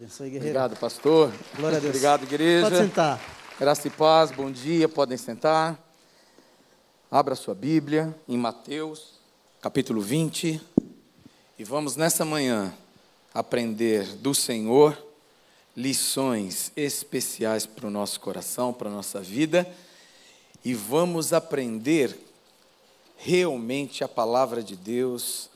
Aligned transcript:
Abençoe, 0.00 0.30
guerreiro. 0.30 0.56
Obrigado, 0.56 0.78
pastor. 0.78 1.32
Glória 1.56 1.78
a 1.78 1.80
Deus. 1.80 1.90
Obrigado, 1.90 2.22
igreja. 2.22 2.70
Pode 2.70 2.76
sentar. 2.76 3.20
Graça 3.58 3.88
e 3.88 3.90
paz, 3.90 4.30
bom 4.30 4.48
dia, 4.48 4.88
podem 4.88 5.18
sentar. 5.18 5.76
Abra 7.10 7.34
sua 7.34 7.52
Bíblia 7.52 8.16
em 8.28 8.36
Mateus, 8.38 9.14
capítulo 9.60 10.00
20. 10.00 10.62
E 11.58 11.64
vamos 11.64 11.96
nessa 11.96 12.24
manhã 12.24 12.72
aprender 13.34 14.04
do 14.18 14.32
Senhor 14.32 14.96
lições 15.76 16.70
especiais 16.76 17.66
para 17.66 17.88
o 17.88 17.90
nosso 17.90 18.20
coração, 18.20 18.72
para 18.72 18.88
a 18.88 18.92
nossa 18.92 19.20
vida. 19.20 19.68
E 20.64 20.74
vamos 20.74 21.32
aprender 21.32 22.16
realmente 23.16 24.04
a 24.04 24.08
palavra 24.08 24.62
de 24.62 24.76
Deus 24.76 25.50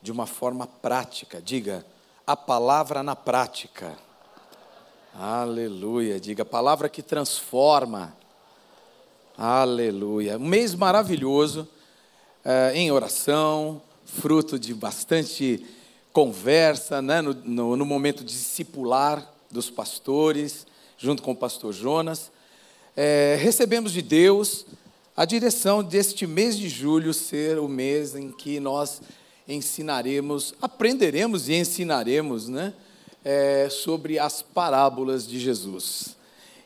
de 0.00 0.10
uma 0.10 0.26
forma 0.26 0.66
prática. 0.66 1.42
Diga, 1.42 1.84
a 2.32 2.36
palavra 2.36 3.02
na 3.02 3.14
prática. 3.14 3.94
Aleluia. 5.14 6.18
Diga, 6.18 6.46
palavra 6.46 6.88
que 6.88 7.02
transforma. 7.02 8.16
Aleluia. 9.36 10.38
Um 10.38 10.46
mês 10.46 10.74
maravilhoso 10.74 11.68
eh, 12.42 12.72
em 12.74 12.90
oração, 12.90 13.82
fruto 14.06 14.58
de 14.58 14.72
bastante 14.72 15.62
conversa, 16.10 17.02
né, 17.02 17.20
no, 17.20 17.34
no, 17.34 17.76
no 17.76 17.84
momento 17.84 18.24
discipular 18.24 19.30
dos 19.50 19.68
pastores, 19.68 20.66
junto 20.96 21.22
com 21.22 21.32
o 21.32 21.36
pastor 21.36 21.74
Jonas. 21.74 22.32
Eh, 22.96 23.36
recebemos 23.42 23.92
de 23.92 24.00
Deus 24.00 24.64
a 25.14 25.26
direção 25.26 25.84
deste 25.84 26.26
mês 26.26 26.56
de 26.56 26.70
julho 26.70 27.12
ser 27.12 27.58
o 27.58 27.68
mês 27.68 28.14
em 28.14 28.32
que 28.32 28.58
nós 28.58 29.02
ensinaremos, 29.52 30.54
aprenderemos 30.60 31.48
e 31.48 31.54
ensinaremos, 31.54 32.48
né? 32.48 32.72
É, 33.24 33.68
sobre 33.70 34.18
as 34.18 34.42
parábolas 34.42 35.26
de 35.26 35.38
Jesus. 35.38 36.16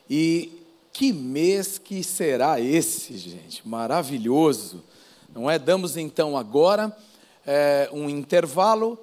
E 0.09 0.51
que 0.91 1.13
mês 1.13 1.77
que 1.77 2.03
será 2.03 2.59
esse, 2.59 3.15
gente? 3.15 3.67
Maravilhoso, 3.67 4.83
não 5.33 5.49
é? 5.49 5.59
Damos 5.59 5.95
então 5.95 6.35
agora 6.35 6.95
é, 7.45 7.89
um 7.93 8.09
intervalo, 8.09 8.99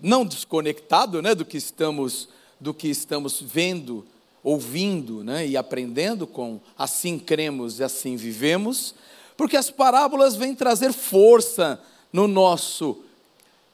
não 0.00 0.24
desconectado, 0.24 1.22
né, 1.22 1.34
do 1.34 1.44
que 1.44 1.56
estamos, 1.56 2.28
do 2.60 2.74
que 2.74 2.88
estamos 2.88 3.40
vendo, 3.40 4.04
ouvindo, 4.42 5.24
né, 5.24 5.46
e 5.46 5.56
aprendendo 5.56 6.26
com 6.26 6.60
assim 6.76 7.18
cremos 7.18 7.80
e 7.80 7.84
assim 7.84 8.16
vivemos, 8.16 8.94
porque 9.36 9.56
as 9.56 9.70
parábolas 9.70 10.36
vêm 10.36 10.54
trazer 10.54 10.92
força 10.92 11.80
no 12.12 12.28
nosso 12.28 13.03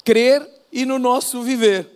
crer 0.05 0.47
e 0.73 0.85
no 0.85 0.99
nosso 0.99 1.43
viver. 1.43 1.89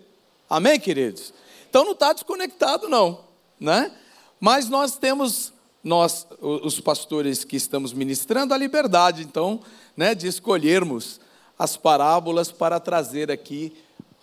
Amém, 0.48 0.78
queridos? 0.78 1.32
Então 1.68 1.84
não 1.84 1.92
está 1.92 2.12
desconectado, 2.12 2.88
não, 2.88 3.24
né? 3.58 3.92
Mas 4.38 4.68
nós 4.68 4.96
temos, 4.96 5.52
nós, 5.82 6.26
os 6.40 6.80
pastores 6.80 7.44
que 7.44 7.56
estamos 7.56 7.92
ministrando, 7.92 8.54
a 8.54 8.58
liberdade, 8.58 9.22
então, 9.22 9.60
né, 9.96 10.14
de 10.14 10.26
escolhermos 10.26 11.20
as 11.58 11.76
parábolas 11.76 12.50
para 12.50 12.78
trazer 12.78 13.30
aqui 13.30 13.72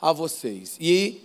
a 0.01 0.11
vocês. 0.11 0.77
E 0.79 1.21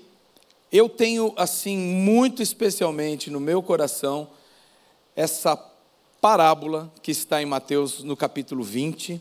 eu 0.70 0.88
tenho, 0.88 1.32
assim, 1.36 1.76
muito 1.76 2.42
especialmente 2.42 3.30
no 3.30 3.40
meu 3.40 3.62
coração, 3.62 4.28
essa 5.14 5.56
parábola 6.20 6.92
que 7.02 7.10
está 7.10 7.40
em 7.40 7.46
Mateus 7.46 8.02
no 8.02 8.16
capítulo 8.16 8.64
20 8.64 9.20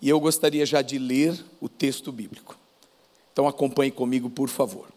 e 0.00 0.08
eu 0.08 0.20
gostaria 0.20 0.66
já 0.66 0.82
de 0.82 0.98
ler 0.98 1.42
o 1.60 1.68
texto 1.68 2.12
bíblico. 2.12 2.56
Então 3.32 3.48
acompanhe 3.48 3.90
comigo, 3.90 4.30
por 4.30 4.48
favor. 4.48 4.88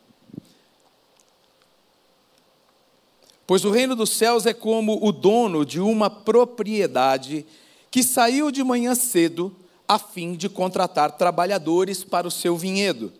Pois 3.45 3.65
o 3.65 3.71
reino 3.71 3.95
dos 3.95 4.11
céus 4.11 4.45
é 4.45 4.53
como 4.53 5.03
o 5.03 5.11
dono 5.11 5.65
de 5.65 5.79
uma 5.79 6.09
propriedade 6.09 7.45
que 7.89 8.03
saiu 8.03 8.51
de 8.51 8.63
manhã 8.63 8.93
cedo 8.93 9.55
a 9.87 9.97
fim 9.97 10.35
de 10.35 10.47
contratar 10.47 11.17
trabalhadores 11.17 12.03
para 12.03 12.27
o 12.27 12.31
seu 12.31 12.55
vinhedo. 12.55 13.11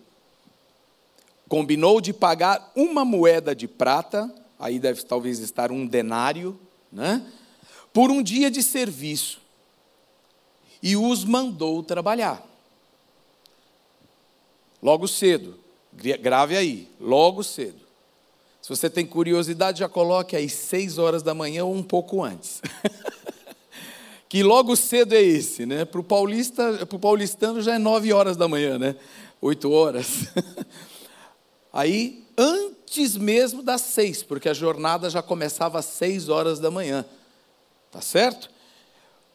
Combinou 1.48 2.00
de 2.00 2.14
pagar 2.14 2.72
uma 2.76 3.04
moeda 3.04 3.56
de 3.56 3.68
prata, 3.68 4.32
aí 4.60 4.78
deve 4.78 5.02
talvez 5.02 5.40
estar 5.40 5.72
um 5.72 5.88
denário, 5.88 6.60
né? 6.92 7.26
Por 7.92 8.12
um 8.12 8.22
dia 8.22 8.52
de 8.52 8.62
serviço 8.62 9.42
e 10.82 10.96
os 10.96 11.24
mandou 11.24 11.84
trabalhar. 11.84 12.46
Logo 14.82 15.08
cedo, 15.08 15.60
grave 15.94 16.56
aí, 16.56 16.88
logo 17.00 17.44
cedo. 17.44 17.90
Se 18.62 18.70
você 18.70 18.90
tem 18.90 19.06
curiosidade, 19.06 19.80
já 19.80 19.90
coloque 19.90 20.36
aí 20.36 20.50
seis 20.50 20.98
horas 20.98 21.24
da 21.24 21.34
manhã 21.34 21.66
ou 21.66 21.74
um 21.74 21.84
pouco 21.84 22.24
antes. 22.24 22.62
que 24.30 24.44
logo 24.44 24.76
cedo 24.76 25.14
é 25.14 25.22
esse, 25.22 25.66
né? 25.66 25.86
Para 25.86 26.00
o 26.00 26.04
paulista, 26.04 26.86
para 26.86 26.96
o 26.96 27.00
paulistano 27.00 27.62
já 27.62 27.76
é 27.76 27.80
nove 27.80 28.14
horas 28.14 28.38
da 28.38 28.48
manhã, 28.48 28.78
né? 28.78 28.96
Oito 29.42 29.72
horas. 29.72 30.26
aí, 31.74 32.24
antes 32.38 33.18
mesmo 33.18 33.64
das 33.64 33.82
seis, 33.82 34.22
porque 34.22 34.48
a 34.48 34.54
jornada 34.54 35.10
já 35.10 35.22
começava 35.22 35.80
às 35.80 35.86
seis 35.86 36.30
horas 36.30 36.60
da 36.60 36.70
manhã. 36.70 37.06
Tá 37.92 38.02
certo? 38.02 38.50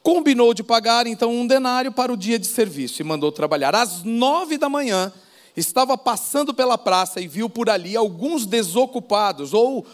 Combinou 0.04 0.52
de 0.52 0.62
pagar 0.62 1.06
então 1.06 1.34
um 1.34 1.46
denário 1.46 1.90
para 1.90 2.12
o 2.12 2.16
dia 2.16 2.38
de 2.38 2.46
serviço 2.46 3.00
e 3.00 3.04
mandou 3.04 3.32
trabalhar. 3.32 3.74
Às 3.74 4.04
nove 4.04 4.58
da 4.58 4.68
manhã, 4.68 5.10
estava 5.56 5.96
passando 5.96 6.52
pela 6.52 6.76
praça 6.76 7.22
e 7.22 7.26
viu 7.26 7.48
por 7.48 7.70
ali 7.70 7.96
alguns 7.96 8.44
desocupados, 8.44 9.54
ou, 9.54 9.86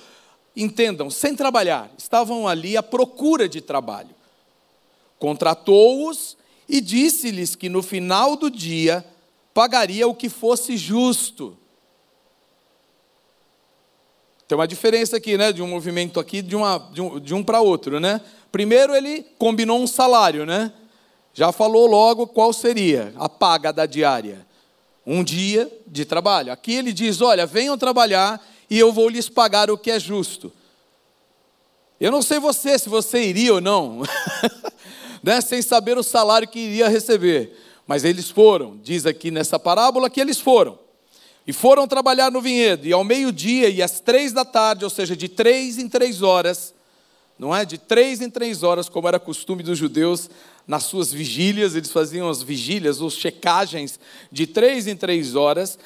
entendam, 0.56 1.09
sem 1.10 1.37
trabalhar, 1.37 1.88
estavam 1.97 2.49
ali 2.49 2.76
à 2.76 2.82
procura 2.82 3.49
de 3.49 3.60
trabalho. 3.60 4.10
Contratou-os 5.16 6.37
e 6.69 6.81
disse-lhes 6.81 7.54
que 7.54 7.69
no 7.69 7.81
final 7.81 8.34
do 8.34 8.50
dia 8.50 9.06
pagaria 9.54 10.09
o 10.09 10.15
que 10.15 10.28
fosse 10.28 10.76
justo. 10.76 11.56
Tem 14.49 14.59
uma 14.59 14.66
diferença 14.66 15.19
aqui, 15.19 15.38
né, 15.38 15.53
de 15.53 15.62
um 15.62 15.69
movimento 15.69 16.19
aqui 16.19 16.43
de, 16.43 16.56
uma, 16.56 16.78
de 16.93 17.00
um, 17.00 17.20
de 17.20 17.32
um 17.32 17.44
para 17.44 17.60
outro, 17.60 18.00
né? 18.00 18.20
Primeiro 18.53 18.94
ele 18.94 19.25
combinou 19.38 19.81
um 19.81 19.87
salário, 19.87 20.44
né? 20.44 20.72
Já 21.33 21.53
falou 21.53 21.87
logo 21.87 22.27
qual 22.27 22.53
seria 22.53 23.12
a 23.16 23.28
paga 23.28 23.72
da 23.72 23.87
diária. 23.87 24.47
Um 25.06 25.22
dia 25.22 25.71
de 25.87 26.05
trabalho. 26.05 26.53
Aqui 26.53 26.75
ele 26.75 26.93
diz: 26.93 27.21
olha, 27.21 27.47
venham 27.47 27.78
trabalhar 27.78 28.44
e 28.69 28.78
eu 28.78 28.93
vou 28.93 29.09
lhes 29.09 29.28
pagar 29.28 29.71
o 29.71 29.78
que 29.78 29.91
é 29.91 29.99
justo. 29.99 30.53
Eu 32.00 32.11
não 32.11 32.22
sei 32.22 32.38
você, 32.38 32.78
se 32.78 32.88
você 32.88 33.22
iria 33.22 33.55
ou 33.55 33.61
não, 33.61 34.03
né? 35.22 35.41
sem 35.41 35.61
saber 35.61 35.99
o 35.99 36.03
salário 36.03 36.49
que 36.49 36.59
iria 36.59 36.88
receber. 36.88 37.56
Mas 37.87 38.05
eles 38.05 38.31
foram, 38.31 38.78
diz 38.82 39.05
aqui 39.05 39.31
nessa 39.31 39.59
parábola 39.59 40.09
que 40.09 40.21
eles 40.21 40.41
foram. 40.41 40.78
E 41.47 41.53
foram 41.53 41.87
trabalhar 41.87 42.31
no 42.31 42.41
vinhedo, 42.41 42.87
e 42.87 42.93
ao 42.93 43.03
meio-dia 43.03 43.69
e 43.69 43.82
às 43.82 44.00
três 44.00 44.32
da 44.32 44.44
tarde, 44.44 44.84
ou 44.84 44.91
seja, 44.91 45.17
de 45.17 45.28
três 45.28 45.78
em 45.78 45.88
três 45.88 46.22
horas, 46.22 46.72
não 47.40 47.56
é? 47.56 47.64
De 47.64 47.78
três 47.78 48.20
em 48.20 48.28
três 48.28 48.62
horas, 48.62 48.86
como 48.86 49.08
era 49.08 49.18
costume 49.18 49.62
dos 49.62 49.78
judeus 49.78 50.28
nas 50.66 50.82
suas 50.82 51.10
vigílias, 51.10 51.74
eles 51.74 51.90
faziam 51.90 52.28
as 52.28 52.42
vigílias, 52.42 53.00
os 53.00 53.14
checagens 53.14 53.98
de 54.30 54.46
três 54.46 54.86
em 54.86 54.94
três 54.94 55.34
horas. 55.34 55.78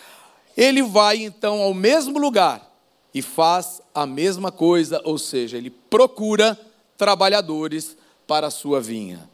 Ele 0.57 0.83
vai 0.83 1.19
então 1.19 1.63
ao 1.63 1.73
mesmo 1.73 2.19
lugar 2.19 2.69
e 3.15 3.23
faz 3.23 3.81
a 3.95 4.05
mesma 4.05 4.51
coisa, 4.51 5.01
ou 5.05 5.17
seja, 5.17 5.57
ele 5.57 5.71
procura 5.71 6.59
trabalhadores 6.99 7.97
para 8.27 8.49
a 8.49 8.51
sua 8.51 8.81
vinha. 8.81 9.31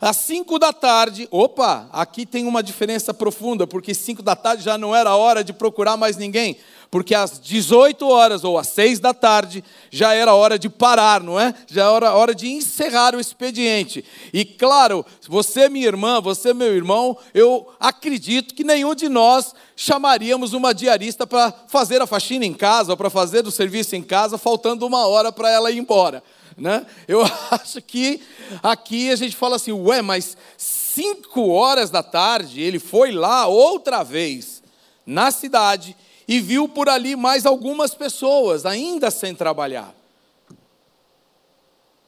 Às 0.00 0.16
cinco 0.18 0.58
da 0.58 0.72
tarde, 0.72 1.26
opa, 1.30 1.88
aqui 1.92 2.26
tem 2.26 2.46
uma 2.46 2.62
diferença 2.62 3.14
profunda, 3.14 3.66
porque 3.66 3.94
cinco 3.94 4.22
da 4.22 4.36
tarde 4.36 4.62
já 4.62 4.76
não 4.76 4.94
era 4.94 5.16
hora 5.16 5.42
de 5.42 5.52
procurar 5.52 5.96
mais 5.96 6.16
ninguém, 6.16 6.56
porque 6.90 7.14
às 7.14 7.40
18 7.40 8.06
horas 8.08 8.44
ou 8.44 8.58
às 8.58 8.68
6 8.68 9.00
da 9.00 9.12
tarde 9.12 9.64
já 9.90 10.14
era 10.14 10.34
hora 10.34 10.58
de 10.58 10.68
parar, 10.68 11.22
não 11.22 11.38
é? 11.38 11.54
Já 11.66 11.90
era 11.90 12.14
hora 12.14 12.34
de 12.34 12.48
encerrar 12.48 13.14
o 13.14 13.20
expediente. 13.20 14.04
E 14.32 14.44
claro, 14.44 15.04
você, 15.28 15.68
minha 15.68 15.86
irmã, 15.86 16.20
você, 16.20 16.54
meu 16.54 16.74
irmão, 16.74 17.16
eu 17.34 17.66
acredito 17.80 18.54
que 18.54 18.64
nenhum 18.64 18.94
de 18.94 19.08
nós 19.08 19.54
chamaríamos 19.74 20.52
uma 20.52 20.72
diarista 20.72 21.26
para 21.26 21.52
fazer 21.66 22.00
a 22.00 22.06
faxina 22.06 22.44
em 22.44 22.54
casa, 22.54 22.92
ou 22.92 22.96
para 22.96 23.10
fazer 23.10 23.46
o 23.46 23.50
serviço 23.50 23.96
em 23.96 24.02
casa, 24.02 24.38
faltando 24.38 24.86
uma 24.86 25.06
hora 25.06 25.32
para 25.32 25.50
ela 25.50 25.70
ir 25.70 25.78
embora. 25.78 26.22
Né? 26.56 26.86
Eu 27.06 27.22
acho 27.50 27.82
que 27.82 28.20
aqui 28.62 29.10
a 29.10 29.16
gente 29.16 29.36
fala 29.36 29.56
assim, 29.56 29.72
ué, 29.72 30.00
mas 30.00 30.36
5 30.56 31.48
horas 31.48 31.90
da 31.90 32.02
tarde 32.02 32.60
ele 32.60 32.78
foi 32.78 33.12
lá 33.12 33.46
outra 33.46 34.02
vez 34.02 34.62
na 35.04 35.30
cidade 35.30 35.96
e 36.26 36.40
viu 36.40 36.68
por 36.68 36.88
ali 36.88 37.14
mais 37.14 37.46
algumas 37.46 37.94
pessoas 37.94 38.66
ainda 38.66 39.10
sem 39.10 39.34
trabalhar. 39.34 39.94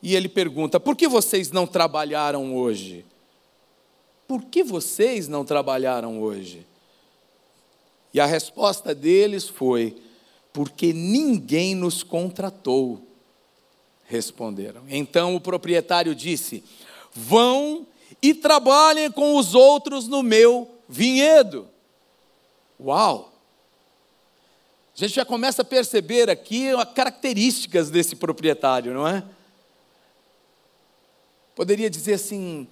E 0.02 0.14
ele 0.14 0.28
pergunta: 0.28 0.78
por 0.80 0.96
que 0.96 1.08
vocês 1.08 1.50
não 1.50 1.66
trabalharam 1.66 2.56
hoje? 2.56 3.04
Por 4.26 4.44
que 4.44 4.62
vocês 4.62 5.28
não 5.28 5.44
trabalharam 5.44 6.20
hoje? 6.20 6.66
E 8.12 8.20
a 8.20 8.26
resposta 8.26 8.94
deles 8.94 9.48
foi: 9.48 9.96
Porque 10.52 10.92
ninguém 10.92 11.74
nos 11.74 12.02
contratou. 12.02 13.07
Responderam. 14.08 14.84
Então 14.88 15.37
o 15.37 15.40
proprietário 15.40 16.14
disse: 16.14 16.64
Vão 17.12 17.87
e 18.22 18.34
trabalhem 18.34 19.10
com 19.10 19.37
os 19.37 19.55
outros 19.55 20.08
no 20.08 20.22
meu 20.22 20.69
vinhedo. 20.88 21.69
Uau! 22.81 23.32
A 24.96 25.00
gente 25.00 25.14
já 25.14 25.25
começa 25.25 25.62
a 25.62 25.64
perceber 25.64 26.28
aqui 26.31 26.70
as 26.70 26.93
características 26.93 27.90
desse 27.90 28.16
proprietário, 28.16 28.94
não 28.94 29.06
é? 29.06 29.22
Poderia 31.54 31.90
dizer 31.90 32.14
assim: 32.14 32.66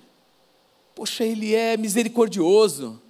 poxa, 0.94 1.22
ele 1.22 1.54
é 1.54 1.76
misericordioso, 1.76 3.00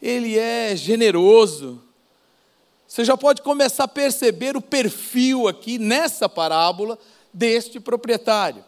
ele 0.00 0.38
é 0.38 0.76
generoso. 0.76 1.82
Você 2.86 3.04
já 3.04 3.16
pode 3.16 3.40
começar 3.40 3.84
a 3.84 3.88
perceber 3.88 4.56
o 4.56 4.60
perfil 4.60 5.48
aqui 5.48 5.78
nessa 5.78 6.28
parábola 6.28 6.98
deste 7.32 7.80
proprietário. 7.80 8.64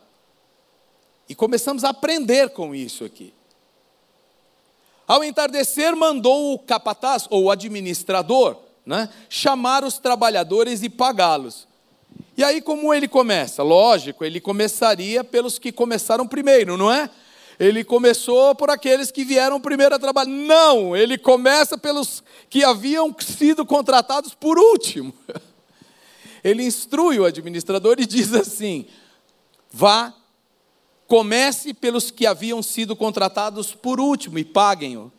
E 1.29 1.35
começamos 1.35 1.85
a 1.85 1.91
aprender 1.91 2.51
com 2.51 2.75
isso 2.75 3.05
aqui. 3.05 3.33
Ao 5.07 5.23
entardecer, 5.23 5.95
mandou 5.97 6.55
o 6.55 6.59
capataz, 6.59 7.27
ou 7.31 7.45
o 7.45 7.51
administrador, 7.51 8.57
né, 8.85 9.09
chamar 9.29 9.85
os 9.85 9.99
trabalhadores 9.99 10.83
e 10.83 10.89
pagá-los. 10.89 11.67
E 12.37 12.43
aí, 12.43 12.61
como 12.61 12.93
ele 12.95 13.09
começa? 13.09 13.63
Lógico, 13.63 14.25
ele 14.25 14.41
começaria 14.41 15.23
pelos 15.23 15.59
que 15.59 15.71
começaram 15.71 16.27
primeiro, 16.27 16.77
não 16.77 16.91
é? 16.91 17.11
Ele 17.61 17.85
começou 17.85 18.55
por 18.55 18.71
aqueles 18.71 19.11
que 19.11 19.25
vieram 19.25 19.61
primeiro 19.61 19.95
a 19.95 19.99
trabalhar. 19.99 20.31
Não, 20.31 20.97
ele 20.97 21.19
começa 21.19 21.77
pelos 21.77 22.23
que 22.49 22.65
haviam 22.65 23.15
sido 23.21 23.65
contratados 23.65 24.35
por 24.35 24.59
último. 24.59 25.13
Ele 26.43 26.65
instrui 26.65 27.19
o 27.19 27.25
administrador 27.25 27.97
e 27.99 28.07
diz 28.07 28.33
assim: 28.35 28.87
vá, 29.71 30.15
comece 31.07 31.75
pelos 31.75 32.11
que 32.11 32.27
haviam 32.27 32.63
sido 32.63 32.97
contratados 32.97 33.75
por 33.75 34.01
último 34.01 34.39
e 34.39 34.45
paguem-o. 34.45 35.13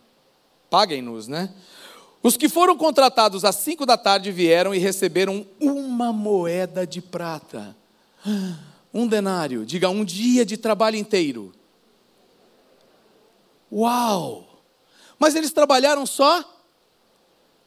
Paguem-nos, 0.69 1.27
né? 1.27 1.53
Os 2.21 2.37
que 2.37 2.47
foram 2.47 2.77
contratados 2.77 3.43
às 3.43 3.57
cinco 3.57 3.85
da 3.85 3.97
tarde 3.97 4.31
vieram 4.31 4.73
e 4.73 4.79
receberam 4.79 5.45
uma 5.59 6.13
moeda 6.13 6.87
de 6.87 7.01
prata. 7.01 7.75
Um 8.93 9.07
denário, 9.07 9.65
diga, 9.65 9.89
um 9.89 10.05
dia 10.05 10.45
de 10.45 10.55
trabalho 10.55 10.95
inteiro. 10.95 11.51
Uau! 13.71 14.61
Mas 15.17 15.35
eles 15.35 15.51
trabalharam 15.51 16.05
só 16.05 16.43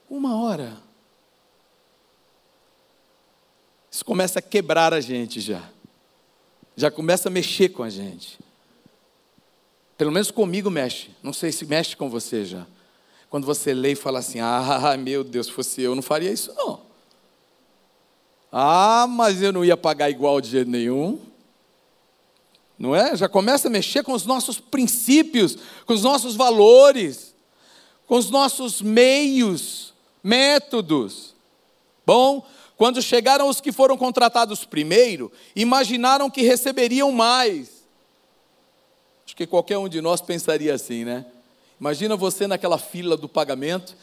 uma 0.08 0.36
hora. 0.40 0.85
Isso 3.96 4.04
começa 4.04 4.40
a 4.40 4.42
quebrar 4.42 4.92
a 4.92 5.00
gente 5.00 5.40
já. 5.40 5.62
Já 6.76 6.90
começa 6.90 7.30
a 7.30 7.32
mexer 7.32 7.70
com 7.70 7.82
a 7.82 7.88
gente. 7.88 8.38
Pelo 9.96 10.12
menos 10.12 10.30
comigo 10.30 10.70
mexe. 10.70 11.08
Não 11.22 11.32
sei 11.32 11.50
se 11.50 11.64
mexe 11.64 11.96
com 11.96 12.10
você 12.10 12.44
já. 12.44 12.66
Quando 13.30 13.46
você 13.46 13.72
lê 13.72 13.92
e 13.92 13.96
fala 13.96 14.18
assim: 14.18 14.38
ah, 14.38 14.94
meu 15.00 15.24
Deus, 15.24 15.46
se 15.46 15.52
fosse 15.52 15.80
eu, 15.80 15.94
não 15.94 16.02
faria 16.02 16.30
isso, 16.30 16.52
não. 16.52 16.82
Ah, 18.52 19.06
mas 19.08 19.40
eu 19.40 19.50
não 19.50 19.64
ia 19.64 19.78
pagar 19.78 20.10
igual 20.10 20.42
de 20.42 20.50
jeito 20.50 20.70
nenhum. 20.70 21.18
Não 22.78 22.94
é? 22.94 23.16
Já 23.16 23.30
começa 23.30 23.68
a 23.68 23.70
mexer 23.70 24.02
com 24.02 24.12
os 24.12 24.26
nossos 24.26 24.60
princípios, 24.60 25.56
com 25.86 25.94
os 25.94 26.02
nossos 26.02 26.36
valores, 26.36 27.34
com 28.06 28.16
os 28.16 28.28
nossos 28.28 28.82
meios, 28.82 29.94
métodos. 30.22 31.34
Bom, 32.04 32.46
quando 32.76 33.00
chegaram 33.00 33.48
os 33.48 33.60
que 33.60 33.72
foram 33.72 33.96
contratados 33.96 34.64
primeiro, 34.64 35.32
imaginaram 35.54 36.28
que 36.28 36.42
receberiam 36.42 37.10
mais. 37.10 37.86
Acho 39.24 39.34
que 39.34 39.46
qualquer 39.46 39.78
um 39.78 39.88
de 39.88 40.00
nós 40.00 40.20
pensaria 40.20 40.74
assim, 40.74 41.04
né? 41.04 41.24
Imagina 41.80 42.16
você 42.16 42.46
naquela 42.46 42.78
fila 42.78 43.16
do 43.16 43.28
pagamento. 43.28 43.96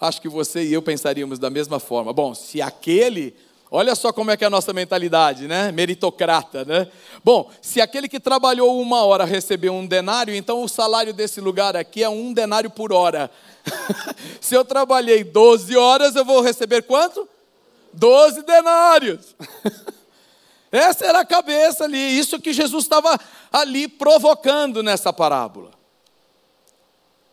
Acho 0.00 0.20
que 0.20 0.28
você 0.28 0.64
e 0.64 0.72
eu 0.72 0.82
pensaríamos 0.82 1.38
da 1.38 1.50
mesma 1.50 1.78
forma. 1.78 2.12
Bom, 2.12 2.34
se 2.34 2.60
aquele, 2.60 3.34
olha 3.70 3.94
só 3.94 4.12
como 4.12 4.32
é 4.32 4.36
que 4.36 4.42
é 4.42 4.48
a 4.48 4.50
nossa 4.50 4.72
mentalidade, 4.72 5.46
né? 5.46 5.70
Meritocrata, 5.70 6.64
né? 6.64 6.88
Bom, 7.24 7.48
se 7.62 7.80
aquele 7.80 8.08
que 8.08 8.18
trabalhou 8.18 8.80
uma 8.80 9.04
hora 9.04 9.24
recebeu 9.24 9.72
um 9.72 9.86
denário, 9.86 10.34
então 10.34 10.62
o 10.64 10.68
salário 10.68 11.14
desse 11.14 11.40
lugar 11.40 11.76
aqui 11.76 12.02
é 12.02 12.08
um 12.08 12.32
denário 12.32 12.70
por 12.70 12.92
hora. 12.92 13.30
se 14.40 14.54
eu 14.54 14.64
trabalhei 14.64 15.22
12 15.22 15.76
horas, 15.76 16.16
eu 16.16 16.24
vou 16.24 16.40
receber 16.40 16.82
quanto? 16.82 17.28
12 17.92 18.42
denários. 18.42 19.34
Essa 20.70 21.06
era 21.06 21.20
a 21.20 21.26
cabeça 21.26 21.84
ali, 21.84 21.98
isso 21.98 22.38
que 22.38 22.52
Jesus 22.52 22.84
estava 22.84 23.18
ali 23.52 23.88
provocando 23.88 24.82
nessa 24.82 25.12
parábola. 25.12 25.72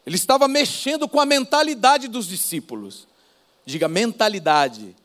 Ele 0.06 0.16
estava 0.16 0.48
mexendo 0.48 1.08
com 1.08 1.20
a 1.20 1.26
mentalidade 1.26 2.08
dos 2.08 2.28
discípulos. 2.28 3.08
Diga 3.66 3.88
mentalidade. 3.88 4.96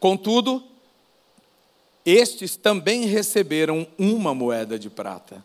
Contudo, 0.00 0.64
estes 2.04 2.56
também 2.56 3.04
receberam 3.04 3.86
uma 3.98 4.34
moeda 4.34 4.78
de 4.78 4.88
prata. 4.88 5.44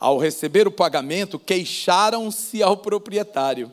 Ao 0.00 0.16
receber 0.16 0.66
o 0.66 0.72
pagamento, 0.72 1.38
queixaram-se 1.38 2.62
ao 2.62 2.78
proprietário. 2.78 3.70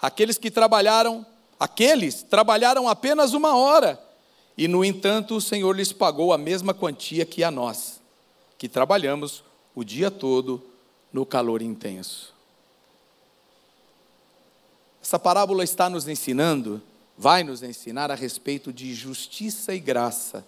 Aqueles 0.00 0.38
que 0.38 0.48
trabalharam, 0.48 1.26
aqueles 1.58 2.22
trabalharam 2.22 2.88
apenas 2.88 3.34
uma 3.34 3.56
hora 3.56 4.00
e, 4.56 4.68
no 4.68 4.84
entanto, 4.84 5.36
o 5.36 5.40
Senhor 5.40 5.74
lhes 5.74 5.92
pagou 5.92 6.32
a 6.32 6.38
mesma 6.38 6.72
quantia 6.72 7.26
que 7.26 7.42
a 7.42 7.50
nós, 7.50 8.00
que 8.56 8.68
trabalhamos 8.68 9.42
o 9.74 9.82
dia 9.82 10.10
todo 10.10 10.62
no 11.12 11.26
calor 11.26 11.62
intenso. 11.62 12.32
Essa 15.02 15.18
parábola 15.18 15.64
está 15.64 15.90
nos 15.90 16.06
ensinando, 16.06 16.80
vai 17.18 17.42
nos 17.42 17.62
ensinar 17.62 18.10
a 18.10 18.14
respeito 18.14 18.72
de 18.72 18.94
justiça 18.94 19.74
e 19.74 19.80
graça. 19.80 20.44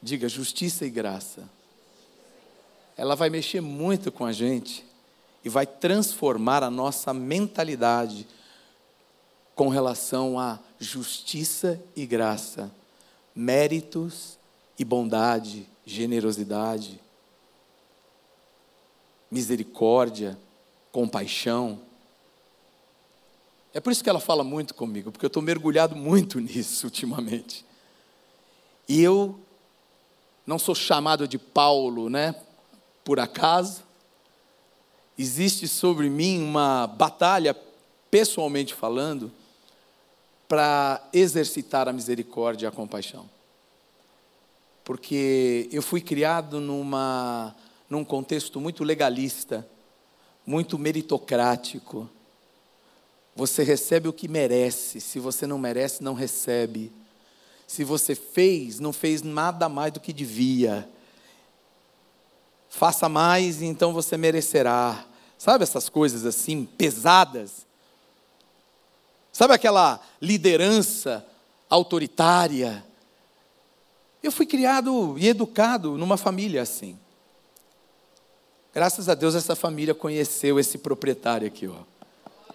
Diga, 0.00 0.28
justiça 0.28 0.86
e 0.86 0.90
graça. 0.90 1.48
Ela 3.00 3.14
vai 3.14 3.30
mexer 3.30 3.62
muito 3.62 4.12
com 4.12 4.26
a 4.26 4.32
gente 4.32 4.84
e 5.42 5.48
vai 5.48 5.66
transformar 5.66 6.62
a 6.62 6.68
nossa 6.68 7.14
mentalidade 7.14 8.28
com 9.54 9.68
relação 9.68 10.38
a 10.38 10.58
justiça 10.78 11.82
e 11.96 12.04
graça, 12.04 12.70
méritos 13.34 14.36
e 14.78 14.84
bondade, 14.84 15.66
generosidade, 15.86 17.00
misericórdia, 19.30 20.38
compaixão. 20.92 21.80
É 23.72 23.80
por 23.80 23.92
isso 23.92 24.04
que 24.04 24.10
ela 24.10 24.20
fala 24.20 24.44
muito 24.44 24.74
comigo, 24.74 25.10
porque 25.10 25.24
eu 25.24 25.28
estou 25.28 25.42
mergulhado 25.42 25.96
muito 25.96 26.36
nisso 26.38 26.86
ultimamente. 26.86 27.64
E 28.86 29.00
eu 29.00 29.40
não 30.46 30.58
sou 30.58 30.74
chamado 30.74 31.26
de 31.26 31.38
Paulo, 31.38 32.10
né? 32.10 32.34
Por 33.04 33.18
acaso. 33.20 33.84
Existe 35.18 35.68
sobre 35.68 36.08
mim 36.08 36.42
uma 36.42 36.86
batalha, 36.86 37.54
pessoalmente 38.10 38.72
falando, 38.72 39.30
para 40.48 41.06
exercitar 41.12 41.88
a 41.88 41.92
misericórdia 41.92 42.66
e 42.66 42.68
a 42.68 42.72
compaixão. 42.72 43.28
Porque 44.82 45.68
eu 45.70 45.82
fui 45.82 46.00
criado 46.00 46.58
numa, 46.58 47.54
num 47.88 48.02
contexto 48.02 48.60
muito 48.60 48.82
legalista, 48.82 49.68
muito 50.46 50.78
meritocrático. 50.78 52.08
Você 53.36 53.62
recebe 53.62 54.08
o 54.08 54.12
que 54.12 54.26
merece, 54.26 55.00
se 55.00 55.18
você 55.20 55.46
não 55.46 55.58
merece, 55.58 56.02
não 56.02 56.14
recebe. 56.14 56.90
Se 57.66 57.84
você 57.84 58.14
fez, 58.14 58.80
não 58.80 58.92
fez 58.92 59.22
nada 59.22 59.68
mais 59.68 59.92
do 59.92 60.00
que 60.00 60.12
devia. 60.12 60.88
Faça 62.70 63.08
mais, 63.08 63.60
então 63.60 63.92
você 63.92 64.16
merecerá. 64.16 65.04
Sabe 65.36 65.64
essas 65.64 65.88
coisas 65.88 66.24
assim, 66.24 66.64
pesadas? 66.64 67.66
Sabe 69.32 69.52
aquela 69.52 70.00
liderança 70.22 71.26
autoritária? 71.68 72.84
Eu 74.22 74.30
fui 74.30 74.46
criado 74.46 75.18
e 75.18 75.28
educado 75.28 75.98
numa 75.98 76.16
família 76.16 76.62
assim. 76.62 76.96
Graças 78.72 79.08
a 79.08 79.14
Deus 79.14 79.34
essa 79.34 79.56
família 79.56 79.94
conheceu 79.94 80.58
esse 80.58 80.78
proprietário 80.78 81.48
aqui, 81.48 81.66
ó. 81.66 81.82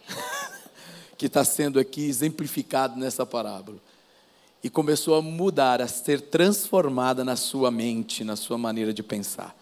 que 1.18 1.26
está 1.26 1.44
sendo 1.44 1.78
aqui 1.78 2.08
exemplificado 2.08 2.98
nessa 2.98 3.26
parábola. 3.26 3.80
E 4.64 4.70
começou 4.70 5.16
a 5.16 5.22
mudar, 5.22 5.82
a 5.82 5.88
ser 5.88 6.22
transformada 6.22 7.26
na 7.26 7.36
sua 7.36 7.70
mente, 7.70 8.24
na 8.24 8.38
sua 8.38 8.58
maneira 8.58 8.94
de 8.94 9.04
pensar. 9.04 9.56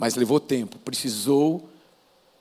Mas 0.00 0.14
levou 0.14 0.40
tempo, 0.40 0.78
precisou 0.78 1.68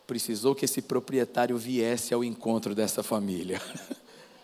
precisou 0.08 0.56
que 0.56 0.66
esse 0.66 0.82
proprietário 0.82 1.56
viesse 1.56 2.16
ao 2.16 2.24
encontro 2.24 2.74
dessa 2.74 3.04
família. 3.04 3.62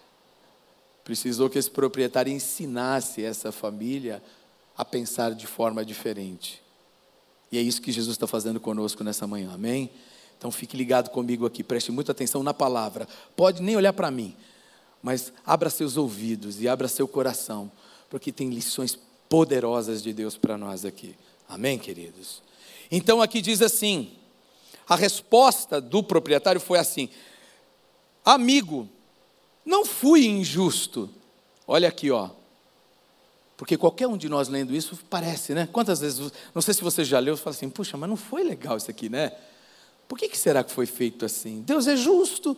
precisou 1.04 1.50
que 1.50 1.58
esse 1.58 1.72
proprietário 1.72 2.32
ensinasse 2.32 3.24
essa 3.24 3.52
família 3.52 4.22
a 4.78 4.86
pensar 4.86 5.34
de 5.34 5.48
forma 5.48 5.84
diferente. 5.84 6.62
E 7.52 7.58
é 7.58 7.62
isso 7.62 7.82
que 7.82 7.92
Jesus 7.92 8.16
está 8.16 8.28
fazendo 8.28 8.60
conosco 8.60 9.04
nessa 9.04 9.26
manhã, 9.26 9.54
amém? 9.54 9.90
Então 10.38 10.52
fique 10.52 10.78
ligado 10.78 11.10
comigo 11.10 11.48
aqui, 11.48 11.64
preste 11.64 11.92
muita 11.92 12.12
atenção 12.12 12.44
na 12.44 12.54
palavra. 12.54 13.08
Pode 13.36 13.64
nem 13.64 13.76
olhar 13.76 13.94
para 13.94 14.12
mim, 14.12 14.36
mas 15.02 15.34
abra 15.44 15.72
seus 15.72 15.98
ouvidos 15.98 16.62
e 16.62 16.68
abra 16.68 16.88
seu 16.88 17.08
coração, 17.08 17.72
porque 18.08 18.32
tem 18.32 18.50
lições 18.50 19.00
poderosas 19.28 20.04
de 20.04 20.14
Deus 20.14 20.38
para 20.38 20.60
nós 20.60 20.86
aqui. 20.86 21.16
Amém, 21.50 21.80
queridos? 21.80 22.45
Então 22.92 23.22
aqui 23.22 23.42
diz 23.42 23.62
assim: 23.62 24.12
a 24.88 24.96
resposta 24.96 25.82
do 25.82 26.04
proprietário 26.04 26.62
foi 26.62 26.80
assim: 26.80 27.10
Amigo, 28.24 28.90
não 29.66 29.86
fui 29.86 30.26
injusto. 30.26 31.10
Olha 31.68 31.88
aqui, 31.88 32.12
ó. 32.12 32.30
Porque 33.58 33.78
qualquer 33.78 34.08
um 34.08 34.18
de 34.18 34.28
nós 34.28 34.48
lendo 34.48 34.76
isso 34.76 35.00
parece, 35.10 35.54
né? 35.54 35.68
Quantas 35.72 36.00
vezes, 36.00 36.32
não 36.54 36.62
sei 36.62 36.74
se 36.74 36.84
você 36.84 37.04
já 37.04 37.20
leu, 37.20 37.38
fala 37.38 37.56
assim: 37.56 37.70
puxa, 37.70 37.98
mas 37.98 38.10
não 38.10 38.18
foi 38.18 38.44
legal 38.44 38.78
isso 38.78 38.92
aqui, 38.92 39.10
né? 39.10 39.32
Por 40.08 40.18
que, 40.18 40.30
que 40.30 40.38
será 40.38 40.64
que 40.64 40.72
foi 40.72 40.86
feito 40.86 41.26
assim? 41.26 41.62
Deus 41.62 41.88
é 41.88 41.96
justo, 41.96 42.56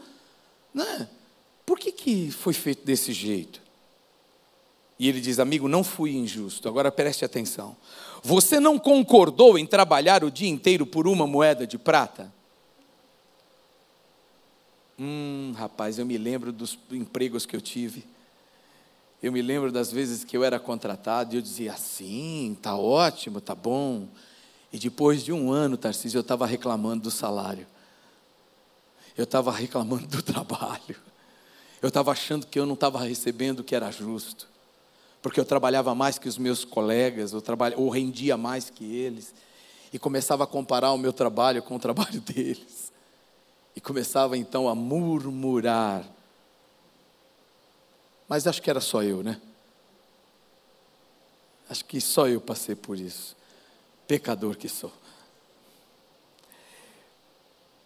né? 0.73 1.07
Por 1.65 1.79
que, 1.79 1.91
que 1.91 2.31
foi 2.31 2.53
feito 2.53 2.85
desse 2.85 3.13
jeito? 3.13 3.61
E 4.99 5.07
ele 5.07 5.21
diz: 5.21 5.39
Amigo, 5.39 5.67
não 5.67 5.83
fui 5.83 6.15
injusto. 6.15 6.67
Agora 6.67 6.91
preste 6.91 7.23
atenção. 7.23 7.75
Você 8.23 8.59
não 8.59 8.79
concordou 8.79 9.57
em 9.57 9.65
trabalhar 9.65 10.23
o 10.23 10.31
dia 10.31 10.49
inteiro 10.49 10.85
por 10.85 11.07
uma 11.07 11.27
moeda 11.27 11.67
de 11.67 11.77
prata? 11.77 12.33
Hum, 14.99 15.53
rapaz, 15.55 15.99
eu 15.99 16.05
me 16.05 16.17
lembro 16.17 16.51
dos 16.51 16.77
empregos 16.91 17.45
que 17.45 17.55
eu 17.55 17.61
tive. 17.61 18.03
Eu 19.21 19.31
me 19.31 19.41
lembro 19.41 19.71
das 19.71 19.91
vezes 19.91 20.23
que 20.23 20.35
eu 20.35 20.43
era 20.43 20.59
contratado 20.59 21.33
e 21.33 21.37
eu 21.37 21.41
dizia 21.41 21.73
assim, 21.73 22.57
tá 22.61 22.75
ótimo, 22.75 23.39
tá 23.39 23.55
bom. 23.55 24.07
E 24.71 24.77
depois 24.79 25.23
de 25.23 25.31
um 25.31 25.51
ano, 25.51 25.77
Tarcísio, 25.77 26.17
eu 26.17 26.21
estava 26.21 26.45
reclamando 26.45 27.03
do 27.03 27.11
salário. 27.11 27.65
Eu 29.15 29.23
estava 29.23 29.51
reclamando 29.51 30.07
do 30.07 30.21
trabalho. 30.23 30.95
Eu 31.81 31.89
estava 31.89 32.11
achando 32.11 32.45
que 32.45 32.59
eu 32.59 32.65
não 32.65 32.73
estava 32.73 32.99
recebendo 33.03 33.59
o 33.59 33.63
que 33.63 33.75
era 33.75 33.91
justo. 33.91 34.47
Porque 35.27 35.41
eu 35.41 35.45
trabalhava 35.45 35.93
mais 35.93 36.17
que 36.17 36.29
os 36.29 36.37
meus 36.37 36.63
colegas, 36.63 37.33
eu 37.33 37.41
trabalha, 37.41 37.77
ou 37.77 37.89
rendia 37.89 38.37
mais 38.37 38.69
que 38.69 38.95
eles. 38.95 39.35
E 39.91 39.99
começava 39.99 40.45
a 40.45 40.47
comparar 40.47 40.93
o 40.93 40.97
meu 40.97 41.11
trabalho 41.11 41.61
com 41.61 41.75
o 41.75 41.79
trabalho 41.79 42.21
deles. 42.23 42.93
E 43.75 43.81
começava 43.81 44.37
então 44.37 44.69
a 44.69 44.73
murmurar. 44.73 46.09
Mas 48.25 48.47
acho 48.47 48.61
que 48.61 48.69
era 48.69 48.79
só 48.79 49.03
eu, 49.03 49.21
né? 49.21 49.41
Acho 51.69 51.83
que 51.83 51.99
só 51.99 52.29
eu 52.29 52.39
passei 52.39 52.73
por 52.73 52.97
isso 52.97 53.35
pecador 54.07 54.55
que 54.55 54.69
sou. 54.69 54.93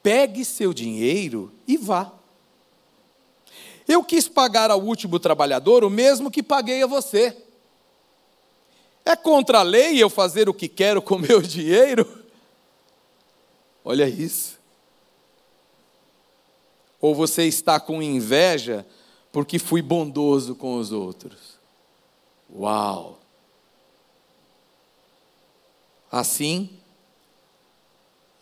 Pegue 0.03 0.45
seu 0.45 0.75
dinheiro 0.75 1.51
e 1.67 1.75
vá. 1.75 2.13
Eu 3.91 4.05
quis 4.05 4.25
pagar 4.25 4.71
ao 4.71 4.81
último 4.81 5.19
trabalhador 5.19 5.83
o 5.83 5.89
mesmo 5.89 6.31
que 6.31 6.41
paguei 6.41 6.81
a 6.81 6.87
você. 6.87 7.35
É 9.03 9.17
contra 9.17 9.59
a 9.59 9.63
lei 9.63 10.01
eu 10.01 10.09
fazer 10.09 10.47
o 10.47 10.53
que 10.53 10.69
quero 10.69 11.01
com 11.01 11.17
meu 11.17 11.41
dinheiro? 11.43 12.07
Olha 13.83 14.07
isso. 14.07 14.57
Ou 17.01 17.13
você 17.13 17.43
está 17.45 17.81
com 17.81 18.01
inveja 18.01 18.85
porque 19.29 19.59
fui 19.59 19.81
bondoso 19.81 20.55
com 20.55 20.77
os 20.77 20.93
outros? 20.93 21.57
Uau! 22.49 23.19
Assim, 26.09 26.69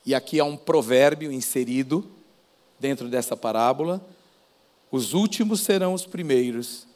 e 0.06 0.14
aqui 0.14 0.40
há 0.40 0.44
um 0.44 0.58
provérbio 0.58 1.32
inserido 1.32 2.08
dentro 2.80 3.08
dessa 3.08 3.36
parábola: 3.36 4.00
os 4.92 5.14
últimos 5.14 5.62
serão 5.62 5.94
os 5.94 6.06
primeiros, 6.06 6.88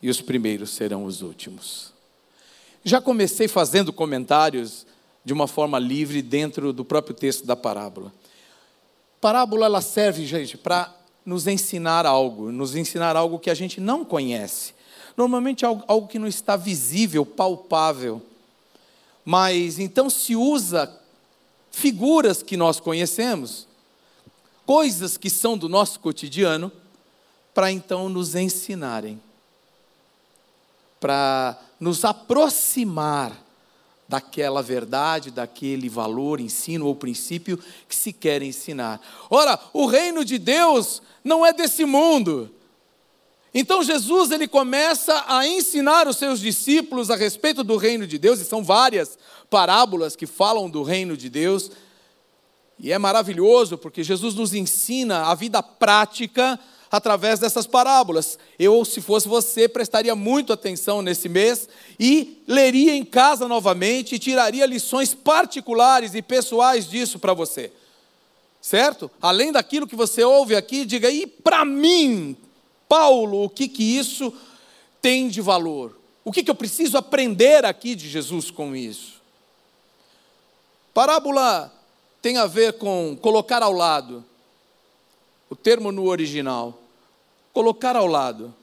e 0.00 0.10
os 0.10 0.20
primeiros 0.20 0.70
serão 0.70 1.04
os 1.04 1.22
últimos. 1.22 1.92
Já 2.84 3.00
comecei 3.00 3.48
fazendo 3.48 3.92
comentários 3.92 4.86
de 5.24 5.32
uma 5.32 5.46
forma 5.46 5.78
livre 5.78 6.20
dentro 6.20 6.72
do 6.72 6.84
próprio 6.84 7.14
texto 7.14 7.46
da 7.46 7.54
parábola. 7.54 8.12
Parábola 9.20 9.66
ela 9.66 9.80
serve, 9.80 10.26
gente, 10.26 10.58
para 10.58 10.92
nos 11.24 11.46
ensinar 11.46 12.04
algo, 12.04 12.50
nos 12.50 12.74
ensinar 12.74 13.14
algo 13.16 13.38
que 13.38 13.50
a 13.50 13.54
gente 13.54 13.80
não 13.80 14.04
conhece. 14.04 14.74
Normalmente 15.16 15.64
algo, 15.64 15.84
algo 15.86 16.08
que 16.08 16.18
não 16.18 16.26
está 16.26 16.56
visível, 16.56 17.24
palpável. 17.24 18.20
Mas 19.24 19.78
então 19.78 20.10
se 20.10 20.34
usa 20.34 20.92
figuras 21.70 22.42
que 22.42 22.56
nós 22.56 22.80
conhecemos, 22.80 23.68
coisas 24.66 25.16
que 25.16 25.30
são 25.30 25.56
do 25.56 25.68
nosso 25.68 26.00
cotidiano, 26.00 26.72
para 27.54 27.70
então 27.70 28.08
nos 28.08 28.34
ensinarem, 28.34 29.20
para 31.00 31.58
nos 31.78 32.04
aproximar 32.04 33.36
daquela 34.08 34.62
verdade, 34.62 35.30
daquele 35.30 35.88
valor, 35.88 36.38
ensino 36.38 36.86
ou 36.86 36.94
princípio 36.94 37.58
que 37.88 37.96
se 37.96 38.12
quer 38.12 38.42
ensinar. 38.42 39.00
Ora, 39.30 39.58
o 39.72 39.86
reino 39.86 40.24
de 40.24 40.38
Deus 40.38 41.02
não 41.24 41.44
é 41.44 41.52
desse 41.52 41.84
mundo. 41.84 42.54
Então 43.54 43.82
Jesus 43.82 44.30
ele 44.30 44.46
começa 44.48 45.24
a 45.26 45.46
ensinar 45.46 46.08
os 46.08 46.16
seus 46.16 46.40
discípulos 46.40 47.10
a 47.10 47.16
respeito 47.16 47.62
do 47.62 47.76
reino 47.76 48.06
de 48.06 48.18
Deus, 48.18 48.40
e 48.40 48.44
são 48.44 48.62
várias 48.62 49.18
parábolas 49.50 50.16
que 50.16 50.26
falam 50.26 50.70
do 50.70 50.82
reino 50.82 51.16
de 51.16 51.28
Deus. 51.28 51.70
E 52.78 52.92
é 52.92 52.98
maravilhoso 52.98 53.78
porque 53.78 54.02
Jesus 54.02 54.34
nos 54.34 54.54
ensina 54.54 55.26
a 55.26 55.34
vida 55.34 55.62
prática 55.62 56.58
através 56.92 57.38
dessas 57.38 57.66
parábolas. 57.66 58.38
Eu, 58.58 58.84
se 58.84 59.00
fosse 59.00 59.26
você, 59.26 59.66
prestaria 59.66 60.14
muito 60.14 60.52
atenção 60.52 61.00
nesse 61.00 61.26
mês 61.26 61.66
e 61.98 62.42
leria 62.46 62.94
em 62.94 63.02
casa 63.02 63.48
novamente 63.48 64.14
e 64.14 64.18
tiraria 64.18 64.66
lições 64.66 65.14
particulares 65.14 66.14
e 66.14 66.20
pessoais 66.20 66.86
disso 66.86 67.18
para 67.18 67.32
você. 67.32 67.72
Certo? 68.60 69.10
Além 69.22 69.50
daquilo 69.50 69.86
que 69.86 69.96
você 69.96 70.22
ouve 70.22 70.54
aqui, 70.54 70.84
diga, 70.84 71.10
e 71.10 71.26
para 71.26 71.64
mim, 71.64 72.36
Paulo, 72.86 73.44
o 73.44 73.48
que, 73.48 73.66
que 73.68 73.82
isso 73.82 74.30
tem 75.00 75.28
de 75.28 75.40
valor? 75.40 75.98
O 76.22 76.30
que, 76.30 76.44
que 76.44 76.50
eu 76.50 76.54
preciso 76.54 76.98
aprender 76.98 77.64
aqui 77.64 77.94
de 77.94 78.08
Jesus 78.08 78.50
com 78.50 78.76
isso? 78.76 79.20
Parábola 80.92 81.72
tem 82.20 82.36
a 82.36 82.46
ver 82.46 82.74
com 82.74 83.16
colocar 83.20 83.62
ao 83.62 83.72
lado. 83.72 84.22
O 85.48 85.56
termo 85.56 85.90
no 85.90 86.06
original. 86.06 86.81
Colocar 87.52 87.96
ao 87.96 88.06
lado. 88.06 88.54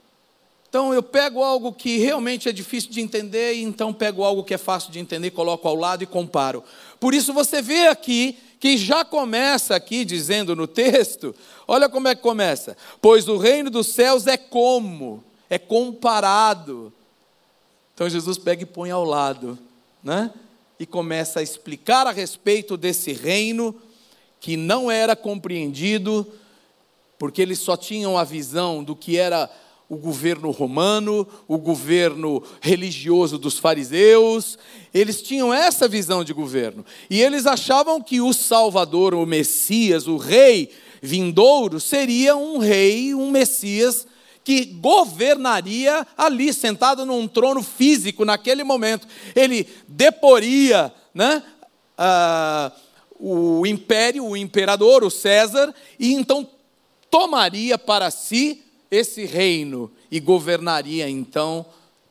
Então 0.69 0.93
eu 0.93 1.01
pego 1.01 1.43
algo 1.43 1.73
que 1.73 1.97
realmente 1.97 2.47
é 2.47 2.51
difícil 2.51 2.91
de 2.91 3.01
entender, 3.01 3.55
e 3.55 3.63
então 3.63 3.91
pego 3.91 4.23
algo 4.23 4.43
que 4.43 4.53
é 4.53 4.57
fácil 4.57 4.91
de 4.91 4.99
entender, 4.99 5.31
coloco 5.31 5.67
ao 5.67 5.75
lado 5.75 6.03
e 6.03 6.07
comparo. 6.07 6.63
Por 6.99 7.13
isso 7.13 7.33
você 7.33 7.59
vê 7.59 7.87
aqui 7.87 8.37
que 8.59 8.77
já 8.77 9.03
começa 9.03 9.75
aqui 9.75 10.05
dizendo 10.05 10.55
no 10.55 10.67
texto, 10.67 11.33
olha 11.67 11.89
como 11.89 12.07
é 12.07 12.13
que 12.13 12.21
começa: 12.21 12.77
pois 13.01 13.27
o 13.27 13.37
reino 13.37 13.71
dos 13.71 13.87
céus 13.87 14.27
é 14.27 14.37
como? 14.37 15.23
É 15.49 15.57
comparado. 15.57 16.93
Então 17.95 18.07
Jesus 18.07 18.37
pega 18.37 18.61
e 18.63 18.67
põe 18.67 18.91
ao 18.91 19.03
lado, 19.03 19.57
né? 20.03 20.31
E 20.79 20.85
começa 20.85 21.39
a 21.39 21.43
explicar 21.43 22.05
a 22.05 22.11
respeito 22.11 22.77
desse 22.77 23.11
reino 23.11 23.75
que 24.39 24.55
não 24.55 24.89
era 24.89 25.15
compreendido, 25.15 26.25
porque 27.19 27.41
eles 27.41 27.59
só 27.59 27.75
tinham 27.75 28.17
a 28.17 28.23
visão 28.23 28.81
do 28.81 28.95
que 28.95 29.17
era 29.17 29.49
o 29.89 29.97
governo 29.97 30.51
romano, 30.51 31.27
o 31.47 31.57
governo 31.57 32.41
religioso 32.61 33.37
dos 33.37 33.57
fariseus, 33.57 34.57
eles 34.93 35.21
tinham 35.21 35.53
essa 35.53 35.87
visão 35.87 36.23
de 36.23 36.31
governo. 36.31 36.85
E 37.09 37.21
eles 37.21 37.45
achavam 37.45 37.99
que 37.99 38.21
o 38.21 38.31
Salvador, 38.31 39.13
o 39.15 39.25
Messias, 39.25 40.07
o 40.07 40.15
rei 40.15 40.71
vindouro, 41.01 41.79
seria 41.79 42.35
um 42.35 42.59
rei, 42.59 43.13
um 43.15 43.31
Messias 43.31 44.07
que 44.43 44.65
governaria 44.65 46.07
ali, 46.15 46.53
sentado 46.53 47.05
num 47.05 47.27
trono 47.27 47.61
físico 47.61 48.23
naquele 48.23 48.63
momento. 48.63 49.07
Ele 49.35 49.67
deporia 49.87 50.93
né, 51.13 51.43
uh, 51.99 52.71
o 53.19 53.65
império, 53.65 54.25
o 54.25 54.37
imperador, 54.37 55.03
o 55.03 55.09
César, 55.09 55.73
e 55.99 56.13
então 56.13 56.47
tomaria 57.09 57.77
para 57.77 58.11
si 58.11 58.63
esse 58.91 59.25
reino 59.25 59.91
e 60.11 60.19
governaria 60.19 61.09
então 61.09 61.65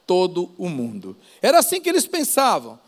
todo 0.06 0.50
o 0.56 0.68
mundo. 0.68 1.16
Era 1.42 1.58
assim 1.58 1.80
que 1.80 1.88
eles 1.88 2.06
pensavam. 2.06 2.78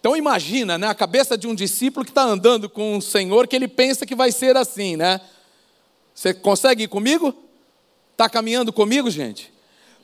Então 0.00 0.16
imagina, 0.16 0.78
né, 0.78 0.86
a 0.86 0.94
cabeça 0.94 1.36
de 1.36 1.46
um 1.46 1.54
discípulo 1.54 2.04
que 2.04 2.10
está 2.10 2.22
andando 2.22 2.68
com 2.68 2.96
um 2.96 3.00
Senhor 3.00 3.46
que 3.46 3.56
ele 3.56 3.68
pensa 3.68 4.06
que 4.06 4.14
vai 4.14 4.32
ser 4.32 4.56
assim, 4.56 4.96
né? 4.96 5.20
Você 6.14 6.32
consegue 6.32 6.84
ir 6.84 6.88
comigo? 6.88 7.34
Está 8.12 8.28
caminhando 8.28 8.72
comigo, 8.72 9.10
gente? 9.10 9.52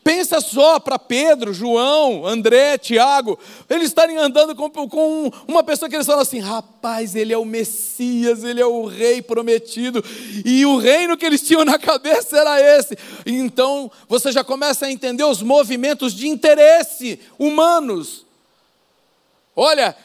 Pensa 0.05 0.39
só 0.39 0.79
para 0.79 0.99
Pedro, 0.99 1.55
João, 1.55 2.27
André, 2.27 2.77
Tiago, 2.77 3.39
eles 3.71 3.87
estarem 3.87 4.19
andando 4.19 4.55
com, 4.55 4.69
com, 4.71 5.33
uma 5.49 5.65
pessoa 5.65 5.89
que 5.89 5.97
eles 5.97 6.07
falam 6.07 6.21
assim: 6.21 6.41
rapaz, 6.41 7.17
ele 7.17 7.33
é 7.33 7.39
o 7.39 7.45
Messias, 7.47 8.45
ele 8.45 8.61
é 8.61 8.67
o 8.67 8.85
rei 8.85 9.23
prometido, 9.23 10.05
e 10.45 10.67
o 10.67 10.77
reino 10.77 11.17
que 11.17 11.25
eles 11.25 11.41
tinham 11.41 11.65
na 11.65 11.79
cabeça 11.79 12.37
era 12.37 12.61
esse. 12.61 12.99
Então 13.25 13.91
você 14.07 14.31
já 14.31 14.45
começa 14.45 14.85
a 14.85 14.93
entender 14.93 15.25
os 15.25 15.41
movimentos 15.41 16.13
de 16.13 16.29
interesse 16.29 17.19
humanos. 17.39 18.27
Olha, 19.57 19.97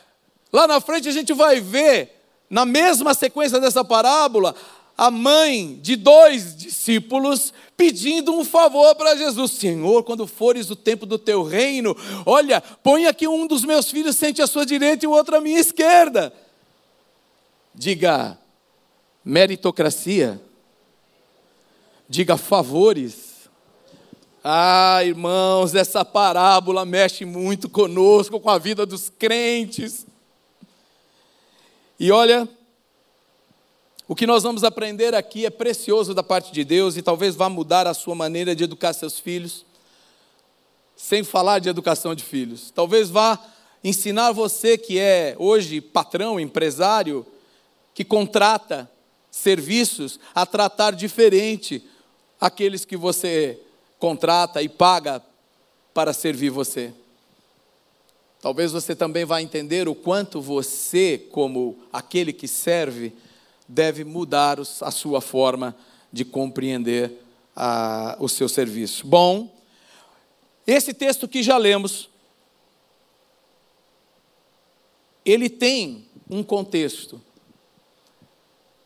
lá 0.53 0.65
na 0.65 0.79
frente 0.79 1.09
a 1.09 1.11
gente 1.11 1.33
vai 1.33 1.59
ver, 1.59 2.23
na 2.49 2.65
mesma 2.65 3.13
sequência 3.13 3.59
dessa 3.59 3.83
parábola, 3.83 4.55
a 4.99 5.09
mãe 5.09 5.79
de 5.81 5.95
dois 5.95 6.53
discípulos 6.57 7.53
pedindo 7.77 8.33
um 8.33 8.43
favor 8.43 8.93
para 8.95 9.15
Jesus: 9.15 9.53
Senhor, 9.53 10.03
quando 10.03 10.27
fores 10.27 10.69
o 10.69 10.75
tempo 10.75 11.05
do 11.05 11.17
teu 11.17 11.41
reino, 11.41 11.95
olha, 12.25 12.59
põe 12.59 13.05
aqui 13.05 13.25
um 13.25 13.47
dos 13.47 13.63
meus 13.63 13.89
filhos, 13.89 14.17
sente 14.17 14.41
à 14.41 14.47
sua 14.47 14.65
direita 14.65 15.05
e 15.05 15.07
o 15.07 15.11
outro 15.11 15.37
à 15.37 15.39
minha 15.39 15.57
esquerda. 15.57 16.33
Diga 17.73 18.37
meritocracia, 19.23 20.41
diga 22.09 22.35
favores. 22.35 23.47
Ah, 24.43 24.99
irmãos, 25.05 25.75
essa 25.75 26.03
parábola 26.03 26.83
mexe 26.83 27.23
muito 27.23 27.69
conosco, 27.69 28.37
com 28.37 28.49
a 28.49 28.57
vida 28.57 28.85
dos 28.85 29.09
crentes. 29.09 30.05
E 31.97 32.11
olha, 32.11 32.49
o 34.09 34.15
que 34.15 34.25
nós 34.25 34.41
vamos 34.41 34.63
aprender 34.63 35.13
aqui 35.13 35.45
é 35.45 35.51
precioso 35.51 36.15
da 36.15 36.23
parte 36.23 36.51
de 36.51 36.63
Deus 36.63 36.97
e 36.97 37.01
talvez 37.03 37.35
vá 37.35 37.47
mudar 37.47 37.85
a 37.85 37.93
sua 37.93 38.15
maneira 38.15 38.55
de 38.55 38.63
educar 38.63 38.91
seus 38.91 39.19
filhos, 39.19 39.63
sem 40.95 41.23
falar 41.23 41.59
de 41.59 41.69
educação 41.69 42.15
de 42.15 42.23
filhos. 42.23 42.71
Talvez 42.71 43.11
vá 43.11 43.37
ensinar 43.83 44.31
você 44.31 44.79
que 44.79 44.97
é 44.97 45.35
hoje 45.37 45.79
patrão, 45.79 46.39
empresário, 46.39 47.23
que 47.93 48.03
contrata 48.03 48.89
serviços, 49.29 50.19
a 50.33 50.43
tratar 50.43 50.95
diferente 50.95 51.83
aqueles 52.41 52.85
que 52.85 52.97
você 52.97 53.59
contrata 53.99 54.59
e 54.63 54.67
paga 54.67 55.21
para 55.93 56.13
servir 56.13 56.49
você. 56.49 56.91
Talvez 58.41 58.71
você 58.71 58.95
também 58.95 59.23
vá 59.23 59.39
entender 59.39 59.87
o 59.87 59.93
quanto 59.93 60.41
você, 60.41 61.27
como 61.31 61.77
aquele 61.93 62.33
que 62.33 62.47
serve, 62.47 63.13
deve 63.69 64.03
mudar 64.03 64.59
a 64.59 64.89
sua 64.89 65.21
forma 65.21 65.75
de 66.11 66.25
compreender 66.25 67.13
a, 67.55 68.17
o 68.19 68.27
seu 68.27 68.49
serviço. 68.49 69.05
Bom, 69.05 69.55
esse 70.65 70.91
texto 70.91 71.27
que 71.27 71.43
já 71.43 71.55
lemos, 71.55 72.09
ele 75.23 75.49
tem 75.49 76.07
um 76.27 76.41
contexto. 76.41 77.21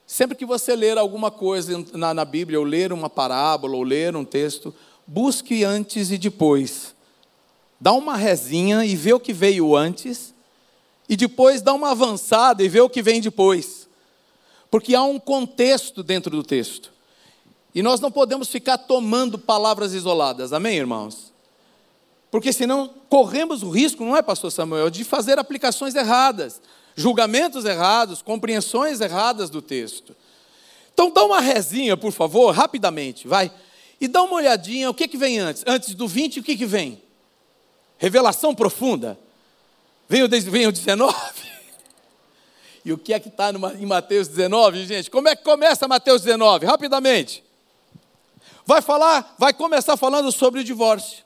Sempre 0.06 0.36
que 0.36 0.46
você 0.46 0.76
ler 0.76 0.98
alguma 0.98 1.32
coisa 1.32 1.84
na, 1.94 2.14
na, 2.14 2.26
Bíblia, 2.26 2.60
ou 2.60 2.66
ler 2.66 2.92
uma 2.92 3.10
parábola, 3.10 3.78
ou 3.78 3.84
ler 3.84 4.16
um 4.18 4.26
texto, 4.26 4.76
busque 5.08 5.64
antes 5.64 6.12
e 6.12 6.18
depois. 6.18 6.94
Dá 7.80 7.94
uma 7.94 8.18
rezinha 8.18 8.86
e 8.86 8.96
vê 8.96 9.14
o 9.14 9.20
que 9.20 9.32
veio 9.32 9.76
antes, 9.76 10.34
e 11.08 11.16
depois 11.16 11.62
dá 11.62 11.74
uma 11.74 11.92
avançada 11.92 12.64
e 12.64 12.70
vê 12.70 12.82
o 12.82 12.90
que 12.90 13.02
vem 13.02 13.22
depois. 13.22 13.83
Porque 14.74 14.96
há 14.96 15.04
um 15.04 15.20
contexto 15.20 16.02
dentro 16.02 16.32
do 16.32 16.42
texto. 16.42 16.92
E 17.76 17.84
nós 17.84 18.00
não 18.00 18.10
podemos 18.10 18.50
ficar 18.50 18.76
tomando 18.76 19.38
palavras 19.38 19.94
isoladas, 19.94 20.52
amém, 20.52 20.78
irmãos? 20.78 21.32
Porque 22.32 22.52
senão 22.52 22.92
corremos 23.08 23.62
o 23.62 23.70
risco, 23.70 24.04
não 24.04 24.18
é, 24.18 24.24
pastor 24.24 24.52
Samuel, 24.52 24.90
de 24.90 25.04
fazer 25.04 25.38
aplicações 25.38 25.94
erradas, 25.94 26.60
julgamentos 26.96 27.66
errados, 27.66 28.24
compreensões 28.24 29.00
erradas 29.00 29.52
do 29.52 29.62
texto. 29.62 30.16
Então 30.92 31.12
dá 31.12 31.24
uma 31.24 31.40
rezinha, 31.40 31.96
por 31.96 32.12
favor, 32.12 32.50
rapidamente, 32.50 33.28
vai. 33.28 33.52
E 34.02 34.08
dá 34.08 34.24
uma 34.24 34.38
olhadinha, 34.38 34.90
o 34.90 34.94
que, 34.96 35.08
que 35.08 35.18
vem 35.18 35.38
antes? 35.38 35.64
Antes 35.68 35.94
do 35.94 36.08
20, 36.08 36.40
o 36.40 36.44
que, 36.44 36.58
que 36.58 36.66
vem? 36.66 37.00
Revelação 38.00 38.56
profunda. 38.56 39.20
Vem 40.10 40.24
o 40.24 40.28
19? 40.28 41.53
E 42.86 42.92
o 42.92 42.98
que 42.98 43.14
é 43.14 43.20
que 43.20 43.30
está 43.30 43.50
em 43.52 43.86
Mateus 43.86 44.28
19, 44.28 44.86
gente? 44.86 45.10
Como 45.10 45.30
é 45.30 45.36
que 45.36 45.44
começa 45.44 45.88
Mateus 45.88 46.22
19? 46.22 46.66
Rapidamente. 46.66 47.44
Vai 48.66 48.82
falar, 48.82 49.36
vai 49.38 49.54
começar 49.54 49.96
falando 49.96 50.32
sobre 50.32 50.62
o 50.62 50.64
divórcio. 50.64 51.24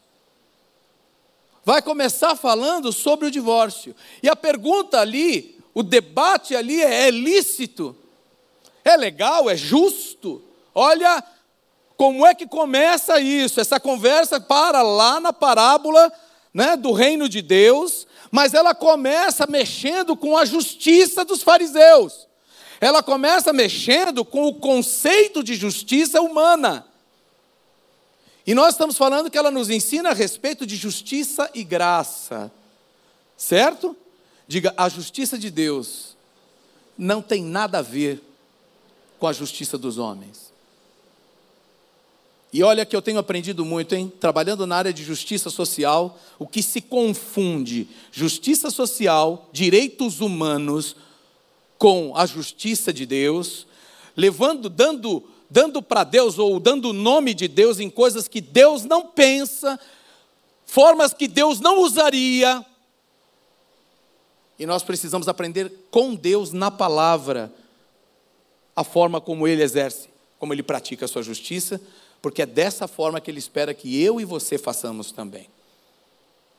Vai 1.66 1.82
começar 1.82 2.36
falando 2.36 2.94
sobre 2.94 3.28
o 3.28 3.32
divórcio. 3.32 3.96
E 4.22 4.30
a 4.30 4.36
pergunta 4.36 5.00
ali, 5.00 5.60
o 5.74 5.84
debate 5.84 6.56
ali 6.56 6.82
é: 6.82 7.08
é 7.08 7.12
lícito? 7.12 7.96
É 8.86 8.96
legal? 8.96 9.50
É 9.50 9.56
justo? 9.56 10.42
Olha 10.74 11.24
como 11.98 12.26
é 12.26 12.34
que 12.34 12.48
começa 12.48 13.20
isso. 13.20 13.60
Essa 13.60 13.80
conversa 13.80 14.40
para 14.40 14.82
lá 14.82 15.20
na 15.20 15.34
parábola 15.34 16.12
né, 16.54 16.78
do 16.78 16.92
reino 16.92 17.28
de 17.28 17.42
Deus 17.42 18.07
mas 18.32 18.54
ela 18.54 18.76
começa 18.76 19.48
mexendo 19.48 20.16
com 20.16 20.38
a 20.38 20.46
justiça 20.46 21.24
dos 21.24 21.42
fariseus. 21.42 22.28
Ela 22.80 23.02
começa 23.02 23.52
mexendo 23.52 24.24
com 24.24 24.46
o 24.46 24.54
conceito 24.54 25.44
de 25.44 25.56
justiça 25.56 26.22
humana. 26.22 26.86
E 28.46 28.54
nós 28.54 28.76
estamos 28.76 28.98
falando 28.98 29.30
que 29.30 29.38
ela 29.38 29.52
nos 29.52 29.70
ensina 29.70 30.12
a 30.12 30.14
respeito 30.14 30.66
de 30.66 30.76
justiça 30.76 31.50
e 31.54 31.64
graça. 31.64 32.52
Certo? 33.36 33.96
Diga, 34.48 34.74
a 34.78 34.88
justiça 34.88 35.38
de 35.38 35.52
Deus 35.52 36.16
não 36.98 37.22
tem 37.22 37.44
nada 37.44 37.80
a 37.80 37.82
ver 37.82 38.24
com 39.20 39.28
a 39.28 39.34
justiça 39.34 39.78
dos 39.78 39.98
homens. 39.98 40.47
E 42.52 42.64
olha 42.64 42.86
que 42.86 42.96
eu 42.96 43.02
tenho 43.02 43.20
aprendido 43.20 43.66
muito, 43.66 43.94
hein? 43.94 44.12
Trabalhando 44.20 44.66
na 44.66 44.78
área 44.78 44.94
de 44.94 45.04
justiça 45.04 45.50
social, 45.50 46.18
o 46.40 46.48
que 46.48 46.64
se 46.64 46.82
confunde 46.82 47.90
justiça 48.12 48.70
social, 48.70 49.50
direitos 49.52 50.22
humanos, 50.22 50.96
com 51.78 52.16
a 52.16 52.26
justiça 52.26 52.94
de 52.94 53.06
Deus, 53.06 53.68
levando, 54.16 54.70
dando, 54.70 55.24
dando 55.50 55.82
para 55.82 56.04
Deus 56.04 56.40
ou 56.40 56.60
dando 56.60 56.90
o 56.90 56.94
nome 56.94 57.34
de 57.34 57.48
Deus 57.48 57.80
em 57.80 57.90
coisas 57.90 58.28
que 58.28 58.40
Deus 58.40 58.84
não 58.84 59.06
pensa, 59.06 59.80
formas 60.66 61.14
que 61.14 61.28
Deus 61.28 61.60
não 61.60 61.82
usaria. 61.82 62.66
E 64.58 64.66
nós 64.66 64.84
precisamos 64.84 65.28
aprender 65.28 65.72
com 65.92 66.16
Deus 66.16 66.54
na 66.54 66.72
palavra 66.72 67.54
a 68.76 68.84
forma 68.84 69.20
como 69.20 69.48
Ele 69.48 69.62
exerce, 69.62 70.10
como 70.40 70.54
Ele 70.54 70.64
pratica 70.64 71.06
a 71.06 71.08
sua 71.08 71.22
justiça 71.22 71.80
porque 72.22 72.42
é 72.42 72.46
dessa 72.46 72.88
forma 72.88 73.22
que 73.22 73.30
ele 73.30 73.40
espera 73.40 73.74
que 73.74 74.02
eu 74.02 74.20
e 74.20 74.26
você 74.26 74.58
façamos 74.58 75.12
também. 75.12 75.50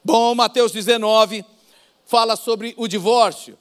Bom, 0.03 0.35
Mateus 0.35 0.73
19 0.73 1.45
fala 2.07 2.37
sobre 2.37 2.75
o 2.77 2.89
divórcio. 2.89 3.59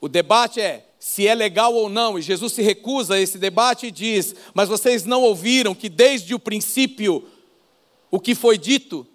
O 0.00 0.08
debate 0.08 0.60
é 0.60 0.86
se 0.98 1.28
é 1.28 1.34
legal 1.34 1.74
ou 1.74 1.90
não, 1.90 2.18
e 2.18 2.22
Jesus 2.22 2.54
se 2.54 2.62
recusa 2.62 3.14
a 3.14 3.20
esse 3.20 3.36
debate 3.36 3.86
e 3.86 3.90
diz: 3.90 4.34
Mas 4.54 4.70
vocês 4.70 5.04
não 5.04 5.22
ouviram 5.22 5.74
que 5.74 5.90
desde 5.90 6.34
o 6.34 6.38
princípio 6.38 7.28
o 8.10 8.18
que 8.18 8.34
foi 8.34 8.56
dito? 8.56 9.06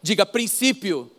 Diga 0.00 0.24
princípio. 0.24 1.10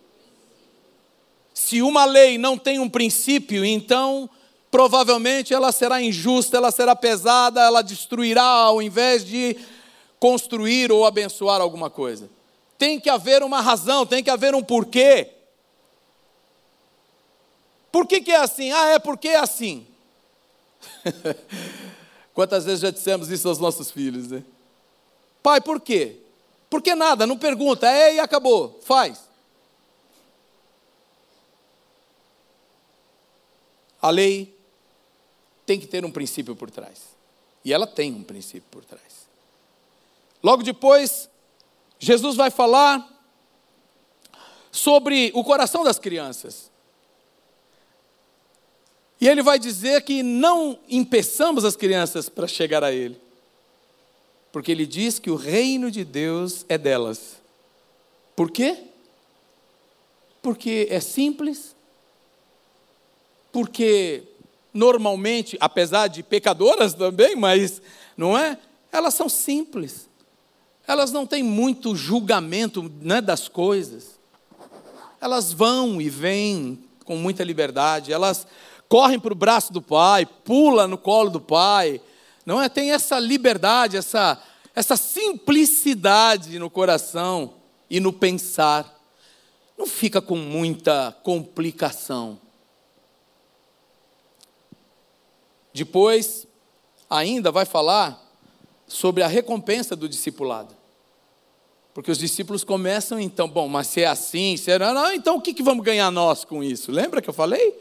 Se 1.54 1.82
uma 1.82 2.06
lei 2.06 2.38
não 2.38 2.58
tem 2.58 2.80
um 2.80 2.90
princípio, 2.90 3.64
então 3.64 4.28
provavelmente 4.72 5.54
ela 5.54 5.72
será 5.74 6.02
injusta, 6.02 6.56
ela 6.56 6.72
será 6.72 6.96
pesada, 6.96 7.62
ela 7.62 7.82
destruirá 7.82 8.42
ao 8.42 8.82
invés 8.82 9.26
de 9.26 9.58
construir 10.18 10.92
ou 10.92 11.06
abençoar 11.06 11.60
alguma 11.60 11.90
coisa. 11.90 12.30
Tem 12.78 13.00
que 13.00 13.10
haver 13.10 13.44
uma 13.44 13.60
razão, 13.60 14.06
tem 14.06 14.24
que 14.24 14.30
haver 14.30 14.56
um 14.56 14.64
porquê. 14.64 15.30
Por 17.92 18.08
que, 18.08 18.22
que 18.22 18.32
é 18.32 18.38
assim? 18.38 18.72
Ah, 18.72 18.92
é 18.92 19.00
porque 19.00 19.28
é 19.28 19.38
assim. 19.40 19.86
Quantas 22.34 22.64
vezes 22.64 22.80
já 22.80 22.90
dissemos 22.90 23.30
isso 23.30 23.50
aos 23.50 23.60
nossos 23.60 23.92
filhos, 23.92 24.30
né? 24.30 24.42
Pai, 25.44 25.60
por 25.60 25.82
quê? 25.82 26.18
Por 26.70 26.82
que 26.82 26.96
nada? 26.96 27.28
Não 27.28 27.38
pergunta, 27.38 27.86
é 27.86 28.16
e 28.16 28.20
acabou, 28.20 28.80
faz. 28.86 29.30
A 34.02 34.10
lei 34.10 34.61
tem 35.66 35.80
que 35.80 35.88
ter 35.88 36.04
um 36.06 36.12
princípio 36.12 36.56
por 36.56 36.70
trás. 36.70 37.00
E 37.64 37.72
ela 37.74 37.88
tem 37.88 38.14
um 38.14 38.24
princípio 38.24 38.68
por 38.72 38.84
trás. 38.84 39.28
Logo 40.44 40.64
depois, 40.64 41.30
Jesus 42.00 42.36
vai 42.36 42.50
falar 42.50 43.08
sobre 44.72 45.32
o 45.36 45.44
coração 45.44 45.84
das 45.84 46.00
crianças. 46.00 46.72
E 49.20 49.28
ele 49.28 49.44
vai 49.44 49.60
dizer 49.60 50.02
que 50.02 50.24
não 50.24 50.80
impeçamos 50.90 51.64
as 51.64 51.76
crianças 51.76 52.28
para 52.28 52.48
chegar 52.48 52.84
a 52.84 52.92
ele. 52.92 53.22
Porque 54.52 54.72
ele 54.72 54.86
diz 54.86 55.20
que 55.20 55.30
o 55.30 55.36
reino 55.36 55.92
de 55.92 56.04
Deus 56.04 56.66
é 56.68 56.78
delas. 56.78 57.36
Por 58.36 58.50
quê? 58.50 58.86
Porque 60.42 60.88
é 60.90 61.00
simples. 61.00 61.76
Porque 63.52 64.24
normalmente, 64.74 65.58
apesar 65.60 66.08
de 66.08 66.24
pecadoras 66.24 66.94
também, 66.94 67.36
mas 67.36 67.82
não 68.16 68.38
é? 68.38 68.58
Elas 68.92 69.14
são 69.14 69.28
simples. 69.28 70.10
Elas 70.88 71.12
não 71.12 71.26
têm 71.26 71.44
muito 71.44 71.96
julgamento 71.96 72.92
né, 73.02 73.22
das 73.22 73.48
coisas. 73.48 74.20
Elas 75.20 75.54
vão 75.54 76.02
e 76.02 76.10
vêm 76.10 76.84
com 77.06 77.16
muita 77.16 77.44
liberdade. 77.44 78.12
Elas 78.12 78.48
correm 78.90 79.20
para 79.20 79.32
o 79.32 79.36
braço 79.36 79.72
do 79.72 79.82
pai, 79.82 80.26
pula 80.26 80.88
no 80.88 80.98
colo 80.98 81.30
do 81.30 81.40
pai. 81.40 82.02
Não 82.46 82.62
é? 82.62 82.68
Tem 82.68 82.92
essa 82.92 83.20
liberdade, 83.20 83.98
essa, 83.98 84.42
essa 84.76 84.98
simplicidade 84.98 86.58
no 86.58 86.70
coração 86.70 87.54
e 87.90 88.00
no 88.00 88.12
pensar. 88.12 89.00
Não 89.78 89.86
fica 89.86 90.22
com 90.22 90.36
muita 90.36 91.16
complicação. 91.24 92.40
Depois, 95.74 96.48
ainda 97.10 97.52
vai 97.52 97.66
falar 97.66 98.22
sobre 98.88 99.24
a 99.24 99.28
recompensa 99.28 99.96
do 99.96 100.08
discipulado. 100.08 100.76
Porque 101.94 102.12
os 102.12 102.18
discípulos 102.18 102.64
começam 102.64 103.20
então, 103.20 103.48
bom, 103.48 103.68
mas 103.68 103.88
se 103.88 104.02
é 104.02 104.08
assim, 104.08 104.56
se 104.56 104.72
é, 104.72 104.80
não, 104.80 105.14
então 105.14 105.38
o 105.38 105.42
que, 105.42 105.54
que 105.54 105.64
vamos 105.64 105.84
ganhar 105.84 106.10
nós 106.10 106.46
com 106.46 106.64
isso? 106.64 106.92
Lembra 106.92 107.22
que 107.22 107.30
eu 107.30 107.34
falei? 107.34 107.78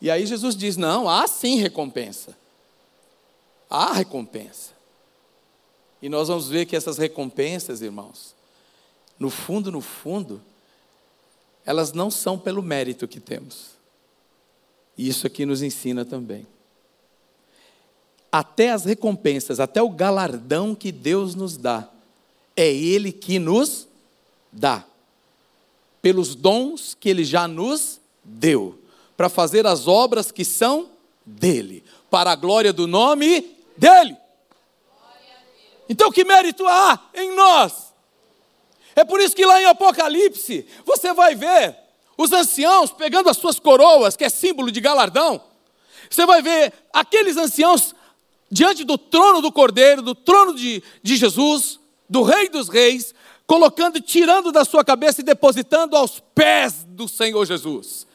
E 0.00 0.10
aí 0.10 0.24
Jesus 0.26 0.56
diz: 0.56 0.76
não, 0.76 1.08
há 1.08 1.26
sim 1.26 1.56
recompensa. 1.56 2.36
Há 3.68 3.92
recompensa. 3.92 4.72
E 6.00 6.08
nós 6.08 6.28
vamos 6.28 6.48
ver 6.48 6.64
que 6.64 6.76
essas 6.76 6.96
recompensas, 6.96 7.82
irmãos, 7.82 8.34
no 9.18 9.28
fundo, 9.28 9.70
no 9.70 9.80
fundo, 9.80 10.40
elas 11.66 11.92
não 11.92 12.10
são 12.10 12.38
pelo 12.38 12.62
mérito 12.62 13.06
que 13.06 13.20
temos. 13.20 13.72
E 14.96 15.08
isso 15.08 15.26
aqui 15.26 15.44
nos 15.44 15.60
ensina 15.60 16.04
também. 16.04 16.46
Até 18.30 18.70
as 18.70 18.84
recompensas, 18.84 19.58
até 19.58 19.82
o 19.82 19.88
galardão 19.88 20.74
que 20.74 20.92
Deus 20.92 21.34
nos 21.34 21.56
dá, 21.56 21.88
é 22.56 22.68
Ele 22.68 23.12
que 23.12 23.38
nos 23.38 23.88
dá, 24.52 24.84
pelos 26.02 26.34
dons 26.34 26.96
que 26.98 27.08
Ele 27.08 27.24
já 27.24 27.48
nos 27.48 28.00
deu 28.22 28.78
para 29.16 29.28
fazer 29.28 29.66
as 29.66 29.88
obras 29.88 30.30
que 30.30 30.44
são 30.44 30.90
dele, 31.26 31.82
para 32.10 32.30
a 32.30 32.36
glória 32.36 32.72
do 32.72 32.86
nome 32.86 33.56
dele. 33.76 34.16
Então, 35.88 36.12
que 36.12 36.24
mérito 36.24 36.66
há 36.66 37.00
em 37.14 37.34
nós? 37.34 37.92
É 38.94 39.04
por 39.04 39.20
isso 39.20 39.34
que 39.34 39.46
lá 39.46 39.60
em 39.60 39.64
Apocalipse, 39.64 40.66
você 40.84 41.12
vai 41.12 41.34
ver 41.34 41.76
os 42.16 42.32
anciãos 42.32 42.90
pegando 42.92 43.28
as 43.28 43.36
suas 43.36 43.58
coroas, 43.58 44.16
que 44.16 44.24
é 44.24 44.28
símbolo 44.28 44.70
de 44.70 44.80
galardão. 44.80 45.40
Você 46.10 46.26
vai 46.26 46.42
ver 46.42 46.72
aqueles 46.92 47.36
anciãos 47.36 47.94
diante 48.50 48.84
do 48.84 48.96
trono 48.96 49.40
do 49.40 49.52
Cordeiro, 49.52 50.02
do 50.02 50.14
trono 50.14 50.54
de, 50.54 50.82
de 51.02 51.16
Jesus, 51.16 51.78
do 52.08 52.22
Rei 52.22 52.48
dos 52.48 52.68
Reis, 52.68 53.14
colocando, 53.46 54.00
tirando 54.00 54.52
da 54.52 54.64
sua 54.64 54.84
cabeça 54.84 55.20
e 55.20 55.24
depositando 55.24 55.96
aos 55.96 56.20
pés 56.34 56.84
do 56.88 57.08
Senhor 57.08 57.44
Jesus 57.46 58.08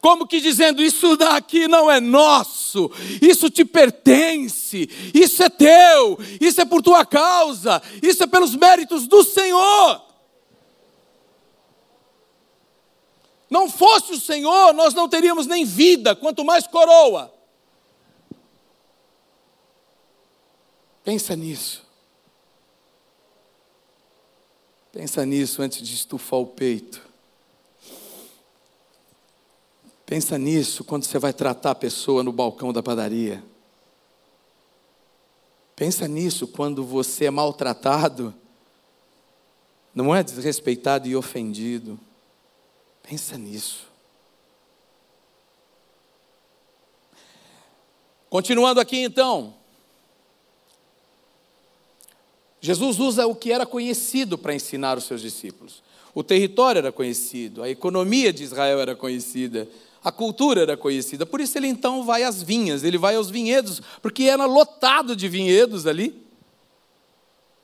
como 0.00 0.26
que 0.26 0.40
dizendo: 0.40 0.82
Isso 0.82 1.16
daqui 1.16 1.68
não 1.68 1.90
é 1.90 2.00
nosso, 2.00 2.90
isso 3.20 3.50
te 3.50 3.64
pertence, 3.64 4.88
isso 5.14 5.42
é 5.42 5.48
teu, 5.48 6.18
isso 6.40 6.60
é 6.60 6.64
por 6.64 6.82
tua 6.82 7.04
causa, 7.04 7.82
isso 8.02 8.22
é 8.22 8.26
pelos 8.26 8.56
méritos 8.56 9.06
do 9.06 9.22
Senhor. 9.22 10.02
Não 13.48 13.68
fosse 13.68 14.12
o 14.12 14.20
Senhor, 14.20 14.72
nós 14.72 14.94
não 14.94 15.08
teríamos 15.08 15.46
nem 15.46 15.64
vida, 15.64 16.14
quanto 16.14 16.44
mais 16.44 16.66
coroa. 16.66 17.34
Pensa 21.10 21.34
nisso. 21.34 21.84
Pensa 24.92 25.26
nisso 25.26 25.60
antes 25.60 25.82
de 25.82 25.92
estufar 25.92 26.38
o 26.38 26.46
peito. 26.46 27.02
Pensa 30.06 30.38
nisso 30.38 30.84
quando 30.84 31.02
você 31.02 31.18
vai 31.18 31.32
tratar 31.32 31.72
a 31.72 31.74
pessoa 31.74 32.22
no 32.22 32.30
balcão 32.30 32.72
da 32.72 32.80
padaria. 32.80 33.42
Pensa 35.74 36.06
nisso 36.06 36.46
quando 36.46 36.84
você 36.84 37.24
é 37.24 37.30
maltratado, 37.30 38.32
não 39.92 40.14
é 40.14 40.22
desrespeitado 40.22 41.08
e 41.08 41.16
ofendido. 41.16 41.98
Pensa 43.02 43.36
nisso. 43.36 43.88
Continuando 48.28 48.78
aqui 48.78 49.02
então. 49.02 49.58
Jesus 52.60 52.98
usa 52.98 53.26
o 53.26 53.34
que 53.34 53.52
era 53.52 53.64
conhecido 53.64 54.36
para 54.36 54.54
ensinar 54.54 54.98
os 54.98 55.04
seus 55.04 55.22
discípulos. 55.22 55.82
O 56.14 56.22
território 56.22 56.80
era 56.80 56.92
conhecido, 56.92 57.62
a 57.62 57.70
economia 57.70 58.32
de 58.32 58.42
Israel 58.42 58.80
era 58.80 58.94
conhecida, 58.94 59.68
a 60.02 60.10
cultura 60.10 60.62
era 60.62 60.76
conhecida. 60.76 61.24
Por 61.24 61.40
isso 61.40 61.56
ele 61.56 61.68
então 61.68 62.04
vai 62.04 62.22
às 62.22 62.42
vinhas, 62.42 62.82
ele 62.82 62.98
vai 62.98 63.14
aos 63.14 63.30
vinhedos, 63.30 63.80
porque 64.02 64.24
era 64.24 64.44
lotado 64.44 65.14
de 65.14 65.28
vinhedos 65.28 65.86
ali. 65.86 66.26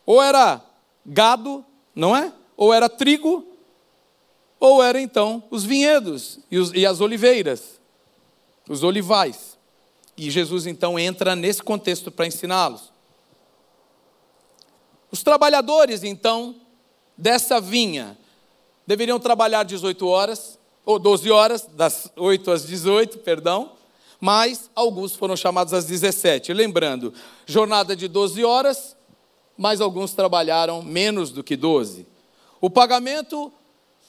Ou 0.04 0.22
era 0.22 0.62
gado, 1.04 1.64
não 1.94 2.16
é? 2.16 2.32
Ou 2.56 2.72
era 2.72 2.88
trigo, 2.88 3.44
ou 4.60 4.82
era 4.82 5.00
então 5.00 5.42
os 5.50 5.64
vinhedos 5.64 6.38
e, 6.50 6.58
os, 6.58 6.72
e 6.72 6.86
as 6.86 7.00
oliveiras, 7.00 7.80
os 8.68 8.82
olivais. 8.82 9.58
E 10.16 10.30
Jesus 10.30 10.66
então 10.66 10.98
entra 10.98 11.36
nesse 11.36 11.62
contexto 11.62 12.10
para 12.10 12.26
ensiná-los. 12.26 12.95
Os 15.16 15.22
trabalhadores 15.22 16.04
então 16.04 16.56
dessa 17.16 17.58
vinha 17.58 18.18
deveriam 18.86 19.18
trabalhar 19.18 19.62
18 19.62 20.06
horas, 20.06 20.58
ou 20.84 20.98
12 20.98 21.30
horas, 21.30 21.66
das 21.72 22.12
8 22.14 22.50
às 22.50 22.66
18, 22.66 23.20
perdão, 23.20 23.72
mas 24.20 24.68
alguns 24.74 25.16
foram 25.16 25.34
chamados 25.34 25.72
às 25.72 25.86
17. 25.86 26.52
Lembrando, 26.52 27.14
jornada 27.46 27.96
de 27.96 28.08
12 28.08 28.44
horas, 28.44 28.94
mas 29.56 29.80
alguns 29.80 30.12
trabalharam 30.12 30.82
menos 30.82 31.30
do 31.30 31.42
que 31.42 31.56
12. 31.56 32.06
O 32.60 32.68
pagamento 32.68 33.50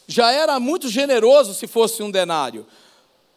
já 0.10 0.34
era 0.34 0.60
muito 0.60 0.90
generoso 0.90 1.54
se 1.54 1.68
fosse 1.68 2.04
um 2.04 2.12
denário, 2.12 2.68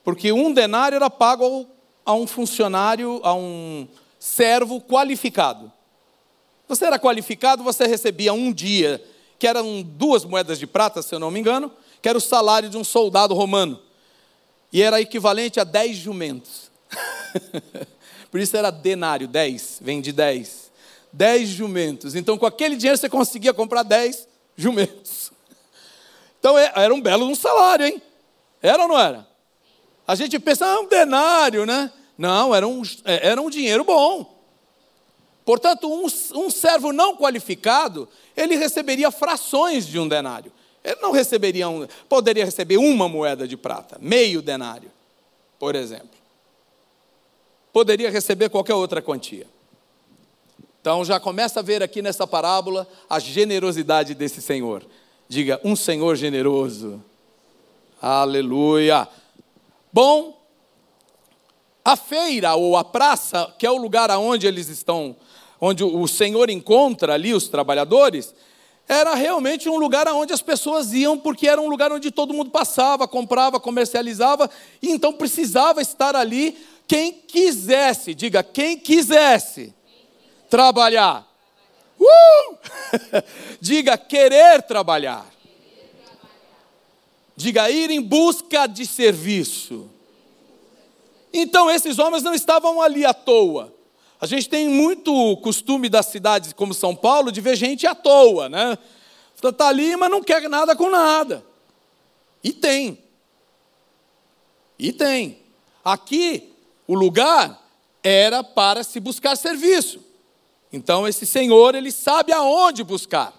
porque 0.02 0.32
um 0.32 0.52
denário 0.52 0.96
era 0.96 1.08
pago 1.08 1.68
a 2.04 2.14
um 2.14 2.26
funcionário, 2.26 3.20
a 3.22 3.32
um 3.32 3.86
servo 4.18 4.80
qualificado. 4.80 5.72
Você 6.70 6.84
era 6.84 7.00
qualificado, 7.00 7.64
você 7.64 7.84
recebia 7.84 8.32
um 8.32 8.52
dia, 8.52 9.04
que 9.40 9.46
eram 9.48 9.82
duas 9.82 10.24
moedas 10.24 10.56
de 10.56 10.68
prata, 10.68 11.02
se 11.02 11.12
eu 11.12 11.18
não 11.18 11.28
me 11.28 11.40
engano, 11.40 11.72
que 12.00 12.08
era 12.08 12.16
o 12.16 12.20
salário 12.20 12.70
de 12.70 12.76
um 12.76 12.84
soldado 12.84 13.34
romano. 13.34 13.82
E 14.72 14.80
era 14.80 15.00
equivalente 15.00 15.58
a 15.58 15.64
10 15.64 15.96
jumentos. 15.96 16.70
Por 18.30 18.38
isso 18.38 18.56
era 18.56 18.70
denário, 18.70 19.26
10, 19.26 19.80
vem 19.82 20.00
de 20.00 20.12
10. 20.12 20.70
10 21.12 21.48
jumentos. 21.48 22.14
Então, 22.14 22.38
com 22.38 22.46
aquele 22.46 22.76
dinheiro 22.76 22.96
você 22.96 23.08
conseguia 23.08 23.52
comprar 23.52 23.82
10 23.82 24.28
jumentos. 24.56 25.32
Então, 26.38 26.56
é, 26.56 26.72
era 26.74 26.94
um 26.94 27.02
belo 27.02 27.26
um 27.26 27.34
salário, 27.34 27.84
hein? 27.84 28.00
Era 28.62 28.84
ou 28.84 28.88
não 28.88 28.98
era? 28.98 29.28
A 30.08 30.14
gente 30.14 30.38
pensa, 30.38 30.64
ah, 30.64 30.80
um 30.80 30.88
denário, 30.88 31.66
né? 31.66 31.92
Não, 32.16 32.54
era 32.54 32.66
um, 32.66 32.80
é, 33.04 33.28
era 33.28 33.42
um 33.42 33.50
dinheiro 33.50 33.84
bom. 33.84 34.39
Portanto, 35.50 35.92
um, 35.92 36.06
um 36.44 36.48
servo 36.48 36.92
não 36.92 37.16
qualificado, 37.16 38.08
ele 38.36 38.54
receberia 38.54 39.10
frações 39.10 39.84
de 39.84 39.98
um 39.98 40.06
denário. 40.06 40.52
Ele 40.84 41.00
não 41.00 41.10
receberia 41.10 41.68
um, 41.68 41.88
poderia 42.08 42.44
receber 42.44 42.76
uma 42.76 43.08
moeda 43.08 43.48
de 43.48 43.56
prata, 43.56 43.98
meio 44.00 44.40
denário, 44.40 44.92
por 45.58 45.74
exemplo. 45.74 46.16
Poderia 47.72 48.08
receber 48.12 48.48
qualquer 48.48 48.74
outra 48.74 49.02
quantia. 49.02 49.44
Então 50.80 51.04
já 51.04 51.18
começa 51.18 51.58
a 51.58 51.64
ver 51.64 51.82
aqui 51.82 52.00
nessa 52.00 52.28
parábola 52.28 52.86
a 53.08 53.18
generosidade 53.18 54.14
desse 54.14 54.40
Senhor. 54.40 54.86
Diga, 55.28 55.60
um 55.64 55.74
Senhor 55.74 56.14
generoso. 56.14 57.02
Aleluia. 58.00 59.08
Bom, 59.92 60.40
a 61.84 61.96
feira 61.96 62.54
ou 62.54 62.76
a 62.76 62.84
praça, 62.84 63.52
que 63.58 63.66
é 63.66 63.70
o 63.70 63.78
lugar 63.78 64.12
aonde 64.12 64.46
eles 64.46 64.68
estão, 64.68 65.16
onde 65.60 65.84
o 65.84 66.06
Senhor 66.08 66.48
encontra 66.48 67.14
ali 67.14 67.34
os 67.34 67.48
trabalhadores, 67.48 68.34
era 68.88 69.14
realmente 69.14 69.68
um 69.68 69.76
lugar 69.76 70.08
onde 70.08 70.32
as 70.32 70.42
pessoas 70.42 70.92
iam, 70.92 71.16
porque 71.16 71.46
era 71.46 71.60
um 71.60 71.68
lugar 71.68 71.92
onde 71.92 72.10
todo 72.10 72.34
mundo 72.34 72.50
passava, 72.50 73.06
comprava, 73.06 73.60
comercializava, 73.60 74.50
e 74.82 74.90
então 74.90 75.12
precisava 75.12 75.80
estar 75.80 76.16
ali 76.16 76.58
quem 76.88 77.12
quisesse, 77.12 78.14
diga, 78.14 78.42
quem 78.42 78.76
quisesse 78.76 79.72
trabalhar. 80.48 81.24
Uh! 82.00 82.56
diga, 83.60 83.96
querer 83.96 84.62
trabalhar. 84.62 85.24
Diga, 87.36 87.70
ir 87.70 87.90
em 87.90 88.00
busca 88.00 88.66
de 88.66 88.84
serviço. 88.84 89.88
Então, 91.32 91.70
esses 91.70 91.98
homens 91.98 92.24
não 92.24 92.34
estavam 92.34 92.82
ali 92.82 93.04
à 93.04 93.14
toa. 93.14 93.72
A 94.20 94.26
gente 94.26 94.48
tem 94.48 94.68
muito 94.68 95.36
costume 95.38 95.88
das 95.88 96.06
cidades 96.06 96.52
como 96.52 96.74
São 96.74 96.94
Paulo 96.94 97.32
de 97.32 97.40
ver 97.40 97.56
gente 97.56 97.86
à 97.86 97.94
toa, 97.94 98.48
né? 98.48 98.76
Está 99.42 99.68
ali, 99.68 99.96
mas 99.96 100.10
não 100.10 100.22
quer 100.22 100.46
nada 100.48 100.76
com 100.76 100.90
nada. 100.90 101.42
E 102.44 102.52
tem. 102.52 102.98
E 104.78 104.92
tem. 104.92 105.38
Aqui, 105.82 106.52
o 106.86 106.94
lugar 106.94 107.58
era 108.02 108.44
para 108.44 108.84
se 108.84 109.00
buscar 109.00 109.36
serviço. 109.36 110.04
Então, 110.70 111.08
esse 111.08 111.26
Senhor, 111.26 111.74
ele 111.74 111.90
sabe 111.90 112.32
aonde 112.32 112.84
buscar. 112.84 113.32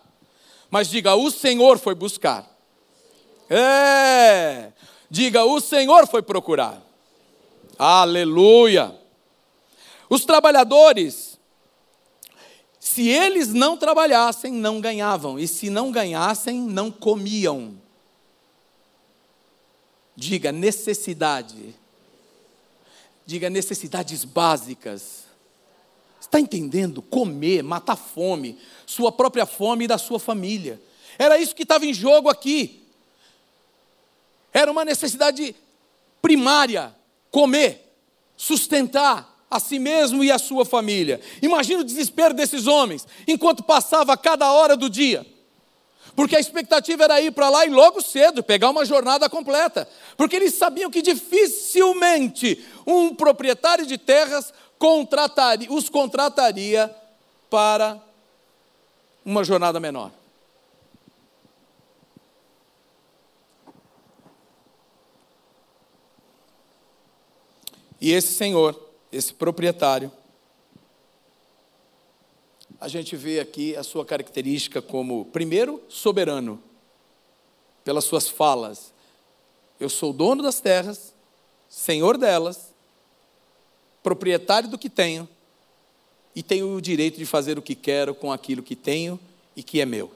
Mas 0.72 0.89
diga, 0.89 1.15
o 1.15 1.30
Senhor 1.30 1.78
foi 1.78 1.94
buscar. 1.94 2.50
É. 3.50 4.72
Diga, 5.10 5.44
o 5.46 5.60
Senhor 5.62 6.08
foi 6.08 6.22
procurar. 6.22 6.82
Aleluia. 7.78 9.00
Os 10.12 10.26
trabalhadores, 10.26 11.39
se 12.78 13.08
eles 13.08 13.54
não 13.54 13.78
trabalhassem, 13.78 14.52
não 14.52 14.82
ganhavam, 14.82 15.39
e 15.39 15.47
se 15.47 15.69
não 15.69 15.89
ganhassem, 15.89 16.60
não 16.60 16.91
comiam. 16.91 17.80
Diga 20.13 20.52
necessidade. 20.52 21.74
Diga 23.26 23.50
necessidades 23.50 24.26
básicas. 24.26 25.24
Está 26.19 26.41
entendendo? 26.41 27.02
Comer, 27.02 27.63
matar 27.63 27.95
fome, 27.95 28.60
sua 28.86 29.13
própria 29.13 29.45
fome 29.45 29.86
e 29.86 29.88
da 29.88 29.97
sua 29.97 30.19
família. 30.19 30.82
Era 31.17 31.38
isso 31.38 31.56
que 31.56 31.63
estava 31.63 31.86
em 31.86 31.93
jogo 31.93 32.28
aqui. 32.28 32.86
Era 34.52 34.69
uma 34.69 34.84
necessidade 34.84 35.56
primária 36.21 36.93
comer, 37.32 37.95
sustentar 38.36 39.31
a 39.51 39.59
si 39.59 39.77
mesmo 39.77 40.23
e 40.23 40.31
a 40.31 40.39
sua 40.39 40.63
família. 40.63 41.19
Imagina 41.41 41.81
o 41.81 41.83
desespero 41.83 42.33
desses 42.33 42.67
homens, 42.67 43.05
enquanto 43.27 43.61
passava 43.61 44.15
cada 44.15 44.49
hora 44.53 44.77
do 44.77 44.89
dia. 44.89 45.27
Porque 46.15 46.35
a 46.35 46.39
expectativa 46.39 47.03
era 47.03 47.21
ir 47.21 47.31
para 47.31 47.49
lá 47.49 47.65
e 47.65 47.69
logo 47.69 48.01
cedo 48.01 48.41
pegar 48.41 48.69
uma 48.69 48.85
jornada 48.85 49.29
completa. 49.29 49.87
Porque 50.15 50.37
eles 50.37 50.53
sabiam 50.53 50.89
que 50.89 51.01
dificilmente 51.01 52.65
um 52.87 53.13
proprietário 53.13 53.85
de 53.85 53.97
terras 53.97 54.53
contrataria, 54.79 55.71
os 55.71 55.89
contrataria 55.89 56.93
para 57.49 58.01
uma 59.25 59.43
jornada 59.43 59.79
menor. 59.79 60.11
E 68.01 68.11
esse 68.11 68.33
senhor, 68.33 68.90
esse 69.12 69.34
proprietário, 69.34 70.12
a 72.80 72.88
gente 72.88 73.15
vê 73.15 73.39
aqui 73.39 73.76
a 73.76 73.84
sua 73.84 74.06
característica 74.06 74.82
como, 74.82 75.26
primeiro, 75.26 75.82
soberano, 75.88 76.62
pelas 77.84 78.06
suas 78.06 78.28
falas. 78.28 78.93
Eu 79.80 79.89
sou 79.89 80.13
dono 80.13 80.41
das 80.41 80.60
terras, 80.60 81.13
senhor 81.69 82.17
delas, 82.17 82.74
proprietário 84.02 84.69
do 84.69 84.78
que 84.78 84.89
tenho, 84.89 85.28
e 86.36 86.41
tenho 86.41 86.76
o 86.76 86.82
direito 86.82 87.17
de 87.17 87.26
fazer 87.26 87.58
o 87.58 87.62
que 87.62 87.76
quero 87.76 88.15
com 88.15 88.32
aquilo 88.32 88.63
que 88.63 88.76
tenho 88.76 89.19
e 89.56 89.62
que 89.62 89.82
é 89.82 89.86
meu. 89.86 90.12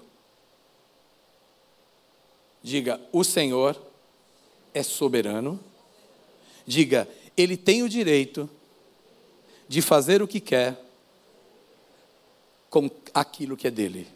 Diga, 2.64 3.00
o 3.12 3.24
Senhor 3.24 3.80
é 4.74 4.82
soberano. 4.82 5.60
Diga, 6.66 7.08
ele 7.38 7.56
tem 7.58 7.84
o 7.84 7.90
direito 7.90 8.50
de 9.68 9.82
fazer 9.82 10.22
o 10.22 10.28
que 10.28 10.40
quer 10.40 10.80
com 12.70 12.90
aquilo 13.14 13.56
que 13.56 13.68
é 13.68 13.72
dele. 13.72 14.08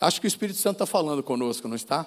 Acho 0.00 0.20
que 0.20 0.26
o 0.26 0.28
Espírito 0.28 0.58
Santo 0.58 0.76
está 0.76 0.86
falando 0.86 1.22
conosco, 1.22 1.68
não 1.68 1.76
está? 1.76 2.06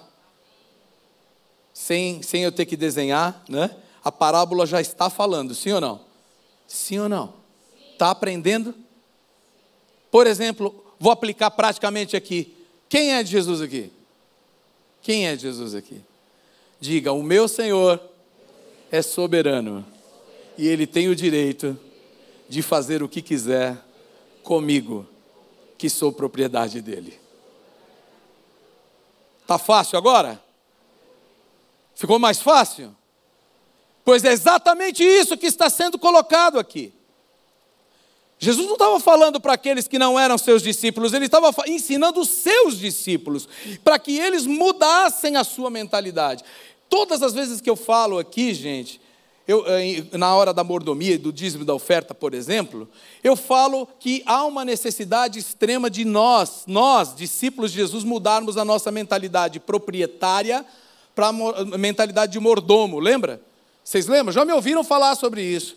Sem, 1.74 2.22
sem 2.22 2.44
eu 2.44 2.52
ter 2.52 2.66
que 2.66 2.76
desenhar, 2.76 3.44
né? 3.48 3.76
A 4.04 4.12
parábola 4.12 4.66
já 4.66 4.82
está 4.82 5.10
falando, 5.10 5.56
sim 5.56 5.72
ou 5.72 5.80
não? 5.80 6.02
Sim 6.68 7.00
ou 7.00 7.10
não? 7.10 7.34
Está 7.92 8.12
aprendendo? 8.12 8.76
Por 10.12 10.28
exemplo, 10.28 10.84
vou 11.00 11.12
aplicar 11.12 11.52
praticamente 11.52 12.16
aqui. 12.18 12.56
Quem 12.90 13.14
é 13.14 13.24
de 13.24 13.32
Jesus 13.32 13.62
aqui? 13.62 13.92
Quem 15.02 15.28
é 15.28 15.36
de 15.36 15.44
Jesus 15.44 15.74
aqui? 15.76 16.02
Diga: 16.80 17.12
O 17.12 17.24
meu 17.24 17.48
Senhor 17.48 18.00
é 18.94 19.02
soberano 19.02 19.84
e 20.56 20.68
Ele 20.68 20.86
tem 20.86 21.10
o 21.10 21.16
direito 21.16 21.76
de 22.48 22.62
fazer 22.62 23.02
o 23.02 23.10
que 23.10 23.24
quiser 23.24 23.76
comigo, 24.44 25.08
que 25.80 25.90
sou 25.90 26.14
propriedade 26.14 26.80
dele. 26.80 27.20
Tá 29.48 29.58
fácil 29.58 29.98
agora? 29.98 30.40
Ficou 31.96 32.20
mais 32.20 32.40
fácil? 32.40 32.96
Pois 34.06 34.24
é 34.24 34.32
exatamente 34.32 35.04
isso 35.04 35.38
que 35.38 35.48
está 35.48 35.72
sendo 35.72 35.98
colocado 35.98 36.60
aqui. 36.60 36.94
Jesus 38.38 38.68
não 38.68 38.74
estava 38.74 39.00
falando 39.00 39.42
para 39.42 39.54
aqueles 39.54 39.88
que 39.88 39.98
não 39.98 40.20
eram 40.20 40.38
seus 40.38 40.62
discípulos, 40.62 41.14
ele 41.14 41.26
estava 41.26 41.52
ensinando 41.66 42.20
os 42.20 42.30
seus 42.30 42.78
discípulos, 42.78 43.48
para 43.84 43.98
que 43.98 44.20
eles 44.20 44.46
mudassem 44.46 45.36
a 45.36 45.44
sua 45.44 45.72
mentalidade. 45.72 46.44
Todas 46.94 47.24
as 47.24 47.34
vezes 47.34 47.60
que 47.60 47.68
eu 47.68 47.76
falo 47.76 48.20
aqui, 48.20 48.54
gente, 48.54 49.02
eu, 49.48 49.66
eh, 49.66 50.06
na 50.16 50.36
hora 50.36 50.54
da 50.54 50.64
mordomia, 50.64 51.18
do 51.18 51.34
dízimo 51.34 51.66
da 51.66 51.74
oferta, 51.74 52.14
por 52.14 52.36
exemplo, 52.36 52.88
eu 53.24 53.36
falo 53.36 53.88
que 54.00 54.22
há 54.28 54.46
uma 54.46 54.64
necessidade 54.64 55.40
extrema 55.40 55.90
de 55.90 56.06
nós, 56.06 56.66
nós, 56.68 57.16
discípulos 57.16 57.72
de 57.72 57.78
Jesus, 57.78 58.04
mudarmos 58.04 58.58
a 58.58 58.64
nossa 58.64 58.92
mentalidade 58.92 59.60
proprietária 59.60 60.64
para 61.16 61.30
a 61.30 61.34
mentalidade 61.80 62.32
de 62.32 62.40
mordomo, 62.40 63.00
lembra? 63.00 63.42
Vocês 63.84 64.06
lembram? 64.06 64.32
Já 64.32 64.46
me 64.46 64.54
ouviram 64.54 64.84
falar 64.84 65.16
sobre 65.16 65.42
isso. 65.42 65.76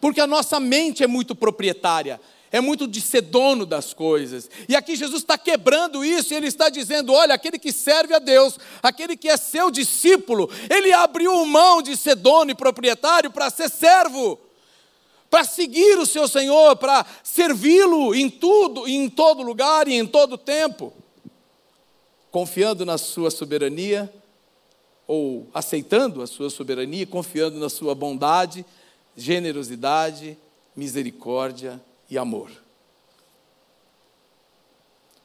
Porque 0.00 0.22
a 0.22 0.26
nossa 0.26 0.58
mente 0.58 1.04
é 1.04 1.06
muito 1.06 1.34
proprietária 1.34 2.18
é 2.52 2.60
muito 2.60 2.86
de 2.86 3.00
ser 3.00 3.22
dono 3.22 3.66
das 3.66 3.92
coisas. 3.92 4.48
E 4.68 4.76
aqui 4.76 4.94
Jesus 4.94 5.22
está 5.22 5.36
quebrando 5.36 6.04
isso 6.04 6.32
e 6.32 6.36
ele 6.36 6.46
está 6.46 6.68
dizendo: 6.68 7.12
olha, 7.12 7.34
aquele 7.34 7.58
que 7.58 7.72
serve 7.72 8.14
a 8.14 8.18
Deus, 8.18 8.58
aquele 8.82 9.16
que 9.16 9.28
é 9.28 9.36
seu 9.36 9.70
discípulo, 9.70 10.48
ele 10.70 10.92
abriu 10.92 11.44
mão 11.44 11.82
de 11.82 11.96
ser 11.96 12.14
dono 12.14 12.50
e 12.50 12.54
proprietário 12.54 13.30
para 13.30 13.50
ser 13.50 13.68
servo, 13.68 14.38
para 15.28 15.44
seguir 15.44 15.98
o 15.98 16.06
seu 16.06 16.28
Senhor, 16.28 16.76
para 16.76 17.04
servi-lo 17.22 18.14
em 18.14 18.30
tudo, 18.30 18.86
em 18.86 19.08
todo 19.08 19.42
lugar 19.42 19.88
e 19.88 19.94
em 19.94 20.06
todo 20.06 20.38
tempo, 20.38 20.92
confiando 22.30 22.86
na 22.86 22.96
sua 22.96 23.30
soberania, 23.30 24.12
ou 25.06 25.48
aceitando 25.52 26.22
a 26.22 26.26
sua 26.26 26.48
soberania, 26.48 27.06
confiando 27.06 27.58
na 27.58 27.68
sua 27.68 27.94
bondade, 27.94 28.64
generosidade, 29.16 30.38
misericórdia 30.76 31.80
e 32.08 32.16
amor. 32.16 32.50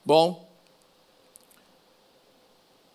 Bom, 0.04 0.50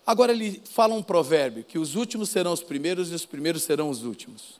agora 0.05 0.31
ele 0.31 0.61
fala 0.65 0.93
um 0.93 1.03
provérbio: 1.03 1.63
que 1.63 1.79
os 1.79 1.95
últimos 1.95 2.29
serão 2.29 2.53
os 2.53 2.61
primeiros 2.61 3.11
e 3.11 3.15
os 3.15 3.25
primeiros 3.25 3.63
serão 3.63 3.89
os 3.89 4.03
últimos. 4.03 4.59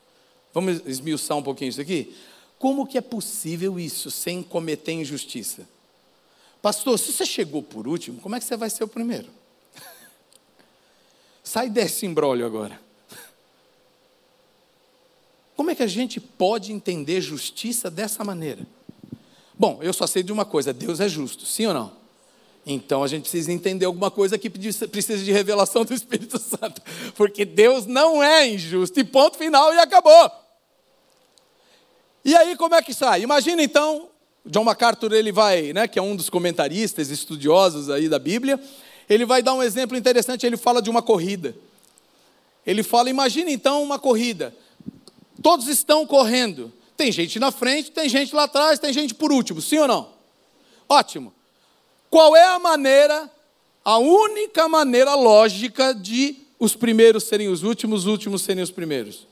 Vamos 0.52 0.80
esmiuçar 0.86 1.36
um 1.36 1.42
pouquinho 1.42 1.68
isso 1.68 1.80
aqui? 1.80 2.16
Como 2.58 2.86
que 2.86 2.98
é 2.98 3.00
possível 3.00 3.78
isso 3.78 4.10
sem 4.10 4.42
cometer 4.42 4.92
injustiça? 4.92 5.68
Pastor, 6.60 6.98
se 6.98 7.12
você 7.12 7.24
chegou 7.24 7.62
por 7.62 7.86
último, 7.86 8.20
como 8.20 8.34
é 8.34 8.40
que 8.40 8.44
você 8.44 8.56
vai 8.56 8.68
ser 8.68 8.82
o 8.82 8.88
primeiro? 8.88 9.28
Sai 11.44 11.70
desse 11.70 12.04
embrólio 12.04 12.44
agora. 12.44 12.80
Como 15.54 15.70
é 15.70 15.74
que 15.74 15.84
a 15.84 15.88
gente 15.88 16.20
pode 16.20 16.72
entender 16.72 17.20
justiça 17.20 17.88
dessa 17.88 18.24
maneira? 18.24 18.66
Bom, 19.58 19.78
eu 19.82 19.92
só 19.92 20.06
sei 20.06 20.22
de 20.22 20.32
uma 20.32 20.44
coisa: 20.44 20.72
Deus 20.72 21.00
é 21.00 21.08
justo, 21.08 21.44
sim 21.44 21.66
ou 21.66 21.74
não? 21.74 21.92
Então 22.64 23.02
a 23.02 23.08
gente 23.08 23.22
precisa 23.22 23.50
entender 23.50 23.86
alguma 23.86 24.10
coisa 24.10 24.38
que 24.38 24.50
precisa 24.50 25.24
de 25.24 25.32
revelação 25.32 25.84
do 25.84 25.94
Espírito 25.94 26.38
Santo, 26.40 26.82
porque 27.16 27.44
Deus 27.44 27.86
não 27.86 28.22
é 28.22 28.46
injusto, 28.48 29.00
e 29.00 29.04
ponto 29.04 29.36
final 29.36 29.72
e 29.72 29.78
acabou. 29.78 30.30
E 32.24 32.36
aí 32.36 32.56
como 32.56 32.74
é 32.74 32.82
que 32.82 32.92
sai? 32.92 33.22
Imagina 33.22 33.62
então 33.62 34.08
John 34.44 34.64
MacArthur, 34.64 35.12
ele 35.12 35.30
vai, 35.30 35.72
né, 35.72 35.86
que 35.86 35.98
é 35.98 36.02
um 36.02 36.16
dos 36.16 36.30
comentaristas 36.30 37.10
estudiosos 37.10 37.90
aí 37.90 38.08
da 38.08 38.18
Bíblia, 38.18 38.58
ele 39.08 39.26
vai 39.26 39.42
dar 39.42 39.54
um 39.54 39.62
exemplo 39.62 39.96
interessante, 39.96 40.46
ele 40.46 40.56
fala 40.56 40.80
de 40.80 40.88
uma 40.88 41.02
corrida. 41.02 41.54
Ele 42.66 42.82
fala, 42.82 43.10
imagine 43.10 43.52
então 43.52 43.82
uma 43.82 43.98
corrida. 43.98 44.54
Todos 45.42 45.68
estão 45.68 46.06
correndo. 46.06 46.72
Tem 46.98 47.12
gente 47.12 47.38
na 47.38 47.52
frente, 47.52 47.92
tem 47.92 48.08
gente 48.08 48.34
lá 48.34 48.42
atrás, 48.42 48.80
tem 48.80 48.92
gente 48.92 49.14
por 49.14 49.30
último, 49.30 49.62
sim 49.62 49.78
ou 49.78 49.86
não? 49.86 50.10
Ótimo. 50.88 51.32
Qual 52.10 52.34
é 52.34 52.42
a 52.42 52.58
maneira, 52.58 53.30
a 53.84 53.98
única 53.98 54.68
maneira 54.68 55.14
lógica 55.14 55.94
de 55.94 56.36
os 56.58 56.74
primeiros 56.74 57.22
serem 57.22 57.46
os 57.46 57.62
últimos, 57.62 58.00
os 58.00 58.06
últimos 58.06 58.42
serem 58.42 58.64
os 58.64 58.72
primeiros? 58.72 59.28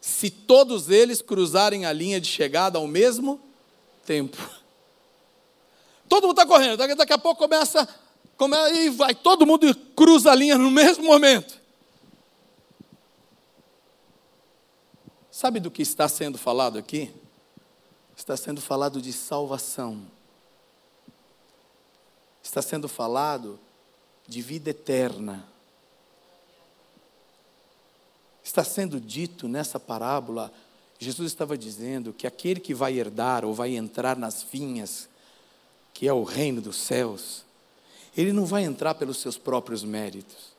Se 0.00 0.28
todos 0.28 0.90
eles 0.90 1.22
cruzarem 1.22 1.86
a 1.86 1.92
linha 1.92 2.20
de 2.20 2.26
chegada 2.26 2.76
ao 2.76 2.88
mesmo 2.88 3.40
tempo. 4.04 4.36
Todo 6.08 6.26
mundo 6.26 6.40
está 6.40 6.44
correndo, 6.44 6.76
daqui 6.76 7.12
a 7.12 7.18
pouco 7.18 7.38
começa, 7.38 7.88
começa 8.36 8.74
e 8.74 8.90
vai, 8.90 9.14
todo 9.14 9.46
mundo 9.46 9.72
cruza 9.94 10.32
a 10.32 10.34
linha 10.34 10.58
no 10.58 10.72
mesmo 10.72 11.04
momento. 11.04 11.65
Sabe 15.36 15.60
do 15.60 15.70
que 15.70 15.82
está 15.82 16.08
sendo 16.08 16.38
falado 16.38 16.78
aqui? 16.78 17.12
Está 18.16 18.34
sendo 18.38 18.58
falado 18.58 19.02
de 19.02 19.12
salvação. 19.12 20.00
Está 22.42 22.62
sendo 22.62 22.88
falado 22.88 23.60
de 24.26 24.40
vida 24.40 24.70
eterna. 24.70 25.46
Está 28.42 28.64
sendo 28.64 28.98
dito 28.98 29.46
nessa 29.46 29.78
parábola 29.78 30.50
Jesus 30.98 31.32
estava 31.32 31.58
dizendo 31.58 32.14
que 32.14 32.26
aquele 32.26 32.58
que 32.58 32.72
vai 32.72 32.98
herdar 32.98 33.44
ou 33.44 33.52
vai 33.52 33.76
entrar 33.76 34.16
nas 34.16 34.42
vinhas, 34.42 35.06
que 35.92 36.08
é 36.08 36.14
o 36.14 36.22
reino 36.22 36.62
dos 36.62 36.76
céus, 36.76 37.44
ele 38.16 38.32
não 38.32 38.46
vai 38.46 38.64
entrar 38.64 38.94
pelos 38.94 39.18
seus 39.18 39.36
próprios 39.36 39.84
méritos. 39.84 40.56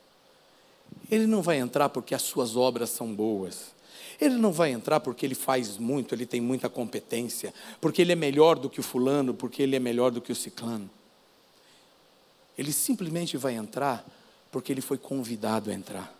Ele 1.10 1.26
não 1.26 1.42
vai 1.42 1.58
entrar 1.58 1.88
porque 1.88 2.14
as 2.14 2.22
suas 2.22 2.54
obras 2.54 2.90
são 2.90 3.12
boas. 3.12 3.76
Ele 4.20 4.36
não 4.36 4.52
vai 4.52 4.72
entrar 4.72 4.98
porque 5.00 5.24
ele 5.24 5.34
faz 5.34 5.78
muito, 5.78 6.14
ele 6.14 6.26
tem 6.26 6.40
muita 6.40 6.68
competência, 6.68 7.54
porque 7.80 8.02
ele 8.02 8.12
é 8.12 8.16
melhor 8.16 8.58
do 8.58 8.68
que 8.68 8.80
o 8.80 8.82
fulano, 8.82 9.32
porque 9.32 9.62
ele 9.62 9.76
é 9.76 9.78
melhor 9.78 10.10
do 10.10 10.20
que 10.20 10.32
o 10.32 10.36
ciclano. 10.36 10.90
Ele 12.56 12.72
simplesmente 12.72 13.36
vai 13.36 13.54
entrar 13.54 14.04
porque 14.50 14.72
ele 14.72 14.80
foi 14.80 14.98
convidado 14.98 15.70
a 15.70 15.74
entrar. 15.74 16.12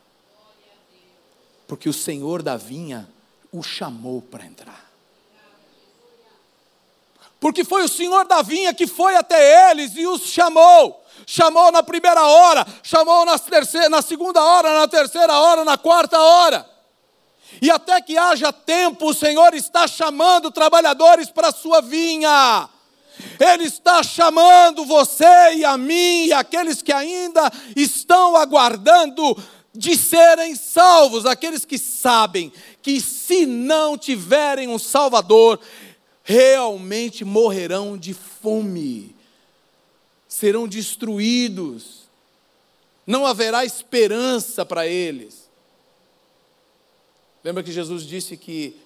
Porque 1.66 1.88
o 1.88 1.92
Senhor 1.92 2.42
da 2.42 2.56
vinha 2.56 3.08
o 3.52 3.62
chamou 3.62 4.22
para 4.22 4.46
entrar. 4.46 4.88
Porque 7.40 7.64
foi 7.64 7.84
o 7.84 7.88
Senhor 7.88 8.26
da 8.26 8.42
vinha 8.42 8.74
que 8.74 8.86
foi 8.86 9.16
até 9.16 9.70
eles 9.70 9.96
e 9.96 10.06
os 10.06 10.22
chamou. 10.22 11.04
Chamou 11.26 11.72
na 11.72 11.82
primeira 11.82 12.24
hora, 12.24 12.66
chamou 12.82 13.24
na, 13.24 13.38
terceira, 13.38 13.88
na 13.88 14.02
segunda 14.02 14.42
hora, 14.42 14.78
na 14.78 14.88
terceira 14.88 15.36
hora, 15.38 15.64
na 15.64 15.76
quarta 15.76 16.18
hora. 16.18 16.77
E 17.60 17.70
até 17.70 18.00
que 18.00 18.16
haja 18.16 18.52
tempo, 18.52 19.10
o 19.10 19.14
Senhor 19.14 19.54
está 19.54 19.86
chamando 19.88 20.50
trabalhadores 20.50 21.30
para 21.30 21.48
a 21.48 21.52
sua 21.52 21.80
vinha. 21.80 22.68
Ele 23.40 23.64
está 23.64 24.02
chamando 24.02 24.84
você 24.84 25.54
e 25.54 25.64
a 25.64 25.76
mim 25.76 26.26
e 26.26 26.32
aqueles 26.32 26.82
que 26.82 26.92
ainda 26.92 27.50
estão 27.74 28.36
aguardando 28.36 29.36
de 29.74 29.96
serem 29.96 30.54
salvos, 30.54 31.26
aqueles 31.26 31.64
que 31.64 31.78
sabem 31.78 32.52
que 32.82 33.00
se 33.00 33.46
não 33.46 33.98
tiverem 33.98 34.68
um 34.68 34.78
Salvador, 34.78 35.60
realmente 36.24 37.24
morrerão 37.24 37.96
de 37.96 38.12
fome, 38.12 39.14
serão 40.26 40.66
destruídos, 40.66 42.08
não 43.06 43.24
haverá 43.24 43.64
esperança 43.64 44.64
para 44.64 44.86
eles. 44.86 45.37
Lembra 47.48 47.62
que 47.62 47.72
Jesus 47.72 48.04
disse 48.04 48.36
que 48.36 48.76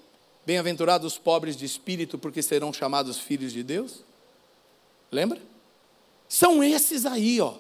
bem-aventurados 0.47 1.15
os 1.15 1.19
pobres 1.19 1.57
de 1.57 1.65
espírito, 1.65 2.17
porque 2.17 2.41
serão 2.41 2.73
chamados 2.73 3.19
filhos 3.19 3.53
de 3.53 3.61
Deus? 3.61 4.05
Lembra? 5.11 5.43
São 6.29 6.63
esses 6.63 7.05
aí, 7.05 7.41
ó 7.41 7.57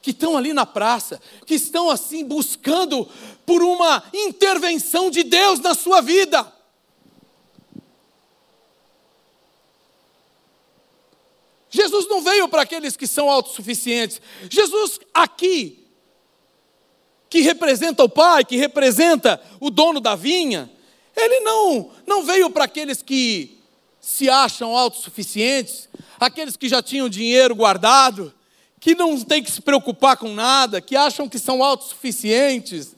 que 0.00 0.10
estão 0.10 0.38
ali 0.38 0.54
na 0.54 0.64
praça, 0.64 1.20
que 1.44 1.54
estão 1.54 1.90
assim 1.90 2.24
buscando 2.24 3.06
por 3.44 3.62
uma 3.62 4.02
intervenção 4.14 5.10
de 5.10 5.22
Deus 5.22 5.60
na 5.60 5.74
sua 5.74 6.00
vida. 6.00 6.50
Jesus 11.68 12.08
não 12.08 12.22
veio 12.22 12.48
para 12.48 12.62
aqueles 12.62 12.96
que 12.96 13.06
são 13.06 13.28
autossuficientes. 13.28 14.18
Jesus 14.48 14.98
aqui, 15.12 15.87
que 17.28 17.40
representa 17.40 18.02
o 18.02 18.08
Pai, 18.08 18.44
que 18.44 18.56
representa 18.56 19.40
o 19.60 19.70
dono 19.70 20.00
da 20.00 20.14
vinha, 20.14 20.70
ele 21.16 21.40
não, 21.40 21.90
não 22.06 22.24
veio 22.24 22.50
para 22.50 22.64
aqueles 22.64 23.02
que 23.02 23.58
se 24.00 24.30
acham 24.30 24.76
autossuficientes, 24.76 25.88
aqueles 26.18 26.56
que 26.56 26.68
já 26.68 26.82
tinham 26.82 27.08
dinheiro 27.08 27.54
guardado, 27.54 28.32
que 28.80 28.94
não 28.94 29.20
tem 29.20 29.42
que 29.42 29.50
se 29.50 29.60
preocupar 29.60 30.16
com 30.16 30.32
nada, 30.32 30.80
que 30.80 30.96
acham 30.96 31.28
que 31.28 31.38
são 31.38 31.62
autossuficientes, 31.62 32.94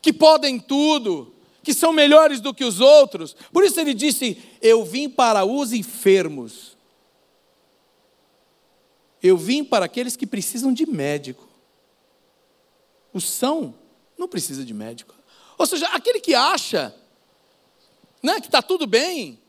que 0.00 0.12
podem 0.12 0.58
tudo, 0.58 1.34
que 1.62 1.74
são 1.74 1.92
melhores 1.92 2.40
do 2.40 2.54
que 2.54 2.64
os 2.64 2.80
outros. 2.80 3.36
Por 3.52 3.62
isso 3.62 3.78
ele 3.78 3.92
disse: 3.92 4.38
Eu 4.60 4.84
vim 4.84 5.08
para 5.08 5.44
os 5.44 5.72
enfermos. 5.72 6.76
Eu 9.22 9.36
vim 9.36 9.64
para 9.64 9.84
aqueles 9.84 10.16
que 10.16 10.26
precisam 10.26 10.72
de 10.72 10.86
médico. 10.86 11.47
O 13.18 13.20
são 13.20 13.74
não 14.16 14.28
precisa 14.28 14.64
de 14.64 14.72
médico. 14.72 15.12
Ou 15.58 15.66
seja, 15.66 15.88
aquele 15.88 16.20
que 16.20 16.36
acha 16.36 16.94
né, 18.22 18.40
que 18.40 18.46
está 18.46 18.62
tudo 18.62 18.86
bem, 18.86 19.40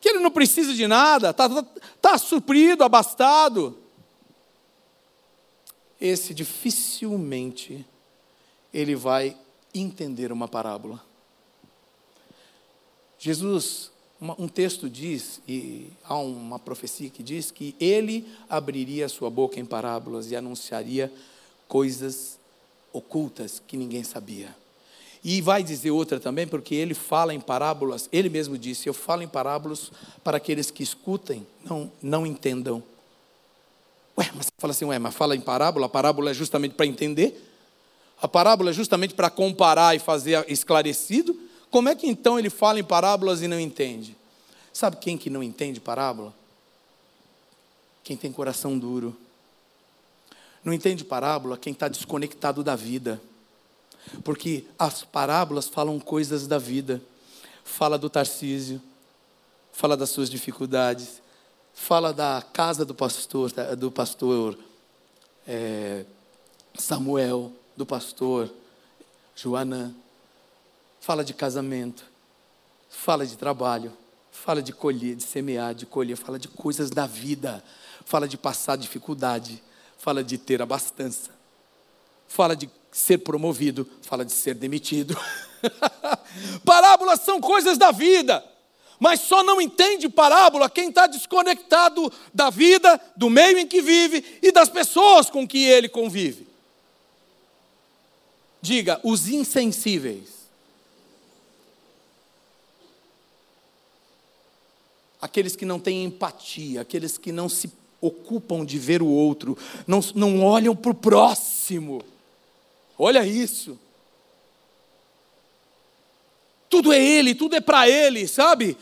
que 0.00 0.08
ele 0.08 0.18
não 0.18 0.30
precisa 0.32 0.74
de 0.74 0.88
nada, 0.88 1.30
está 1.30 1.48
tá, 1.48 1.62
tá 2.02 2.18
suprido, 2.18 2.82
abastado. 2.82 3.78
Esse 6.00 6.34
dificilmente 6.34 7.86
ele 8.74 8.96
vai 8.96 9.36
entender 9.72 10.32
uma 10.32 10.48
parábola. 10.48 11.00
Jesus, 13.20 13.92
um 14.20 14.48
texto 14.48 14.90
diz, 14.90 15.40
e 15.46 15.92
há 16.02 16.16
uma 16.16 16.58
profecia 16.58 17.08
que 17.08 17.22
diz 17.22 17.52
que 17.52 17.76
ele 17.78 18.28
abriria 18.48 19.08
sua 19.08 19.30
boca 19.30 19.60
em 19.60 19.64
parábolas 19.64 20.32
e 20.32 20.34
anunciaria 20.34 21.12
coisas 21.68 22.38
ocultas 22.92 23.62
que 23.66 23.76
ninguém 23.76 24.02
sabia. 24.02 24.56
E 25.22 25.40
vai 25.40 25.62
dizer 25.62 25.90
outra 25.90 26.18
também, 26.18 26.46
porque 26.46 26.74
ele 26.74 26.94
fala 26.94 27.34
em 27.34 27.40
parábolas, 27.40 28.08
ele 28.12 28.28
mesmo 28.28 28.56
disse: 28.56 28.88
Eu 28.88 28.94
falo 28.94 29.22
em 29.22 29.28
parábolas 29.28 29.90
para 30.24 30.36
aqueles 30.36 30.70
que 30.70 30.82
escutem, 30.82 31.46
não, 31.64 31.92
não 32.02 32.26
entendam. 32.26 32.82
Ué, 34.16 34.30
mas 34.34 34.50
fala 34.58 34.72
assim, 34.72 34.84
ué, 34.84 34.98
mas 34.98 35.14
fala 35.14 35.36
em 35.36 35.40
parábola, 35.40 35.86
a 35.86 35.88
parábola 35.88 36.30
é 36.32 36.34
justamente 36.34 36.74
para 36.74 36.86
entender? 36.86 37.40
A 38.20 38.26
parábola 38.26 38.70
é 38.70 38.72
justamente 38.72 39.14
para 39.14 39.30
comparar 39.30 39.94
e 39.94 40.00
fazer 40.00 40.44
esclarecido? 40.48 41.38
Como 41.70 41.88
é 41.88 41.94
que 41.94 42.08
então 42.08 42.36
ele 42.36 42.50
fala 42.50 42.80
em 42.80 42.84
parábolas 42.84 43.42
e 43.42 43.48
não 43.48 43.60
entende? 43.60 44.16
Sabe 44.72 44.96
quem 44.96 45.16
que 45.16 45.30
não 45.30 45.42
entende 45.42 45.78
parábola? 45.78 46.34
Quem 48.02 48.16
tem 48.16 48.32
coração 48.32 48.76
duro. 48.76 49.16
Não 50.64 50.72
entende 50.72 51.04
parábola 51.04 51.56
quem 51.56 51.72
está 51.72 51.88
desconectado 51.88 52.62
da 52.62 52.76
vida. 52.76 53.20
Porque 54.24 54.64
as 54.78 55.04
parábolas 55.04 55.68
falam 55.68 55.98
coisas 56.00 56.46
da 56.46 56.58
vida. 56.58 57.00
Fala 57.64 57.98
do 57.98 58.08
Tarcísio, 58.08 58.80
fala 59.72 59.96
das 59.96 60.10
suas 60.10 60.30
dificuldades, 60.30 61.22
fala 61.74 62.12
da 62.12 62.42
casa 62.52 62.84
do 62.84 62.94
pastor, 62.94 63.52
do 63.76 63.92
pastor 63.92 64.58
é, 65.46 66.04
Samuel, 66.76 67.52
do 67.76 67.86
pastor 67.86 68.50
Joanã, 69.36 69.94
fala 71.00 71.24
de 71.24 71.32
casamento, 71.32 72.04
fala 72.90 73.24
de 73.24 73.36
trabalho, 73.36 73.92
fala 74.32 74.60
de 74.60 74.72
colher, 74.72 75.14
de 75.14 75.22
semear, 75.22 75.74
de 75.74 75.86
colher, 75.86 76.16
fala 76.16 76.38
de 76.38 76.48
coisas 76.48 76.90
da 76.90 77.06
vida, 77.06 77.62
fala 78.04 78.26
de 78.26 78.36
passar 78.36 78.76
dificuldade, 78.76 79.62
fala 79.98 80.22
de 80.24 80.38
ter 80.38 80.62
abastança, 80.62 81.30
fala 82.26 82.56
de 82.56 82.70
ser 82.90 83.18
promovido, 83.18 83.88
fala 84.02 84.24
de 84.24 84.32
ser 84.32 84.54
demitido. 84.54 85.18
Parábolas 86.64 87.20
são 87.20 87.40
coisas 87.40 87.76
da 87.76 87.90
vida, 87.90 88.44
mas 88.98 89.20
só 89.20 89.42
não 89.42 89.60
entende 89.60 90.08
parábola 90.08 90.70
quem 90.70 90.88
está 90.88 91.06
desconectado 91.06 92.12
da 92.32 92.48
vida, 92.48 93.00
do 93.16 93.28
meio 93.28 93.58
em 93.58 93.66
que 93.66 93.82
vive 93.82 94.38
e 94.42 94.50
das 94.50 94.68
pessoas 94.68 95.28
com 95.28 95.46
que 95.46 95.64
ele 95.64 95.88
convive. 95.88 96.48
Diga, 98.60 99.00
os 99.04 99.28
insensíveis. 99.28 100.38
aqueles 105.20 105.56
que 105.56 105.64
não 105.64 105.80
têm 105.80 106.04
empatia, 106.04 106.80
aqueles 106.80 107.18
que 107.18 107.32
não 107.32 107.48
se 107.48 107.68
ocupam 108.00 108.64
de 108.64 108.78
ver 108.78 109.02
o 109.02 109.08
outro, 109.08 109.56
não, 109.86 110.00
não 110.14 110.44
olham 110.44 110.74
para 110.74 110.90
o 110.90 110.94
próximo. 110.94 112.02
Olha 112.98 113.26
isso. 113.26 113.78
Tudo 116.68 116.92
é 116.92 117.02
Ele, 117.02 117.34
tudo 117.34 117.56
é 117.56 117.60
para 117.60 117.88
Ele, 117.88 118.28
sabe? 118.28 118.76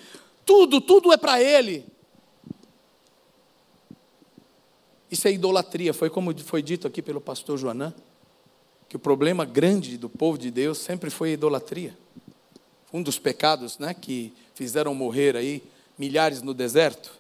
Tudo, 0.45 0.81
tudo 0.81 1.13
é 1.13 1.17
para 1.17 1.41
Ele. 1.41 1.85
Isso 5.11 5.29
é 5.29 5.33
idolatria, 5.33 5.95
foi 5.95 6.11
como 6.11 6.37
foi 6.41 6.63
dito 6.63 6.87
aqui 6.87 7.01
pelo 7.01 7.21
pastor 7.21 7.57
Joanã, 7.57 7.95
que 8.89 8.97
o 8.97 8.99
problema 8.99 9.45
grande 9.45 9.97
do 9.97 10.09
povo 10.09 10.37
de 10.37 10.51
Deus 10.51 10.79
sempre 10.79 11.11
foi 11.11 11.31
a 11.31 11.35
idolatria. 11.35 11.97
Um 12.93 13.03
dos 13.03 13.19
pecados 13.19 13.79
né, 13.79 13.95
que 13.95 14.33
fizeram 14.55 14.95
morrer 14.95 15.37
aí 15.37 15.63
milhares 15.99 16.43
no 16.43 16.53
deserto. 16.53 17.13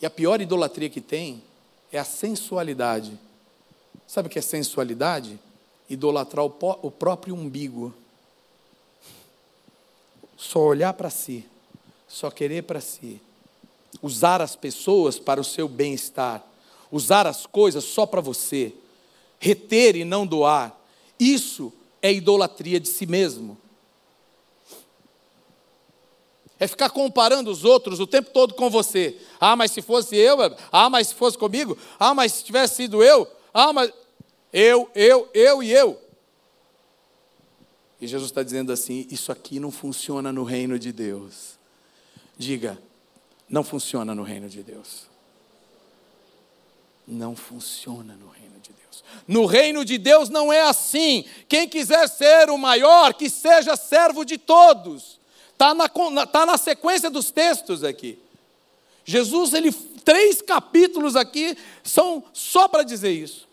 E 0.00 0.06
a 0.06 0.10
pior 0.10 0.40
idolatria 0.40 0.90
que 0.90 1.00
tem 1.00 1.42
é 1.90 1.98
a 1.98 2.04
sensualidade. 2.04 3.18
Sabe 4.06 4.28
o 4.28 4.30
que 4.30 4.38
é 4.38 4.42
sensualidade? 4.42 5.38
Idolatrar 5.88 6.44
o, 6.44 6.54
o 6.82 6.90
próprio 6.90 7.34
umbigo. 7.34 7.94
Só 10.36 10.60
olhar 10.60 10.92
para 10.92 11.08
si, 11.08 11.46
só 12.06 12.30
querer 12.30 12.62
para 12.62 12.80
si. 12.80 13.20
Usar 14.02 14.42
as 14.42 14.54
pessoas 14.54 15.18
para 15.18 15.40
o 15.40 15.44
seu 15.44 15.66
bem-estar. 15.66 16.44
Usar 16.92 17.26
as 17.26 17.46
coisas 17.46 17.84
só 17.84 18.04
para 18.04 18.20
você. 18.20 18.74
Reter 19.40 19.96
e 19.96 20.04
não 20.04 20.26
doar. 20.26 20.78
Isso 21.18 21.72
é 22.02 22.12
idolatria 22.12 22.78
de 22.78 22.88
si 22.88 23.06
mesmo. 23.06 23.56
É 26.58 26.66
ficar 26.66 26.90
comparando 26.90 27.50
os 27.50 27.64
outros 27.64 28.00
o 28.00 28.06
tempo 28.06 28.30
todo 28.30 28.54
com 28.54 28.70
você. 28.70 29.18
Ah, 29.38 29.54
mas 29.54 29.72
se 29.72 29.82
fosse 29.82 30.16
eu, 30.16 30.38
ah, 30.72 30.88
mas 30.88 31.08
se 31.08 31.14
fosse 31.14 31.36
comigo, 31.36 31.76
ah, 31.98 32.14
mas 32.14 32.32
se 32.32 32.44
tivesse 32.44 32.76
sido 32.76 33.02
eu, 33.02 33.30
ah, 33.52 33.72
mas 33.72 33.92
eu, 34.52 34.90
eu, 34.94 35.28
eu 35.34 35.62
e 35.62 35.70
eu. 35.70 36.00
E 38.00 38.06
Jesus 38.06 38.30
está 38.30 38.42
dizendo 38.42 38.72
assim: 38.72 39.06
isso 39.10 39.30
aqui 39.32 39.60
não 39.60 39.70
funciona 39.70 40.32
no 40.32 40.44
reino 40.44 40.78
de 40.78 40.92
Deus. 40.92 41.58
Diga, 42.38 42.78
não 43.48 43.62
funciona 43.62 44.14
no 44.14 44.22
reino 44.22 44.48
de 44.48 44.62
Deus. 44.62 45.06
Não 47.06 47.36
funciona 47.36 48.14
no 48.14 48.28
reino 48.28 48.58
de 48.60 48.72
Deus. 48.72 49.04
No 49.28 49.46
reino 49.46 49.84
de 49.84 49.96
Deus 49.96 50.28
não 50.28 50.52
é 50.52 50.62
assim. 50.62 51.24
Quem 51.48 51.68
quiser 51.68 52.08
ser 52.08 52.50
o 52.50 52.58
maior, 52.58 53.14
que 53.14 53.30
seja 53.30 53.76
servo 53.76 54.24
de 54.24 54.36
todos. 54.36 55.20
Está 55.56 55.72
na, 55.72 55.88
tá 56.26 56.44
na 56.44 56.58
sequência 56.58 57.08
dos 57.08 57.30
textos 57.30 57.82
aqui. 57.82 58.18
Jesus, 59.06 59.54
ele, 59.54 59.72
três 59.72 60.42
capítulos 60.42 61.16
aqui 61.16 61.56
são 61.82 62.22
só 62.34 62.68
para 62.68 62.82
dizer 62.82 63.10
isso. 63.10 63.48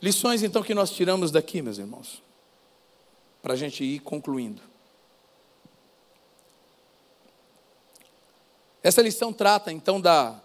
Lições 0.00 0.44
então 0.44 0.62
que 0.62 0.74
nós 0.74 0.90
tiramos 0.90 1.32
daqui, 1.32 1.60
meus 1.60 1.78
irmãos, 1.78 2.22
para 3.42 3.54
a 3.54 3.56
gente 3.56 3.82
ir 3.82 3.98
concluindo. 3.98 4.62
Essa 8.80 9.02
lição 9.02 9.32
trata 9.32 9.72
então 9.72 10.00
da 10.00 10.40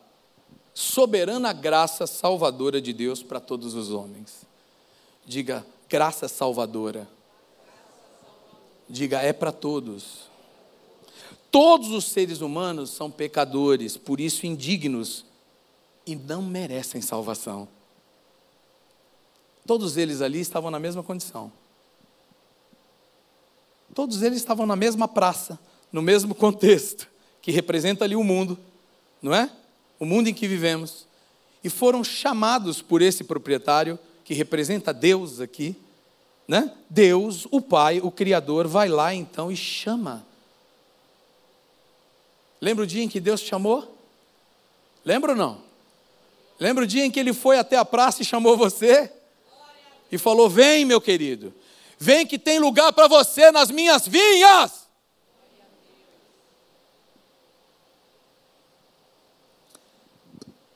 soberana 0.73 1.53
graça 1.53 2.07
salvadora 2.07 2.81
de 2.81 2.93
Deus 2.93 3.21
para 3.21 3.39
todos 3.39 3.75
os 3.75 3.91
homens. 3.91 4.49
Diga, 5.25 5.65
graça 5.89 6.27
salvadora. 6.27 7.07
Diga, 8.89 9.21
é 9.21 9.31
para 9.31 9.51
todos. 9.51 10.29
Todos 11.49 11.91
os 11.91 12.05
seres 12.05 12.41
humanos 12.41 12.89
são 12.91 13.11
pecadores, 13.11 13.97
por 13.97 14.19
isso 14.19 14.45
indignos 14.45 15.25
e 16.05 16.15
não 16.15 16.41
merecem 16.41 17.01
salvação. 17.01 17.67
Todos 19.65 19.97
eles 19.97 20.21
ali 20.21 20.39
estavam 20.39 20.71
na 20.71 20.79
mesma 20.79 21.03
condição. 21.03 21.51
Todos 23.93 24.21
eles 24.21 24.37
estavam 24.37 24.65
na 24.65 24.75
mesma 24.75 25.07
praça, 25.07 25.59
no 25.91 26.01
mesmo 26.01 26.33
contexto, 26.33 27.07
que 27.41 27.51
representa 27.51 28.05
ali 28.05 28.15
o 28.15 28.23
mundo, 28.23 28.57
não 29.21 29.33
é? 29.33 29.51
O 29.99 30.05
mundo 30.05 30.29
em 30.29 30.33
que 30.33 30.47
vivemos. 30.47 31.05
E 31.63 31.69
foram 31.69 32.03
chamados 32.03 32.81
por 32.81 33.01
esse 33.01 33.23
proprietário 33.23 33.99
que 34.31 34.35
representa 34.35 34.93
Deus 34.93 35.41
aqui, 35.41 35.75
né? 36.47 36.73
Deus, 36.89 37.45
o 37.51 37.59
Pai, 37.59 37.99
o 37.99 38.09
Criador, 38.09 38.65
vai 38.65 38.87
lá 38.87 39.13
então 39.13 39.51
e 39.51 39.57
chama. 39.57 40.25
Lembra 42.61 42.85
o 42.85 42.87
dia 42.87 43.03
em 43.03 43.09
que 43.09 43.19
Deus 43.19 43.41
chamou? 43.41 43.93
Lembra 45.03 45.31
ou 45.31 45.37
não? 45.37 45.61
Lembra 46.57 46.85
o 46.85 46.87
dia 46.87 47.05
em 47.05 47.11
que 47.11 47.19
ele 47.19 47.33
foi 47.33 47.57
até 47.59 47.75
a 47.75 47.83
praça 47.83 48.21
e 48.21 48.25
chamou 48.25 48.55
você? 48.55 49.11
E 50.09 50.17
falou: 50.17 50.49
Vem, 50.49 50.85
meu 50.85 51.01
querido, 51.01 51.53
vem 51.99 52.25
que 52.25 52.39
tem 52.39 52.57
lugar 52.57 52.93
para 52.93 53.09
você 53.09 53.51
nas 53.51 53.69
minhas 53.69 54.07
vinhas. 54.07 54.87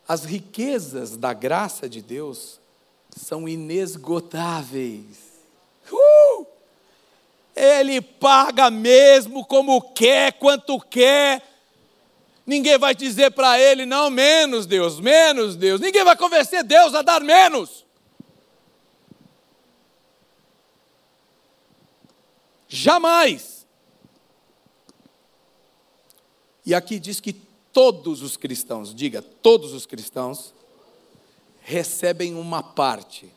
As 0.05 0.25
riquezas 0.25 1.15
da 1.15 1.31
graça 1.31 1.87
de 1.87 2.01
Deus 2.01 2.59
são 3.15 3.47
inesgotáveis. 3.47 5.17
Uh! 5.91 6.45
Ele 7.55 8.01
paga 8.01 8.69
mesmo 8.69 9.45
como 9.45 9.81
quer, 9.93 10.33
quanto 10.33 10.79
quer. 10.79 11.41
Ninguém 12.45 12.77
vai 12.77 12.93
dizer 12.93 13.31
para 13.31 13.59
ele, 13.59 13.85
não, 13.85 14.09
menos 14.09 14.65
Deus, 14.65 14.99
menos 14.99 15.55
Deus. 15.55 15.79
Ninguém 15.79 16.03
vai 16.03 16.15
convencer 16.15 16.63
Deus 16.63 16.93
a 16.93 17.01
dar 17.01 17.21
menos. 17.21 17.85
Jamais. 22.67 23.65
E 26.65 26.73
aqui 26.73 26.99
diz 26.99 27.19
que 27.19 27.33
todos 27.71 28.21
os 28.21 28.35
cristãos, 28.35 28.93
diga, 28.93 29.21
todos 29.21 29.73
os 29.73 29.85
cristãos, 29.85 30.54
recebem 31.67 32.35
uma 32.35 32.61
parte 32.61 33.33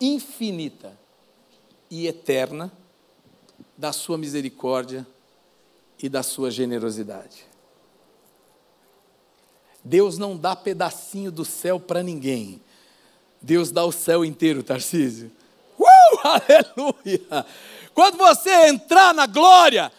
infinita 0.00 0.96
e 1.90 2.06
eterna 2.06 2.72
da 3.76 3.92
sua 3.92 4.16
misericórdia 4.16 5.04
e 6.00 6.08
da 6.08 6.22
sua 6.22 6.52
generosidade. 6.52 7.44
Deus 9.82 10.18
não 10.18 10.36
dá 10.36 10.54
pedacinho 10.54 11.32
do 11.32 11.44
céu 11.44 11.80
para 11.80 12.00
ninguém. 12.00 12.62
Deus 13.42 13.72
dá 13.72 13.84
o 13.84 13.90
céu 13.90 14.24
inteiro, 14.24 14.62
Tarcísio. 14.62 15.32
Uh, 15.76 15.84
aleluia! 16.22 17.44
Quando 17.92 18.18
você 18.18 18.68
entrar 18.68 19.12
na 19.12 19.26
glória, 19.26 19.90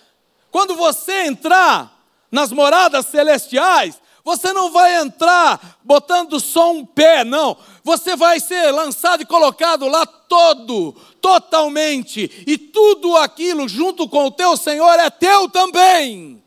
quando 0.49 0.78
você 0.78 1.25
entrar 1.25 1.93
nas 2.32 2.53
moradas 2.53 3.07
celestiais, 3.07 3.99
você 4.28 4.51
não 4.51 4.69
vai 4.69 4.97
entrar 4.97 5.80
botando 5.86 6.38
só 6.38 6.73
um 6.73 6.86
pé, 6.86 7.23
não. 7.23 7.55
Você 7.82 8.13
vai 8.13 8.41
ser 8.41 8.71
lançado 8.71 9.23
e 9.23 9.25
colocado 9.25 9.88
lá 9.88 10.05
todo, 10.05 10.91
totalmente. 11.21 12.43
E 12.45 12.57
tudo 12.57 13.15
aquilo 13.15 13.69
junto 13.69 14.05
com 14.09 14.25
o 14.25 14.32
teu 14.32 14.57
Senhor 14.57 14.99
é 14.99 15.09
teu 15.09 15.47
também. 15.47 16.43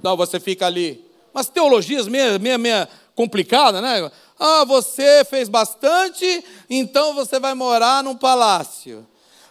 Não, 0.00 0.16
você 0.16 0.38
fica 0.38 0.66
ali. 0.66 1.04
Mas 1.34 1.48
teologias 1.48 2.06
meia, 2.06 2.38
meia, 2.38 2.58
meia 2.58 2.88
complicada, 3.16 3.82
né? 3.82 4.08
Ah, 4.38 4.64
você 4.64 5.24
fez 5.24 5.48
bastante, 5.48 6.44
então 6.70 7.12
você 7.12 7.40
vai 7.40 7.54
morar 7.54 8.04
num 8.04 8.14
palácio. 8.14 9.04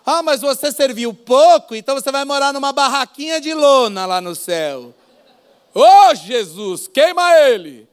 Ah, 0.05 0.23
mas 0.23 0.39
você 0.39 0.71
serviu 0.71 1.13
pouco, 1.13 1.75
então 1.75 1.93
você 1.93 2.09
vai 2.09 2.23
morar 2.23 2.53
numa 2.53 2.71
barraquinha 2.71 3.41
de 3.41 3.53
lona 3.53 4.05
lá 4.05 4.21
no 4.21 4.33
céu. 4.33 4.95
Ô 5.77 5.79
oh, 5.79 6.15
Jesus, 6.15 6.87
queima 6.87 7.35
ele! 7.35 7.87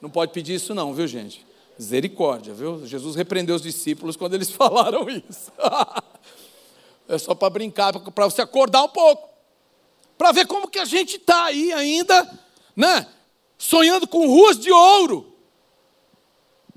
Não 0.00 0.10
pode 0.10 0.32
pedir 0.32 0.54
isso, 0.54 0.74
não, 0.74 0.92
viu, 0.92 1.06
gente? 1.06 1.46
Misericórdia, 1.78 2.52
viu? 2.52 2.84
Jesus 2.84 3.14
repreendeu 3.14 3.54
os 3.54 3.62
discípulos 3.62 4.16
quando 4.16 4.34
eles 4.34 4.50
falaram 4.50 5.08
isso. 5.08 5.52
é 7.08 7.16
só 7.18 7.36
para 7.36 7.50
brincar, 7.50 7.92
para 7.92 8.24
você 8.24 8.42
acordar 8.42 8.82
um 8.82 8.88
pouco. 8.88 9.28
Para 10.18 10.32
ver 10.32 10.48
como 10.48 10.66
que 10.66 10.80
a 10.80 10.84
gente 10.84 11.18
está 11.18 11.44
aí 11.44 11.72
ainda, 11.72 12.36
né? 12.74 13.06
Sonhando 13.56 14.08
com 14.08 14.26
ruas 14.26 14.58
de 14.58 14.72
ouro. 14.72 15.32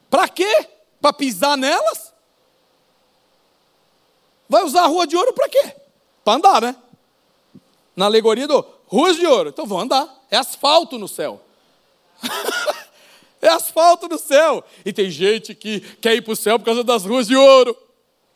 Para 0.08 0.30
quê? 0.30 0.70
Para 1.02 1.14
pisar 1.14 1.58
nelas? 1.58 2.14
Vai 4.48 4.64
usar 4.64 4.84
a 4.84 4.88
rua 4.88 5.08
de 5.08 5.18
ouro 5.18 5.34
para 5.34 5.50
quê? 5.50 5.76
Para 6.24 6.34
andar, 6.34 6.62
né? 6.62 6.76
Na 7.96 8.06
alegoria 8.06 8.48
do 8.48 8.78
ruas 8.90 9.16
de 9.16 9.26
ouro. 9.26 9.50
Então 9.50 9.66
vou 9.66 9.80
andar. 9.80 10.14
É 10.30 10.36
asfalto 10.36 10.98
no 10.98 11.08
céu. 11.08 11.42
é 13.42 13.48
asfalto 13.48 13.80
asfalto 13.80 14.08
no 14.08 14.18
céu. 14.18 14.64
E 14.86 14.92
tem 14.92 15.10
gente 15.10 15.56
que 15.56 15.80
quer 15.80 16.16
ir 16.16 16.22
para 16.22 16.34
o 16.34 16.36
céu 16.36 16.60
por 16.60 16.66
causa 16.66 16.84
das 16.84 17.06
ruas 17.06 17.28
de 17.28 17.36
ouro. 17.36 17.76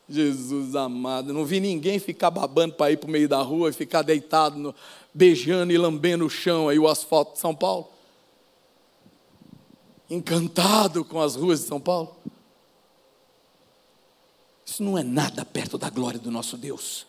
Jesus 0.08 0.76
amado, 0.76 1.32
não 1.32 1.46
vi 1.46 1.60
ninguém 1.60 1.98
ficar 1.98 2.30
babando 2.30 2.74
para 2.74 2.92
ir 2.92 2.98
para 2.98 3.08
o 3.08 3.10
meio 3.10 3.28
da 3.28 3.40
rua 3.40 3.70
e 3.70 3.72
ficar 3.72 4.02
deitado, 4.02 4.58
no, 4.58 4.74
beijando 5.14 5.72
e 5.72 5.78
lambendo 5.78 6.26
o 6.26 6.30
chão 6.30 6.68
aí, 6.68 6.78
o 6.78 6.86
asfalto 6.86 7.34
de 7.34 7.38
São 7.38 7.54
Paulo. 7.54 7.88
Encantado 10.10 11.04
com 11.04 11.20
as 11.20 11.36
ruas 11.36 11.60
de 11.60 11.66
São 11.66 11.80
Paulo. 11.80 12.14
Isso 14.66 14.82
não 14.82 14.98
é 14.98 15.02
nada 15.02 15.44
perto 15.44 15.78
da 15.78 15.88
glória 15.88 16.18
do 16.18 16.30
nosso 16.30 16.56
Deus. 16.56 17.06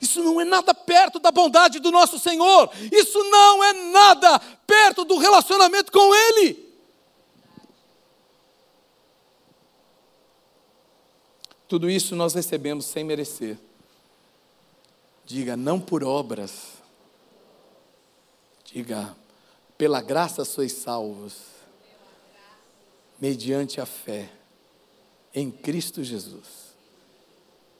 Isso 0.00 0.22
não 0.22 0.40
é 0.40 0.44
nada 0.44 0.72
perto 0.72 1.18
da 1.18 1.30
bondade 1.30 1.78
do 1.78 1.90
nosso 1.90 2.18
Senhor. 2.18 2.70
Isso 2.90 3.22
não 3.24 3.62
é 3.62 3.72
nada 3.72 4.38
perto 4.66 5.04
do 5.04 5.18
relacionamento 5.18 5.92
com 5.92 6.14
Ele. 6.14 6.70
Tudo 11.68 11.88
isso 11.88 12.16
nós 12.16 12.34
recebemos 12.34 12.86
sem 12.86 13.04
merecer. 13.04 13.56
Diga, 15.24 15.56
não 15.56 15.78
por 15.78 16.02
obras. 16.02 16.80
Diga, 18.64 19.14
pela 19.78 20.00
graça 20.00 20.44
sois 20.44 20.72
salvos, 20.72 21.34
mediante 23.20 23.80
a 23.80 23.86
fé 23.86 24.30
em 25.34 25.50
Cristo 25.50 26.02
Jesus. 26.02 26.74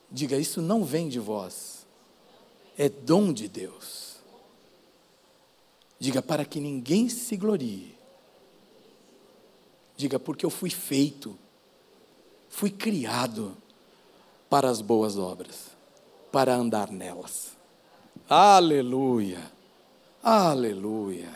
Diga, 0.09 0.37
isso 0.37 0.61
não 0.61 0.83
vem 0.83 1.09
de 1.09 1.19
vós, 1.19 1.80
é 2.77 2.89
dom 2.89 3.31
de 3.33 3.47
Deus. 3.47 4.15
Diga, 5.99 6.21
para 6.21 6.43
que 6.43 6.59
ninguém 6.59 7.09
se 7.09 7.37
glorie. 7.37 7.95
Diga, 9.95 10.17
porque 10.17 10.45
eu 10.45 10.49
fui 10.49 10.69
feito, 10.69 11.37
fui 12.49 12.71
criado 12.71 13.55
para 14.49 14.69
as 14.69 14.81
boas 14.81 15.17
obras, 15.17 15.67
para 16.31 16.55
andar 16.55 16.89
nelas. 16.89 17.51
Aleluia, 18.27 19.39
aleluia. 20.23 21.29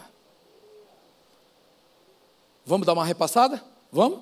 Vamos 2.65 2.87
dar 2.87 2.93
uma 2.93 3.05
repassada? 3.05 3.63
Vamos? 3.91 4.21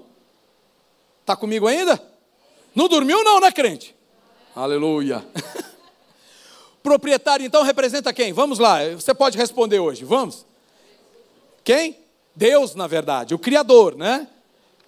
Está 1.22 1.38
comigo 1.38 1.68
ainda? 1.68 1.98
Não 2.76 2.90
dormiu, 2.90 3.24
não, 3.24 3.40
né, 3.40 3.52
crente? 3.52 3.96
Aleluia. 4.54 5.26
Proprietário, 6.84 7.46
então, 7.46 7.64
representa 7.64 8.12
quem? 8.12 8.34
Vamos 8.34 8.60
lá, 8.60 8.80
você 8.90 9.14
pode 9.14 9.38
responder 9.38 9.80
hoje, 9.80 10.04
vamos? 10.04 10.46
Quem? 11.64 11.98
Deus, 12.36 12.76
na 12.76 12.88
verdade, 12.88 13.34
o 13.34 13.40
Criador, 13.40 13.96
né? 13.96 14.28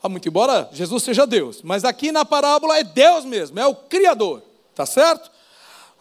Ah, 0.03 0.09
muito 0.09 0.27
embora 0.27 0.69
Jesus 0.73 1.03
seja 1.03 1.25
Deus, 1.25 1.61
mas 1.63 1.85
aqui 1.85 2.11
na 2.11 2.25
parábola 2.25 2.77
é 2.77 2.83
Deus 2.83 3.23
mesmo, 3.23 3.59
é 3.59 3.65
o 3.65 3.73
Criador, 3.73 4.43
tá 4.75 4.85
certo? 4.85 5.31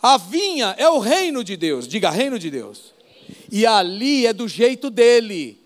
A 0.03 0.19
vinha 0.19 0.75
é 0.77 0.89
o 0.89 0.99
reino 0.99 1.45
de 1.45 1.57
Deus, 1.57 1.87
diga 1.87 2.11
reino 2.11 2.39
de 2.39 2.51
Deus. 2.51 2.93
E 3.51 3.65
ali 3.65 4.27
é 4.27 4.33
do 4.33 4.49
jeito 4.49 4.91
dele, 4.91 5.59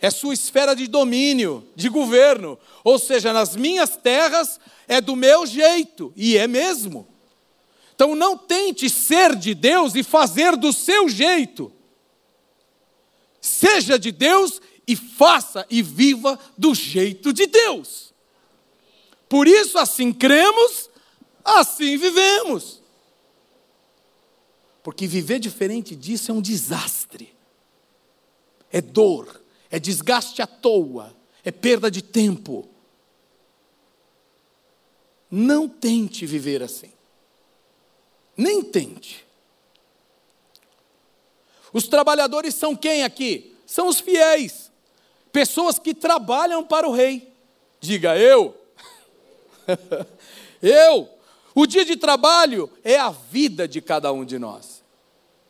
é 0.00 0.10
sua 0.10 0.34
esfera 0.34 0.74
de 0.74 0.86
domínio, 0.86 1.64
de 1.76 1.88
governo. 1.88 2.58
Ou 2.82 2.98
seja, 2.98 3.32
nas 3.32 3.54
minhas 3.54 3.96
terras 3.96 4.58
é 4.86 5.00
do 5.00 5.14
meu 5.14 5.46
jeito, 5.46 6.12
e 6.16 6.36
é 6.38 6.46
mesmo. 6.46 7.06
Então 7.98 8.14
não 8.14 8.38
tente 8.38 8.88
ser 8.88 9.34
de 9.34 9.56
Deus 9.56 9.96
e 9.96 10.04
fazer 10.04 10.56
do 10.56 10.72
seu 10.72 11.08
jeito. 11.08 11.72
Seja 13.40 13.98
de 13.98 14.12
Deus 14.12 14.62
e 14.86 14.94
faça 14.94 15.66
e 15.68 15.82
viva 15.82 16.38
do 16.56 16.76
jeito 16.76 17.32
de 17.32 17.48
Deus. 17.48 18.14
Por 19.28 19.48
isso, 19.48 19.76
assim 19.78 20.12
cremos, 20.12 20.88
assim 21.44 21.96
vivemos. 21.96 22.80
Porque 24.80 25.08
viver 25.08 25.40
diferente 25.40 25.96
disso 25.96 26.30
é 26.30 26.34
um 26.34 26.40
desastre, 26.40 27.34
é 28.70 28.80
dor, 28.80 29.42
é 29.68 29.80
desgaste 29.80 30.40
à 30.40 30.46
toa, 30.46 31.16
é 31.42 31.50
perda 31.50 31.90
de 31.90 32.00
tempo. 32.00 32.68
Não 35.28 35.68
tente 35.68 36.24
viver 36.24 36.62
assim. 36.62 36.96
Nem 38.38 38.62
tente. 38.62 39.26
Os 41.72 41.88
trabalhadores 41.88 42.54
são 42.54 42.76
quem 42.76 43.02
aqui? 43.02 43.56
São 43.66 43.88
os 43.88 44.00
fiéis, 44.00 44.70
pessoas 45.30 45.78
que 45.78 45.92
trabalham 45.92 46.64
para 46.64 46.88
o 46.88 46.92
rei. 46.92 47.30
Diga 47.80 48.16
eu. 48.16 48.56
eu. 50.62 51.08
O 51.54 51.66
dia 51.66 51.84
de 51.84 51.96
trabalho 51.96 52.70
é 52.84 52.96
a 52.96 53.10
vida 53.10 53.66
de 53.66 53.80
cada 53.80 54.12
um 54.12 54.24
de 54.24 54.38
nós. 54.38 54.82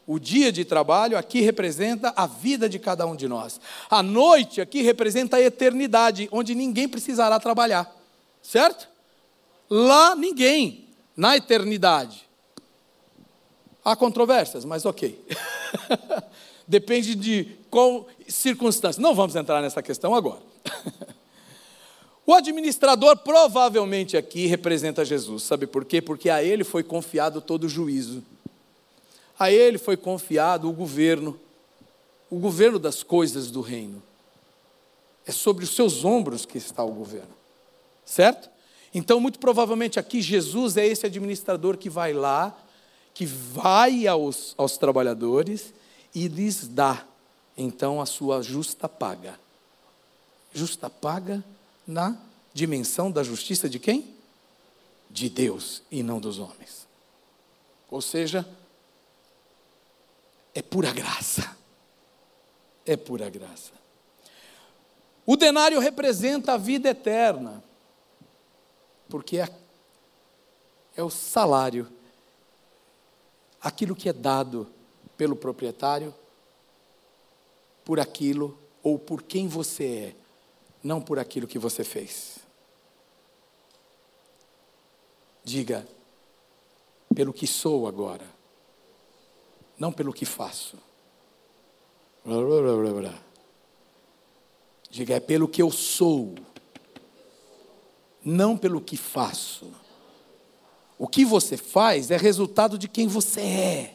O 0.06 0.18
dia 0.18 0.50
de 0.50 0.64
trabalho 0.64 1.18
aqui 1.18 1.42
representa 1.42 2.14
a 2.16 2.26
vida 2.26 2.66
de 2.66 2.78
cada 2.78 3.06
um 3.06 3.14
de 3.14 3.28
nós. 3.28 3.60
A 3.90 4.02
noite 4.02 4.60
aqui 4.60 4.80
representa 4.80 5.36
a 5.36 5.40
eternidade, 5.40 6.28
onde 6.32 6.54
ninguém 6.54 6.88
precisará 6.88 7.38
trabalhar. 7.38 7.94
Certo? 8.42 8.88
Lá 9.68 10.16
ninguém, 10.16 10.88
na 11.14 11.36
eternidade. 11.36 12.27
Há 13.88 13.96
controvérsias, 13.96 14.66
mas 14.66 14.84
ok. 14.84 15.18
Depende 16.68 17.14
de 17.14 17.56
qual 17.70 18.06
circunstância. 18.28 19.00
Não 19.00 19.14
vamos 19.14 19.34
entrar 19.34 19.62
nessa 19.62 19.82
questão 19.82 20.14
agora. 20.14 20.42
o 22.26 22.34
administrador 22.34 23.16
provavelmente 23.16 24.14
aqui 24.14 24.44
representa 24.44 25.06
Jesus. 25.06 25.44
Sabe 25.44 25.66
por 25.66 25.86
quê? 25.86 26.02
Porque 26.02 26.28
a 26.28 26.44
ele 26.44 26.64
foi 26.64 26.82
confiado 26.82 27.40
todo 27.40 27.64
o 27.64 27.68
juízo. 27.68 28.22
A 29.38 29.50
ele 29.50 29.78
foi 29.78 29.96
confiado 29.96 30.68
o 30.68 30.72
governo, 30.74 31.40
o 32.28 32.36
governo 32.36 32.78
das 32.78 33.02
coisas 33.02 33.50
do 33.50 33.62
reino. 33.62 34.02
É 35.24 35.32
sobre 35.32 35.64
os 35.64 35.70
seus 35.70 36.04
ombros 36.04 36.44
que 36.44 36.58
está 36.58 36.84
o 36.84 36.92
governo. 36.92 37.34
Certo? 38.04 38.50
Então, 38.92 39.18
muito 39.18 39.38
provavelmente 39.38 39.98
aqui 39.98 40.20
Jesus 40.20 40.76
é 40.76 40.86
esse 40.86 41.06
administrador 41.06 41.78
que 41.78 41.88
vai 41.88 42.12
lá 42.12 42.54
que 43.18 43.26
vai 43.26 44.06
aos, 44.06 44.54
aos 44.56 44.78
trabalhadores 44.78 45.74
e 46.14 46.28
lhes 46.28 46.68
dá, 46.68 47.04
então, 47.56 48.00
a 48.00 48.06
sua 48.06 48.42
justa 48.42 48.88
paga. 48.88 49.36
Justa 50.54 50.88
paga 50.88 51.42
na 51.84 52.16
dimensão 52.54 53.10
da 53.10 53.24
justiça 53.24 53.68
de 53.68 53.80
quem? 53.80 54.14
De 55.10 55.28
Deus 55.28 55.82
e 55.90 56.00
não 56.00 56.20
dos 56.20 56.38
homens. 56.38 56.86
Ou 57.90 58.00
seja, 58.00 58.48
é 60.54 60.62
pura 60.62 60.92
graça. 60.92 61.56
É 62.86 62.96
pura 62.96 63.28
graça. 63.28 63.72
O 65.26 65.36
denário 65.36 65.80
representa 65.80 66.52
a 66.52 66.56
vida 66.56 66.90
eterna, 66.90 67.64
porque 69.08 69.38
é, 69.38 69.48
é 70.96 71.02
o 71.02 71.10
salário 71.10 71.97
aquilo 73.60 73.94
que 73.94 74.08
é 74.08 74.12
dado 74.12 74.68
pelo 75.16 75.34
proprietário 75.36 76.14
por 77.84 77.98
aquilo 77.98 78.58
ou 78.82 78.98
por 78.98 79.22
quem 79.22 79.48
você 79.48 79.84
é, 79.84 80.16
não 80.82 81.00
por 81.00 81.18
aquilo 81.18 81.48
que 81.48 81.58
você 81.58 81.82
fez. 81.82 82.38
Diga, 85.42 85.88
pelo 87.14 87.32
que 87.32 87.46
sou 87.46 87.88
agora, 87.88 88.26
não 89.78 89.90
pelo 89.90 90.12
que 90.12 90.26
faço. 90.26 90.76
Diga, 94.90 95.14
é 95.14 95.20
pelo 95.20 95.48
que 95.48 95.62
eu 95.62 95.70
sou, 95.70 96.34
não 98.22 98.56
pelo 98.56 98.80
que 98.80 98.96
faço. 98.96 99.72
O 100.98 101.06
que 101.06 101.24
você 101.24 101.56
faz 101.56 102.10
é 102.10 102.16
resultado 102.16 102.76
de 102.76 102.88
quem 102.88 103.06
você 103.06 103.40
é. 103.40 103.94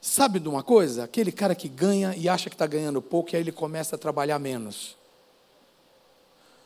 Sabe 0.00 0.38
de 0.38 0.48
uma 0.48 0.62
coisa? 0.62 1.02
Aquele 1.02 1.32
cara 1.32 1.54
que 1.54 1.68
ganha 1.68 2.14
e 2.16 2.28
acha 2.28 2.48
que 2.48 2.54
está 2.54 2.66
ganhando 2.66 3.02
pouco 3.02 3.30
e 3.32 3.36
aí 3.36 3.42
ele 3.42 3.50
começa 3.50 3.96
a 3.96 3.98
trabalhar 3.98 4.38
menos. 4.38 4.96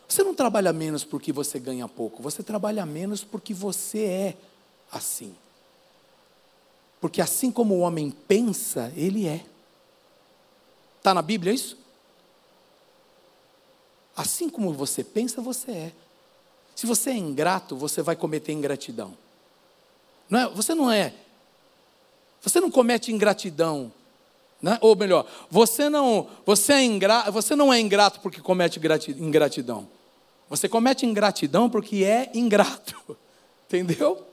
Você 0.06 0.22
não 0.22 0.34
trabalha 0.34 0.72
menos 0.72 1.04
porque 1.04 1.32
você 1.32 1.58
ganha 1.58 1.88
pouco, 1.88 2.22
você 2.22 2.42
trabalha 2.42 2.84
menos 2.84 3.24
porque 3.24 3.54
você 3.54 4.04
é 4.04 4.36
assim. 4.92 5.34
Porque 7.00 7.22
assim 7.22 7.50
como 7.50 7.74
o 7.76 7.80
homem 7.80 8.10
pensa, 8.10 8.92
ele 8.94 9.26
é. 9.26 9.42
Está 10.98 11.14
na 11.14 11.22
Bíblia 11.22 11.54
isso? 11.54 11.78
Assim 14.14 14.50
como 14.50 14.72
você 14.74 15.02
pensa, 15.02 15.40
você 15.40 15.70
é. 15.70 15.92
Se 16.80 16.86
você 16.86 17.10
é 17.10 17.14
ingrato, 17.14 17.76
você 17.76 18.00
vai 18.00 18.16
cometer 18.16 18.52
ingratidão. 18.52 19.14
Não 20.30 20.40
é, 20.40 20.48
você 20.48 20.74
não 20.74 20.90
é. 20.90 21.12
Você 22.40 22.58
não 22.58 22.70
comete 22.70 23.12
ingratidão 23.12 23.92
Né? 24.62 24.78
Ou 24.80 24.96
melhor, 24.96 25.26
você 25.50 25.90
não, 25.90 26.26
você, 26.46 26.72
é 26.72 26.82
ingra, 26.82 27.30
você 27.30 27.54
não 27.54 27.70
é 27.70 27.78
ingrato 27.78 28.20
porque 28.20 28.40
comete 28.40 28.80
ingratidão. 29.18 29.86
Você 30.48 30.70
comete 30.70 31.04
ingratidão 31.04 31.68
porque 31.68 32.02
é 32.02 32.30
ingrato. 32.32 33.14
Entendeu? 33.68 34.26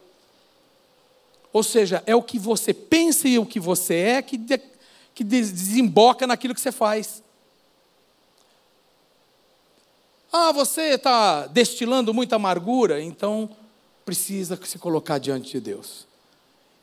Ou 1.52 1.64
seja, 1.64 2.02
é 2.06 2.16
o 2.16 2.24
que 2.24 2.40
você 2.40 2.74
pensa 2.74 3.28
e 3.28 3.38
o 3.38 3.46
que 3.46 3.60
você 3.60 3.96
é 3.96 4.22
que, 4.22 4.38
de, 4.38 4.58
que 5.14 5.26
desemboca 5.26 6.26
naquilo 6.26 6.56
que 6.56 6.62
você 6.62 6.72
faz. 6.72 7.22
Ah, 10.40 10.52
você 10.52 10.94
está 10.94 11.48
destilando 11.48 12.14
muita 12.14 12.36
amargura, 12.36 13.02
então 13.02 13.50
precisa 14.06 14.58
se 14.64 14.78
colocar 14.78 15.18
diante 15.18 15.54
de 15.54 15.60
Deus. 15.60 16.06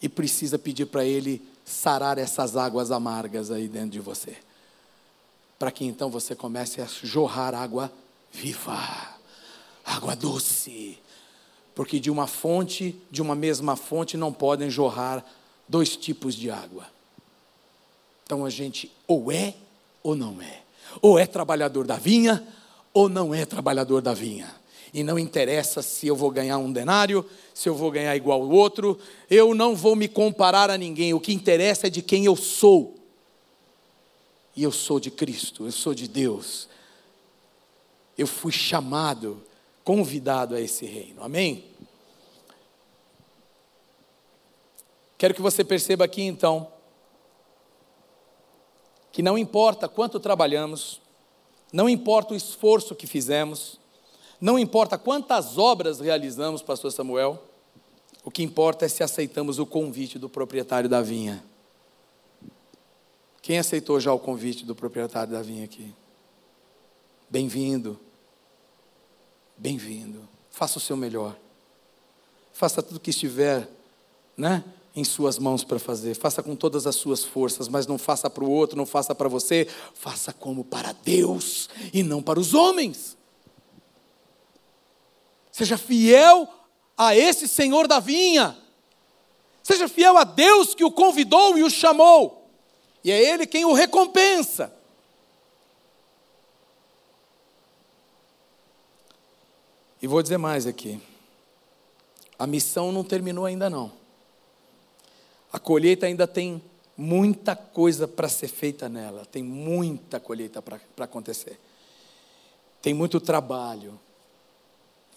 E 0.03 0.09
precisa 0.09 0.59
pedir 0.59 0.87
para 0.87 1.05
Ele 1.05 1.41
sarar 1.65 2.19
essas 2.19 2.57
águas 2.57 2.91
amargas 2.91 3.53
aí 3.53 3.69
dentro 3.69 3.91
de 3.91 4.01
você. 4.01 4.37
Para 5.57 5.71
que 5.71 5.85
então 5.85 6.11
você 6.11 6.35
comece 6.35 6.81
a 6.81 6.87
jorrar 7.05 7.55
água 7.55 7.93
viva, 8.33 8.77
água 9.85 10.17
doce. 10.17 10.99
Porque 11.77 12.01
de 12.01 12.11
uma 12.11 12.27
fonte, 12.27 13.01
de 13.09 13.23
uma 13.23 13.37
mesma 13.37 13.77
fonte, 13.77 14.17
não 14.17 14.33
podem 14.33 14.69
jorrar 14.69 15.25
dois 15.69 15.97
tipos 15.97 16.35
de 16.35 16.51
água. 16.51 16.89
Então 18.25 18.45
a 18.45 18.51
gente 18.51 18.91
ou 19.07 19.31
é 19.31 19.55
ou 20.03 20.17
não 20.17 20.43
é. 20.43 20.63
Ou 21.01 21.17
é 21.21 21.25
trabalhador 21.25 21.87
da 21.87 21.97
vinha, 21.97 22.45
ou 22.95 23.09
não 23.09 23.35
é 23.35 23.45
trabalhador 23.45 24.01
da 24.01 24.15
vinha 24.15 24.65
e 24.95 25.03
não 25.03 25.19
interessa 25.19 25.83
se 25.83 26.07
eu 26.07 26.15
vou 26.15 26.31
ganhar 26.31 26.57
um 26.57 26.73
denário, 26.73 27.29
se 27.53 27.69
eu 27.69 27.75
vou 27.75 27.91
ganhar 27.91 28.15
igual 28.15 28.41
o 28.41 28.51
outro, 28.51 28.97
eu 29.29 29.53
não 29.53 29.75
vou 29.75 29.97
me 29.97 30.07
comparar 30.07 30.71
a 30.71 30.79
ninguém, 30.79 31.13
o 31.13 31.19
que 31.19 31.33
interessa 31.35 31.89
é 31.89 31.91
de 31.91 32.01
quem 32.01 32.25
eu 32.25 32.37
sou. 32.37 32.95
E 34.55 34.63
eu 34.63 34.71
sou 34.71 35.01
de 35.01 35.11
Cristo, 35.11 35.67
eu 35.67 35.73
sou 35.73 35.93
de 35.93 36.07
Deus. 36.07 36.69
Eu 38.17 38.29
fui 38.29 38.53
chamado, 38.53 39.43
convidado 39.83 40.55
a 40.55 40.61
esse 40.61 40.87
reino. 40.87 41.25
Amém? 41.25 41.65
Quero 45.19 45.35
que 45.35 45.43
você 45.43 45.65
perceba 45.65 46.05
aqui 46.05 46.23
então 46.23 46.71
que 49.11 49.23
não 49.23 49.37
importa 49.37 49.89
quanto 49.89 50.21
trabalhamos, 50.21 51.01
não 51.75 51.89
importa 51.89 52.35
o 52.35 52.37
esforço 52.37 52.95
que 52.95 53.05
fizemos, 53.05 53.81
não 54.41 54.57
importa 54.57 54.97
quantas 54.97 55.59
obras 55.59 55.99
realizamos, 55.99 56.63
pastor 56.63 56.93
Samuel, 56.93 57.43
o 58.25 58.31
que 58.31 58.45
importa 58.45 58.85
é 58.85 58.89
se 58.89 59.03
aceitamos 59.03 59.59
o 59.59 59.67
convite 59.67 60.17
do 60.17 60.29
proprietário 60.29 60.89
da 60.89 61.03
vinha. 61.03 61.43
Quem 63.43 63.59
aceitou 63.59 63.99
já 63.99 64.13
o 64.13 64.21
convite 64.21 64.65
do 64.65 64.73
proprietário 64.73 65.33
da 65.33 65.43
vinha 65.43 65.65
aqui? 65.65 65.93
Bem-vindo. 67.29 67.99
Bem-vindo. 69.57 70.29
Faça 70.53 70.79
o 70.79 70.81
seu 70.81 70.97
melhor. 70.97 71.37
Faça 72.53 72.85
tudo 72.85 72.99
o 72.99 73.01
que 73.01 73.11
estiver, 73.11 73.69
né? 74.37 74.63
Em 74.97 75.03
suas 75.03 75.39
mãos 75.39 75.65
para 75.65 75.79
fazer, 75.79 76.15
faça 76.15 76.43
com 76.43 76.55
todas 76.55 76.87
as 76.87 76.95
suas 76.95 77.25
forças, 77.25 77.67
mas 77.67 77.87
não 77.87 77.99
faça 77.99 78.31
para 78.31 78.45
o 78.45 78.51
outro, 78.51 78.77
não 78.77 78.87
faça 78.87 79.13
para 79.13 79.29
você, 79.29 79.67
faça 79.93 80.33
como 80.33 80.63
para 80.63 80.93
Deus 80.93 81.69
e 81.93 82.03
não 82.03 82.23
para 82.23 82.39
os 82.39 82.55
homens. 82.55 83.17
Seja 85.51 85.77
fiel 85.77 86.49
a 86.97 87.17
esse 87.17 87.49
Senhor 87.49 87.89
da 87.89 87.99
vinha. 87.99 88.57
Seja 89.63 89.89
fiel 89.89 90.17
a 90.17 90.25
Deus 90.25 90.75
que 90.75 90.85
o 90.85 90.93
convidou 90.93 91.57
e 91.59 91.63
o 91.63 91.71
chamou. 91.71 92.49
E 93.03 93.11
é 93.11 93.21
Ele 93.21 93.47
quem 93.47 93.65
o 93.65 93.73
recompensa. 93.73 94.73
E 100.01 100.07
vou 100.07 100.23
dizer 100.23 100.39
mais 100.39 100.67
aqui. 100.67 101.01
A 102.39 102.47
missão 102.47 102.93
não 102.93 103.03
terminou 103.03 103.47
ainda 103.47 103.71
não. 103.71 104.04
Colheita 105.65 106.05
ainda 106.05 106.29
tem 106.29 106.63
muita 106.95 107.57
coisa 107.57 108.07
para 108.07 108.29
ser 108.29 108.49
feita 108.49 108.87
nela. 108.87 109.25
Tem 109.25 109.43
muita 109.43 110.21
colheita 110.21 110.61
para 110.61 110.79
acontecer. 110.99 111.59
Tem 112.83 112.93
muito 112.93 113.19
trabalho 113.19 113.99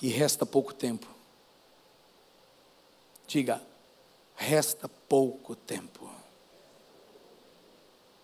e 0.01 0.07
resta 0.07 0.45
pouco 0.45 0.73
tempo. 0.73 1.05
Diga, 3.27 3.61
resta 4.37 4.87
pouco 5.09 5.53
tempo. 5.53 6.09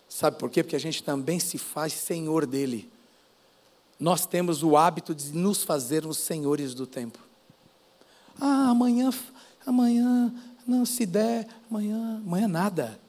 Sabe 0.08 0.38
por 0.38 0.48
quê? 0.48 0.62
Porque 0.62 0.76
a 0.76 0.80
gente 0.80 1.02
também 1.02 1.38
se 1.38 1.58
faz 1.58 1.92
senhor 1.92 2.46
dele. 2.46 2.90
Nós 4.00 4.24
temos 4.24 4.62
o 4.62 4.78
hábito 4.78 5.14
de 5.14 5.30
nos 5.32 5.62
fazermos 5.62 6.16
senhores 6.16 6.72
do 6.72 6.86
tempo. 6.86 7.18
Ah, 8.40 8.70
amanhã, 8.70 9.10
amanhã, 9.66 10.32
não 10.66 10.84
se 10.84 11.06
der, 11.06 11.46
amanhã, 11.70 12.22
amanhã 12.24 12.48
nada. 12.48 13.00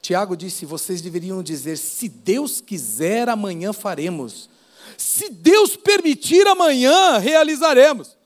Tiago 0.00 0.36
disse: 0.36 0.64
vocês 0.64 1.00
deveriam 1.00 1.42
dizer, 1.42 1.76
se 1.76 2.08
Deus 2.08 2.60
quiser, 2.60 3.28
amanhã 3.28 3.72
faremos. 3.72 4.48
Se 4.96 5.30
Deus 5.30 5.76
permitir, 5.76 6.46
amanhã 6.46 7.18
realizaremos. 7.18 8.16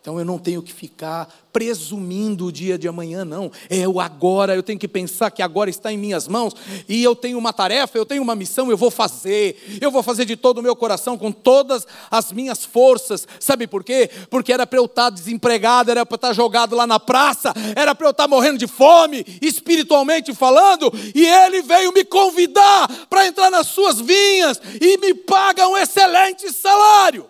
Então 0.00 0.18
eu 0.18 0.24
não 0.24 0.38
tenho 0.38 0.62
que 0.62 0.72
ficar 0.72 1.28
presumindo 1.52 2.46
o 2.46 2.52
dia 2.52 2.78
de 2.78 2.86
amanhã, 2.86 3.24
não. 3.24 3.50
É 3.68 3.86
o 3.86 4.00
agora, 4.00 4.54
eu 4.54 4.62
tenho 4.62 4.78
que 4.78 4.86
pensar 4.86 5.28
que 5.30 5.42
agora 5.42 5.68
está 5.68 5.92
em 5.92 5.98
minhas 5.98 6.28
mãos 6.28 6.54
e 6.88 7.02
eu 7.02 7.16
tenho 7.16 7.36
uma 7.36 7.52
tarefa, 7.52 7.98
eu 7.98 8.06
tenho 8.06 8.22
uma 8.22 8.36
missão, 8.36 8.70
eu 8.70 8.76
vou 8.76 8.92
fazer. 8.92 9.78
Eu 9.80 9.90
vou 9.90 10.02
fazer 10.02 10.24
de 10.24 10.36
todo 10.36 10.58
o 10.58 10.62
meu 10.62 10.76
coração, 10.76 11.18
com 11.18 11.32
todas 11.32 11.84
as 12.10 12.30
minhas 12.30 12.64
forças. 12.64 13.26
Sabe 13.40 13.66
por 13.66 13.82
quê? 13.82 14.08
Porque 14.30 14.52
era 14.52 14.66
para 14.66 14.78
eu 14.78 14.84
estar 14.84 15.10
desempregado, 15.10 15.90
era 15.90 16.06
para 16.06 16.14
eu 16.14 16.16
estar 16.16 16.32
jogado 16.32 16.76
lá 16.76 16.86
na 16.86 17.00
praça, 17.00 17.52
era 17.74 17.92
para 17.92 18.06
eu 18.06 18.12
estar 18.12 18.28
morrendo 18.28 18.58
de 18.58 18.68
fome, 18.68 19.26
espiritualmente 19.42 20.32
falando, 20.32 20.92
e 21.14 21.26
ele 21.26 21.60
veio 21.60 21.92
me 21.92 22.04
convidar 22.04 22.88
para 23.10 23.26
entrar 23.26 23.50
nas 23.50 23.66
suas 23.66 24.00
vinhas 24.00 24.60
e 24.80 24.96
me 24.98 25.12
paga 25.12 25.66
um 25.66 25.76
excelente 25.76 26.52
salário. 26.52 27.26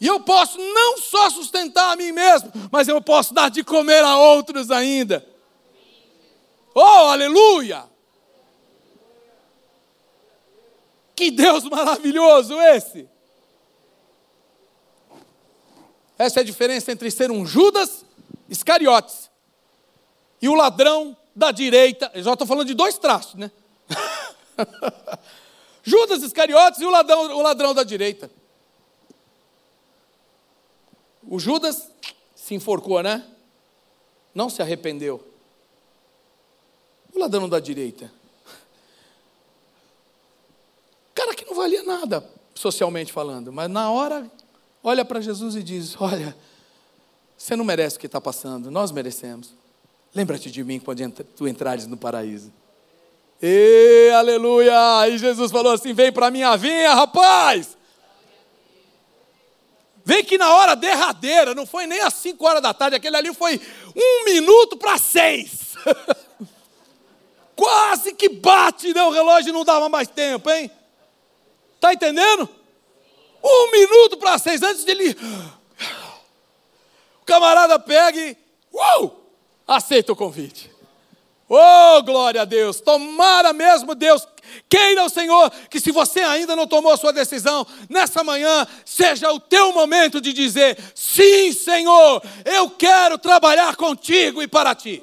E 0.00 0.06
eu 0.06 0.20
posso 0.20 0.58
não 0.58 0.98
só 0.98 1.28
sustentar 1.30 1.92
a 1.92 1.96
mim 1.96 2.12
mesmo, 2.12 2.52
mas 2.70 2.86
eu 2.86 3.00
posso 3.02 3.34
dar 3.34 3.50
de 3.50 3.64
comer 3.64 4.04
a 4.04 4.16
outros 4.16 4.70
ainda. 4.70 5.26
Oh, 6.74 6.80
aleluia! 6.80 7.84
Que 11.16 11.32
Deus 11.32 11.64
maravilhoso 11.64 12.54
esse! 12.60 13.08
Essa 16.16 16.40
é 16.40 16.42
a 16.42 16.46
diferença 16.46 16.92
entre 16.92 17.10
ser 17.10 17.30
um 17.30 17.44
Judas 17.44 18.04
Iscariotes 18.48 19.28
e 20.40 20.48
o 20.48 20.54
ladrão 20.54 21.16
da 21.34 21.50
direita. 21.50 22.10
Eu 22.14 22.22
já 22.22 22.32
estou 22.32 22.46
falando 22.46 22.66
de 22.66 22.74
dois 22.74 22.98
traços, 22.98 23.34
né? 23.34 23.50
Judas 25.82 26.22
Iscariotes 26.22 26.80
e 26.80 26.84
o 26.84 26.90
ladrão, 26.90 27.36
o 27.36 27.42
ladrão 27.42 27.74
da 27.74 27.82
direita. 27.82 28.30
O 31.28 31.38
Judas 31.38 31.90
se 32.34 32.54
enforcou, 32.54 33.02
né? 33.02 33.24
Não 34.34 34.48
se 34.48 34.62
arrependeu. 34.62 35.22
O 37.14 37.18
ladrão 37.18 37.48
da 37.48 37.60
direita. 37.60 38.10
Cara 41.14 41.34
que 41.34 41.44
não 41.44 41.54
valia 41.54 41.82
nada, 41.82 42.24
socialmente 42.54 43.12
falando, 43.12 43.52
mas 43.52 43.68
na 43.70 43.90
hora, 43.90 44.30
olha 44.82 45.04
para 45.04 45.20
Jesus 45.20 45.54
e 45.54 45.62
diz: 45.62 46.00
Olha, 46.00 46.34
você 47.36 47.54
não 47.54 47.64
merece 47.64 47.96
o 47.96 48.00
que 48.00 48.06
está 48.06 48.20
passando, 48.20 48.70
nós 48.70 48.90
merecemos. 48.90 49.52
Lembra-te 50.14 50.50
de 50.50 50.64
mim 50.64 50.80
quando 50.80 51.10
tu 51.36 51.46
entrares 51.46 51.86
no 51.86 51.96
paraíso. 51.96 52.50
E 53.42 54.10
aleluia! 54.16 55.08
E 55.08 55.18
Jesus 55.18 55.50
falou 55.50 55.72
assim: 55.72 55.92
Vem 55.92 56.10
para 56.10 56.30
minha 56.30 56.56
vinha, 56.56 56.94
rapaz! 56.94 57.77
Vem 60.08 60.24
que 60.24 60.38
na 60.38 60.54
hora 60.54 60.74
derradeira, 60.74 61.54
não 61.54 61.66
foi 61.66 61.86
nem 61.86 62.00
às 62.00 62.14
5 62.14 62.42
horas 62.42 62.62
da 62.62 62.72
tarde, 62.72 62.96
aquele 62.96 63.14
ali 63.14 63.34
foi 63.34 63.60
um 63.94 64.24
minuto 64.24 64.74
para 64.78 64.96
seis. 64.96 65.74
Quase 67.54 68.14
que 68.14 68.30
bate, 68.30 68.94
né? 68.94 69.02
O 69.02 69.10
relógio 69.10 69.52
não 69.52 69.66
dava 69.66 69.86
mais 69.90 70.08
tempo, 70.08 70.48
hein? 70.48 70.70
Tá 71.78 71.92
entendendo? 71.92 72.48
Um 73.44 73.70
minuto 73.70 74.16
para 74.16 74.38
seis, 74.38 74.62
antes 74.62 74.82
dele. 74.82 75.14
O 77.20 77.24
camarada 77.26 77.78
pega 77.78 78.18
e. 78.18 78.34
Uou! 78.72 79.30
Aceita 79.66 80.14
o 80.14 80.16
convite. 80.16 80.70
Oh, 81.48 82.02
glória 82.02 82.42
a 82.42 82.44
Deus! 82.44 82.80
Tomara 82.80 83.52
mesmo, 83.52 83.94
Deus, 83.94 84.26
Queira 84.68 85.04
o 85.04 85.08
Senhor 85.08 85.50
que, 85.70 85.80
se 85.80 85.90
você 85.90 86.20
ainda 86.20 86.54
não 86.54 86.66
tomou 86.66 86.92
a 86.92 86.96
sua 86.96 87.12
decisão, 87.12 87.66
nessa 87.88 88.22
manhã 88.24 88.66
seja 88.84 89.32
o 89.32 89.40
teu 89.40 89.72
momento 89.72 90.20
de 90.20 90.32
dizer: 90.32 90.78
sim, 90.94 91.52
Senhor, 91.52 92.22
eu 92.44 92.70
quero 92.70 93.18
trabalhar 93.18 93.76
contigo 93.76 94.42
e 94.42 94.48
para 94.48 94.74
ti. 94.74 95.02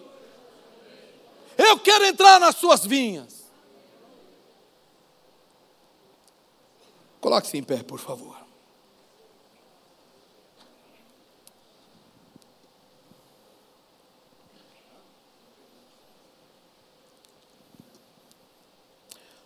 Eu 1.57 1.79
quero 1.79 2.05
entrar 2.05 2.39
nas 2.39 2.55
suas 2.55 2.85
vinhas. 2.85 3.45
Coloque-se 7.21 7.57
em 7.57 7.63
pé, 7.63 7.81
por 7.81 7.99
favor. 7.99 8.34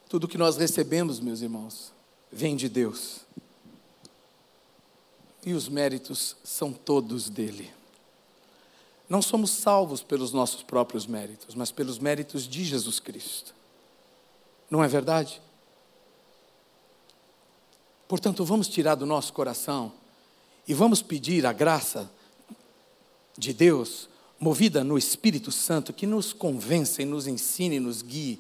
Tudo 0.09 0.27
que 0.27 0.39
nós 0.39 0.57
recebemos, 0.57 1.19
meus 1.19 1.41
irmãos, 1.41 1.93
vem 2.31 2.55
de 2.55 2.67
Deus. 2.67 3.19
E 5.45 5.53
os 5.53 5.69
méritos 5.69 6.35
são 6.43 6.73
todos 6.73 7.29
dele. 7.29 7.71
Não 9.07 9.21
somos 9.21 9.51
salvos 9.51 10.01
pelos 10.01 10.33
nossos 10.33 10.63
próprios 10.63 11.05
méritos, 11.05 11.53
mas 11.53 11.71
pelos 11.71 11.99
méritos 11.99 12.47
de 12.47 12.63
Jesus 12.63 12.99
Cristo. 12.99 13.53
Não 14.69 14.83
é 14.83 14.87
verdade? 14.87 15.39
Portanto, 18.07 18.43
vamos 18.43 18.67
tirar 18.67 18.95
do 18.95 19.05
nosso 19.05 19.31
coração 19.31 19.93
e 20.67 20.73
vamos 20.73 21.03
pedir 21.03 21.45
a 21.45 21.53
graça 21.53 22.11
de 23.37 23.53
Deus, 23.53 24.09
movida 24.39 24.83
no 24.83 24.97
Espírito 24.97 25.51
Santo, 25.51 25.93
que 25.93 26.07
nos 26.07 26.33
convença 26.33 27.03
e 27.03 27.05
nos 27.05 27.27
ensine 27.27 27.75
e 27.75 27.79
nos 27.79 28.01
guie 28.01 28.39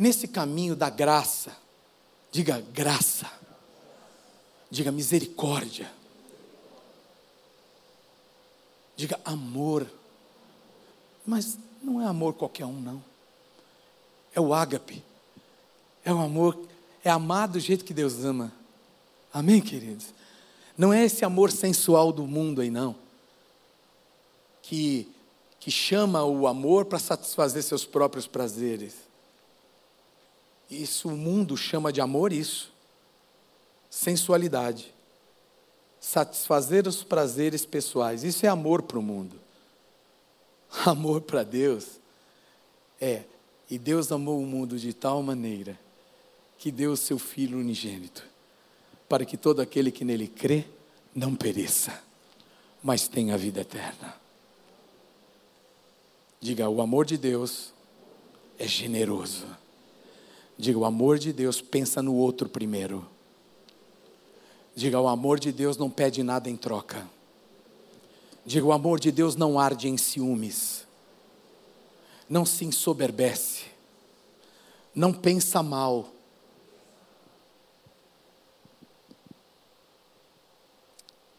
nesse 0.00 0.26
caminho 0.26 0.74
da 0.74 0.88
graça. 0.88 1.54
Diga 2.32 2.58
graça. 2.72 3.30
Diga 4.70 4.90
misericórdia. 4.90 5.92
Diga 8.96 9.20
amor. 9.26 9.86
Mas 11.26 11.58
não 11.82 12.00
é 12.00 12.06
amor 12.06 12.32
qualquer 12.32 12.64
um, 12.64 12.80
não. 12.80 13.04
É 14.34 14.40
o 14.40 14.54
ágape. 14.54 15.04
É 16.02 16.10
o 16.14 16.18
amor, 16.18 16.58
é 17.04 17.10
amar 17.10 17.46
do 17.46 17.60
jeito 17.60 17.84
que 17.84 17.92
Deus 17.92 18.24
ama. 18.24 18.50
Amém, 19.30 19.60
queridos? 19.60 20.14
Não 20.78 20.94
é 20.94 21.04
esse 21.04 21.26
amor 21.26 21.52
sensual 21.52 22.10
do 22.10 22.26
mundo 22.26 22.62
aí, 22.62 22.70
não. 22.70 22.96
Que, 24.62 25.06
que 25.58 25.70
chama 25.70 26.24
o 26.24 26.46
amor 26.46 26.86
para 26.86 26.98
satisfazer 26.98 27.62
seus 27.62 27.84
próprios 27.84 28.26
prazeres. 28.26 29.09
Isso 30.70 31.08
o 31.08 31.16
mundo 31.16 31.56
chama 31.56 31.92
de 31.92 32.00
amor 32.00 32.32
isso. 32.32 32.72
Sensualidade. 33.88 34.94
Satisfazer 36.00 36.86
os 36.86 37.02
prazeres 37.02 37.66
pessoais. 37.66 38.22
Isso 38.22 38.46
é 38.46 38.48
amor 38.48 38.82
para 38.82 38.98
o 38.98 39.02
mundo. 39.02 39.36
Amor 40.86 41.22
para 41.22 41.42
Deus 41.42 42.00
é, 43.00 43.22
e 43.70 43.78
Deus 43.78 44.12
amou 44.12 44.40
o 44.40 44.46
mundo 44.46 44.78
de 44.78 44.92
tal 44.92 45.22
maneira 45.22 45.78
que 46.58 46.70
deu 46.70 46.92
o 46.92 46.96
seu 46.96 47.18
filho 47.18 47.58
unigênito, 47.58 48.22
para 49.08 49.24
que 49.24 49.36
todo 49.36 49.60
aquele 49.60 49.90
que 49.90 50.04
nele 50.04 50.28
crê 50.28 50.66
não 51.14 51.34
pereça, 51.34 52.02
mas 52.82 53.08
tenha 53.08 53.38
vida 53.38 53.62
eterna. 53.62 54.14
Diga, 56.38 56.68
o 56.68 56.82
amor 56.82 57.06
de 57.06 57.16
Deus 57.16 57.72
é 58.58 58.66
generoso. 58.68 59.46
Diga, 60.60 60.78
o 60.78 60.84
amor 60.84 61.18
de 61.18 61.32
Deus 61.32 61.62
pensa 61.62 62.02
no 62.02 62.14
outro 62.14 62.46
primeiro. 62.46 63.08
Diga, 64.76 65.00
o 65.00 65.08
amor 65.08 65.40
de 65.40 65.50
Deus 65.50 65.78
não 65.78 65.88
pede 65.88 66.22
nada 66.22 66.50
em 66.50 66.56
troca. 66.56 67.08
Diga, 68.44 68.66
o 68.66 68.72
amor 68.72 69.00
de 69.00 69.10
Deus 69.10 69.36
não 69.36 69.58
arde 69.58 69.88
em 69.88 69.96
ciúmes. 69.96 70.86
Não 72.28 72.44
se 72.44 72.66
ensoberbece. 72.66 73.68
Não 74.94 75.14
pensa 75.14 75.62
mal. 75.62 76.12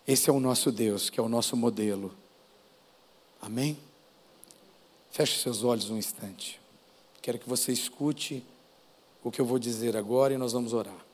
Esse 0.07 0.31
é 0.31 0.33
o 0.33 0.39
nosso 0.39 0.71
Deus, 0.71 1.11
que 1.11 1.19
é 1.19 1.23
o 1.23 1.29
nosso 1.29 1.55
modelo. 1.55 2.11
Amém? 3.39 3.77
Feche 5.11 5.39
seus 5.39 5.63
olhos 5.63 5.91
um 5.91 5.97
instante. 5.97 6.59
Quero 7.21 7.37
que 7.37 7.47
você 7.47 7.71
escute 7.71 8.43
o 9.23 9.31
que 9.31 9.39
eu 9.39 9.45
vou 9.45 9.59
dizer 9.59 9.95
agora 9.95 10.33
e 10.33 10.37
nós 10.37 10.53
vamos 10.53 10.73
orar. 10.73 11.05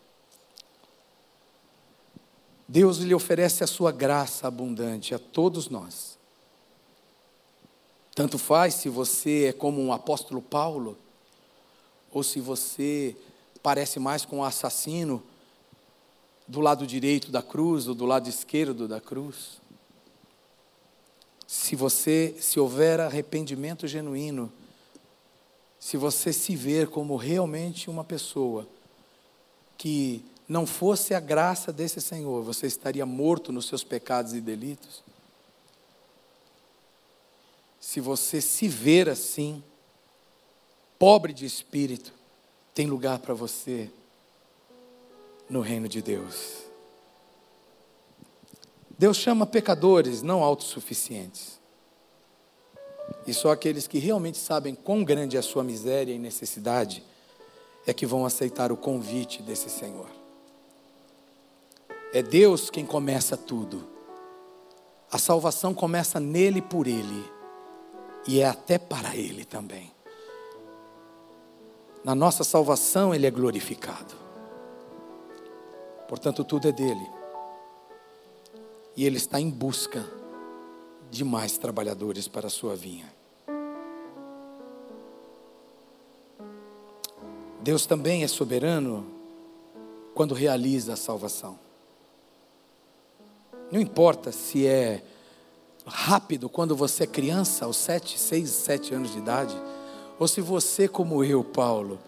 Deus 2.68 2.97
lhe 2.97 3.14
oferece 3.14 3.64
a 3.64 3.68
sua 3.68 3.91
graça 3.91 4.47
abundante 4.47 5.16
a 5.16 5.20
todos 5.20 5.70
nós. 5.70 6.18
Tanto 8.14 8.38
faz 8.38 8.74
se 8.74 8.89
você 8.89 9.45
é 9.45 9.53
como 9.53 9.82
um 9.82 9.93
apóstolo 9.93 10.41
Paulo, 10.41 10.97
ou 12.12 12.24
se 12.24 12.39
você 12.41 13.16
parece 13.62 13.99
mais 13.99 14.26
com 14.26 14.38
um 14.38 14.43
assassino 14.43 15.24
do 16.47 16.62
lado 16.62 16.88
direito 16.88 17.32
da 17.32 17.41
cruz 17.41 17.88
ou 17.88 17.93
do 17.93 18.05
lado 18.05 18.30
esquerdo 18.30 18.88
da 18.88 18.99
cruz. 18.99 19.62
Se 21.45 21.76
você, 21.76 22.36
se 22.39 22.60
houver 22.60 22.99
arrependimento 22.99 23.88
genuíno, 23.88 24.51
se 25.88 25.95
você 25.95 26.33
se 26.33 26.53
ver 26.53 26.89
como 26.89 27.15
realmente 27.15 27.89
uma 27.89 28.03
pessoa 28.03 28.67
que 29.77 30.21
não 30.45 30.67
fosse 30.67 31.13
a 31.13 31.19
graça 31.21 31.71
desse 31.71 32.01
Senhor, 32.01 32.43
você 32.43 32.67
estaria 32.67 33.05
morto 33.05 33.53
nos 33.53 33.67
seus 33.67 33.85
pecados 33.85 34.33
e 34.33 34.41
delitos. 34.41 35.01
Se 37.79 38.01
você 38.01 38.41
se 38.41 38.67
ver 38.67 39.07
assim, 39.07 39.63
pobre 40.99 41.31
de 41.31 41.45
espírito, 41.45 42.11
tem 42.73 42.85
lugar 42.85 43.19
para 43.19 43.33
você 43.33 43.89
no 45.49 45.61
reino 45.61 45.88
de 45.88 46.01
Deus. 46.01 46.63
Deus 48.99 49.15
chama 49.15 49.45
pecadores, 49.45 50.21
não 50.21 50.43
autossuficientes. 50.43 51.57
E 53.26 53.34
só 53.34 53.51
aqueles 53.51 53.88
que 53.88 53.99
realmente 53.99 54.38
sabem 54.38 54.74
quão 54.74 55.03
grande 55.03 55.36
é 55.36 55.39
a 55.39 55.43
sua 55.43 55.64
miséria 55.64 56.14
e 56.14 56.20
necessidade 56.20 57.03
é 57.86 57.93
que 57.93 58.05
vão 58.05 58.26
aceitar 58.26 58.72
o 58.72 58.78
convite 58.78 59.41
desse 59.41 59.70
Senhor. 59.70 60.10
É 62.14 62.22
Deus 62.22 62.70
quem 62.70 62.86
começa 62.86 63.36
tudo. 63.36 63.88
A 65.12 65.18
salvação 65.18 65.74
começa 65.74 66.20
nele 66.20 66.62
por 66.62 66.88
ele 66.88 67.24
e 68.28 68.41
é 68.41 68.45
até 68.45 68.78
para 68.78 69.16
ele 69.16 69.45
também. 69.45 69.91
Na 72.03 72.16
nossa 72.16 72.43
salvação 72.43 73.14
ele 73.14 73.28
é 73.28 73.32
glorificado. 73.32 74.16
Portanto, 76.08 76.43
tudo 76.43 76.68
é 76.68 76.72
dele. 76.72 77.08
E 78.95 79.05
ele 79.05 79.18
está 79.18 79.39
em 79.39 79.49
busca 79.49 80.05
de 81.10 81.24
mais 81.24 81.58
trabalhadores 81.58 82.28
para 82.28 82.47
a 82.47 82.49
sua 82.49 82.76
vinha. 82.76 83.12
Deus 87.62 87.86
também 87.86 88.24
é 88.24 88.28
soberano 88.28 89.05
quando 90.14 90.34
realiza 90.34 90.93
a 90.93 90.97
salvação. 90.97 91.60
Não 93.72 93.80
importa 93.80 94.32
se 94.32 94.66
é 94.66 95.03
rápido 95.86 96.49
quando 96.49 96.76
você 96.76 97.03
é 97.03 97.08
criança, 97.08 97.66
aos 97.66 97.78
sete, 97.78 98.18
seis, 98.18 98.49
sete 98.49 98.93
anos 98.93 99.12
de 99.12 99.18
idade, 99.18 99.55
ou 100.20 100.28
se 100.28 100.41
você, 100.41 100.88
como 100.88 101.24
eu, 101.24 101.43
Paulo, 101.43 101.99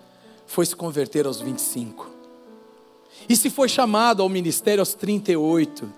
foi 0.48 0.66
se 0.66 0.76
converter 0.76 1.26
aos 1.26 1.40
25. 1.40 2.10
E 3.28 3.36
se 3.36 3.50
foi 3.50 3.70
chamado 3.70 4.24
ao 4.24 4.30
ministério 4.30 4.82
aos 4.82 4.94
38. 4.94 5.92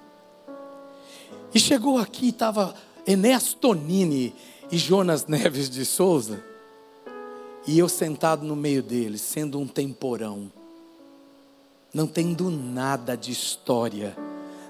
E 1.54 1.60
chegou 1.60 1.98
aqui 1.98 2.26
e 2.26 2.30
estava 2.30 2.76
Enéas 3.06 3.54
Tonini 3.54 4.34
e 4.72 4.78
Jonas 4.78 5.26
Neves 5.26 5.70
de 5.70 5.84
Souza, 5.86 6.44
e 7.66 7.78
eu 7.78 7.90
sentado 7.90 8.46
no 8.46 8.56
meio 8.56 8.84
deles, 8.84 9.22
sendo 9.22 9.60
um 9.60 9.68
temporão, 9.68 10.52
não 11.94 12.08
tendo 12.08 12.50
nada 12.50 13.16
de 13.16 13.32
história, 13.32 14.16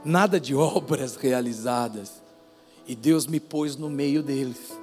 nada 0.04 0.40
de 0.40 0.56
obras 0.56 1.16
realizadas, 1.16 2.22
e 2.88 2.96
Deus 2.96 3.28
me 3.28 3.40
pôs 3.40 3.76
no 3.76 3.90
meio 3.90 4.24
deles, 4.24 4.80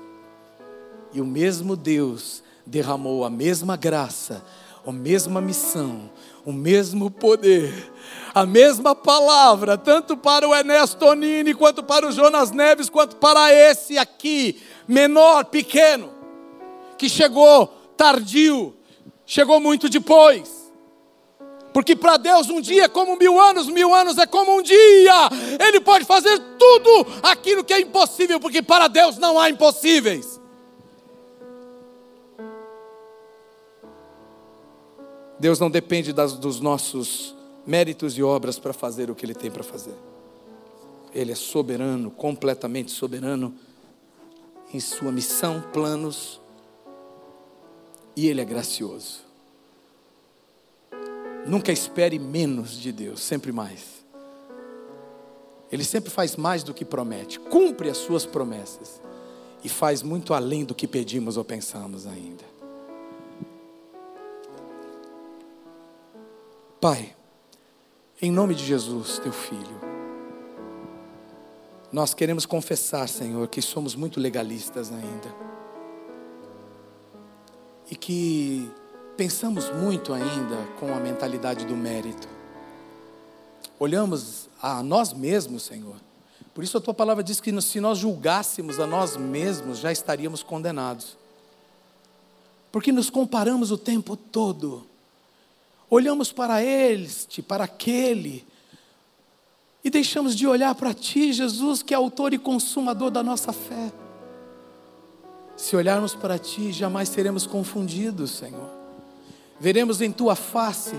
e 1.13 1.21
o 1.21 1.27
mesmo 1.27 1.75
Deus 1.75 2.43
derramou 2.67 3.25
a 3.25 3.31
mesma 3.31 3.77
graça, 3.77 4.45
a 4.87 4.93
mesma 4.93 5.41
missão, 5.41 6.11
o 6.45 6.53
mesmo 6.53 7.11
poder, 7.11 7.93
a 8.35 8.47
mesma 8.47 8.95
palavra, 8.95 9.77
tanto 9.77 10.17
para 10.17 10.49
o 10.49 10.55
Ernesto 10.55 10.97
Tonini, 10.97 11.55
quanto 11.55 11.83
para 11.83 12.07
o 12.07 12.13
Jonas 12.13 12.51
Neves, 12.51 12.89
quanto 12.89 13.17
para 13.17 13.53
esse 13.53 13.99
aqui, 13.99 14.61
menor, 14.87 15.45
pequeno, 15.47 16.11
que 16.97 17.09
chegou 17.09 17.67
tardio, 17.97 18.75
chegou 19.27 19.61
muito 19.61 19.89
depois. 19.89 20.59
Porque 21.73 21.95
para 21.95 22.17
Deus 22.17 22.49
um 22.49 22.61
dia 22.61 22.85
é 22.85 22.89
como 22.89 23.17
mil 23.17 23.39
anos, 23.41 23.69
mil 23.69 23.95
anos 23.95 24.19
é 24.19 24.27
como 24.27 24.59
um 24.59 24.63
dia. 24.63 25.29
Ele 25.61 25.81
pode 25.81 26.05
fazer 26.05 26.39
tudo 26.59 27.07
aquilo 27.23 27.63
que 27.63 27.73
é 27.73 27.81
impossível, 27.81 28.41
porque 28.41 28.63
para 28.63 28.89
Deus 28.89 29.19
não 29.19 29.39
há 29.39 29.51
impossíveis. 29.51 30.38
Deus 35.39 35.61
não 35.61 35.71
depende 35.71 36.13
das, 36.13 36.33
dos 36.35 36.61
nossos 36.61 37.35
méritos 37.67 38.17
e 38.17 38.23
obras 38.23 38.59
para 38.59 38.73
fazer 38.73 39.11
o 39.11 39.15
que 39.15 39.25
Ele 39.25 39.35
tem 39.35 39.51
para 39.51 39.63
fazer. 39.63 39.95
Ele 41.15 41.33
é 41.33 41.35
soberano, 41.35 42.11
completamente 42.11 42.91
soberano 42.91 43.55
em 44.73 44.81
sua 44.81 45.13
missão, 45.13 45.63
planos, 45.73 46.41
e 48.17 48.27
Ele 48.29 48.41
é 48.41 48.45
gracioso. 48.45 49.21
Nunca 51.47 51.73
espere 51.73 52.19
menos 52.19 52.73
de 52.73 52.93
Deus, 52.93 53.21
sempre 53.21 53.53
mais. 53.53 54.05
Ele 55.71 55.85
sempre 55.85 56.11
faz 56.11 56.37
mais 56.37 56.63
do 56.63 56.75
que 56.75 56.85
promete, 56.85 57.39
cumpre 57.39 57.89
as 57.91 57.99
suas 57.99 58.27
promessas 58.27 59.01
e 59.63 59.69
faz 59.69 60.03
muito 60.03 60.35
além 60.35 60.65
do 60.65 60.75
que 60.75 60.87
pedimos 60.87 61.37
ou 61.37 61.45
pensamos 61.45 62.07
ainda. 62.07 62.45
Pai, 66.81 67.13
em 68.23 68.31
nome 68.31 68.55
de 68.55 68.65
Jesus, 68.65 69.19
teu 69.19 69.33
filho, 69.33 69.81
nós 71.91 72.15
queremos 72.15 72.47
confessar, 72.47 73.09
Senhor, 73.09 73.49
que 73.49 73.61
somos 73.61 73.97
muito 73.97 74.21
legalistas 74.21 74.93
ainda. 74.93 75.35
E 77.91 77.97
que 77.97 78.71
pensamos 79.17 79.69
muito 79.73 80.15
ainda 80.15 80.57
com 80.79 80.95
a 80.95 81.01
mentalidade 81.01 81.65
do 81.67 81.75
mérito. 81.75 82.29
Olhamos 83.77 84.49
a 84.63 84.81
nós 84.81 85.13
mesmos, 85.13 85.65
Senhor. 85.65 85.97
Por 86.55 86.63
isso 86.63 86.79
a 86.79 86.81
tua 86.81 86.95
palavra 86.95 87.25
diz 87.25 87.41
que 87.41 87.61
se 87.61 87.81
nós 87.81 87.99
julgássemos 87.99 88.79
a 88.79 88.87
nós 88.87 89.17
mesmos, 89.17 89.79
já 89.79 89.91
estaríamos 89.91 90.45
condenados. 90.45 91.17
Porque 92.71 92.93
nos 92.93 93.11
comparamos 93.11 93.73
o 93.73 93.79
tempo 93.79 94.17
todo. 94.17 94.87
Olhamos 95.91 96.33
para 96.33 96.63
este, 96.63 97.41
para 97.41 97.65
aquele, 97.65 98.47
e 99.83 99.91
deixamos 99.91 100.37
de 100.37 100.47
olhar 100.47 100.75
para 100.75 100.93
Ti, 100.93 101.33
Jesus, 101.33 101.83
que 101.83 101.95
é 101.95 101.97
autor 101.97 102.35
e 102.35 102.39
consumador 102.39 103.11
da 103.11 103.23
nossa 103.23 103.53
fé. 103.53 103.91
Se 105.57 105.75
olharmos 105.75 106.15
para 106.15 106.39
Ti, 106.39 106.73
jamais 106.73 107.09
seremos 107.09 107.47
confundidos, 107.47 108.33
Senhor. 108.33 108.69
Veremos 109.59 110.01
em 110.01 110.13
Tua 110.13 110.35
face 110.35 110.95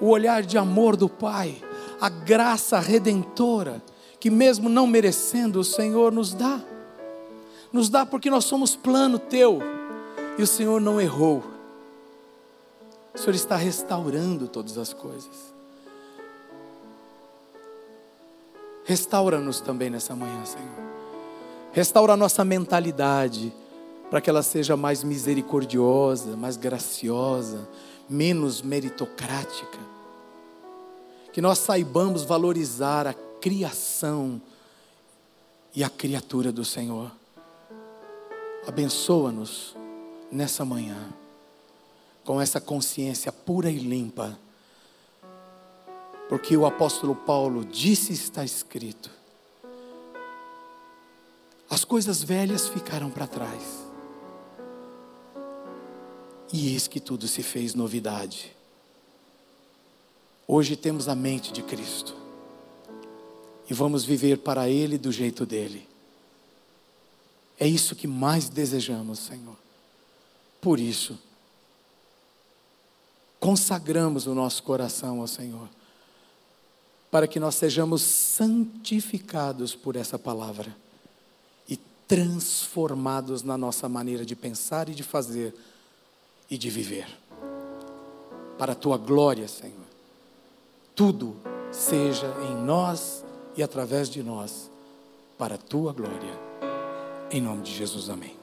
o 0.00 0.08
olhar 0.08 0.42
de 0.42 0.58
amor 0.58 0.96
do 0.96 1.08
Pai, 1.08 1.56
a 2.00 2.08
graça 2.08 2.78
redentora, 2.80 3.82
que 4.20 4.30
mesmo 4.30 4.68
não 4.68 4.86
merecendo, 4.86 5.60
o 5.60 5.64
Senhor 5.64 6.12
nos 6.12 6.34
dá. 6.34 6.60
Nos 7.72 7.88
dá 7.88 8.04
porque 8.04 8.28
nós 8.28 8.44
somos 8.44 8.76
plano 8.76 9.18
Teu, 9.18 9.60
e 10.36 10.42
o 10.42 10.46
Senhor 10.46 10.80
não 10.80 11.00
errou. 11.00 11.51
O 13.14 13.18
Senhor 13.18 13.34
está 13.34 13.56
restaurando 13.56 14.48
todas 14.48 14.78
as 14.78 14.92
coisas. 14.92 15.52
Restaura-nos 18.84 19.60
também 19.60 19.90
nessa 19.90 20.14
manhã, 20.16 20.44
Senhor. 20.44 20.92
Restaura 21.72 22.14
a 22.14 22.16
nossa 22.16 22.44
mentalidade, 22.44 23.52
para 24.10 24.20
que 24.20 24.28
ela 24.28 24.42
seja 24.42 24.76
mais 24.76 25.02
misericordiosa, 25.02 26.36
mais 26.36 26.56
graciosa, 26.56 27.66
menos 28.08 28.60
meritocrática. 28.60 29.78
Que 31.32 31.40
nós 31.40 31.58
saibamos 31.58 32.22
valorizar 32.24 33.06
a 33.06 33.14
criação 33.40 34.40
e 35.74 35.82
a 35.82 35.88
criatura 35.88 36.52
do 36.52 36.64
Senhor. 36.64 37.10
Abençoa-nos 38.66 39.74
nessa 40.30 40.64
manhã, 40.64 40.96
com 42.24 42.40
essa 42.40 42.60
consciência 42.60 43.32
pura 43.32 43.70
e 43.70 43.78
limpa 43.78 44.38
porque 46.32 46.56
o 46.56 46.64
apóstolo 46.64 47.14
Paulo 47.14 47.62
disse 47.62 48.10
está 48.14 48.42
escrito: 48.42 49.10
as 51.68 51.84
coisas 51.84 52.22
velhas 52.22 52.68
ficaram 52.68 53.10
para 53.10 53.26
trás. 53.26 53.62
E 56.50 56.72
eis 56.72 56.88
que 56.88 57.00
tudo 57.00 57.28
se 57.28 57.42
fez 57.42 57.74
novidade. 57.74 58.56
Hoje 60.48 60.74
temos 60.74 61.06
a 61.06 61.14
mente 61.14 61.52
de 61.52 61.62
Cristo. 61.62 62.16
E 63.68 63.74
vamos 63.74 64.02
viver 64.02 64.38
para 64.38 64.70
Ele 64.70 64.96
do 64.96 65.12
jeito 65.12 65.44
dele. 65.44 65.86
É 67.60 67.66
isso 67.66 67.94
que 67.94 68.06
mais 68.06 68.48
desejamos, 68.48 69.18
Senhor. 69.18 69.56
Por 70.62 70.80
isso, 70.80 71.18
consagramos 73.42 74.28
o 74.28 74.36
nosso 74.36 74.62
coração 74.62 75.20
ao 75.20 75.26
Senhor 75.26 75.68
para 77.10 77.26
que 77.26 77.40
nós 77.40 77.56
sejamos 77.56 78.00
santificados 78.00 79.74
por 79.74 79.96
essa 79.96 80.16
palavra 80.16 80.74
e 81.68 81.76
transformados 82.06 83.42
na 83.42 83.58
nossa 83.58 83.88
maneira 83.88 84.24
de 84.24 84.36
pensar 84.36 84.88
e 84.88 84.94
de 84.94 85.02
fazer 85.02 85.52
e 86.48 86.56
de 86.56 86.70
viver. 86.70 87.08
Para 88.56 88.72
a 88.72 88.76
tua 88.76 88.96
glória, 88.96 89.48
Senhor. 89.48 89.74
Tudo 90.94 91.36
seja 91.72 92.32
em 92.48 92.64
nós 92.64 93.24
e 93.56 93.62
através 93.62 94.08
de 94.08 94.22
nós, 94.22 94.70
para 95.36 95.56
a 95.56 95.58
tua 95.58 95.92
glória. 95.92 96.38
Em 97.28 97.40
nome 97.40 97.62
de 97.62 97.74
Jesus, 97.74 98.08
amém. 98.08 98.41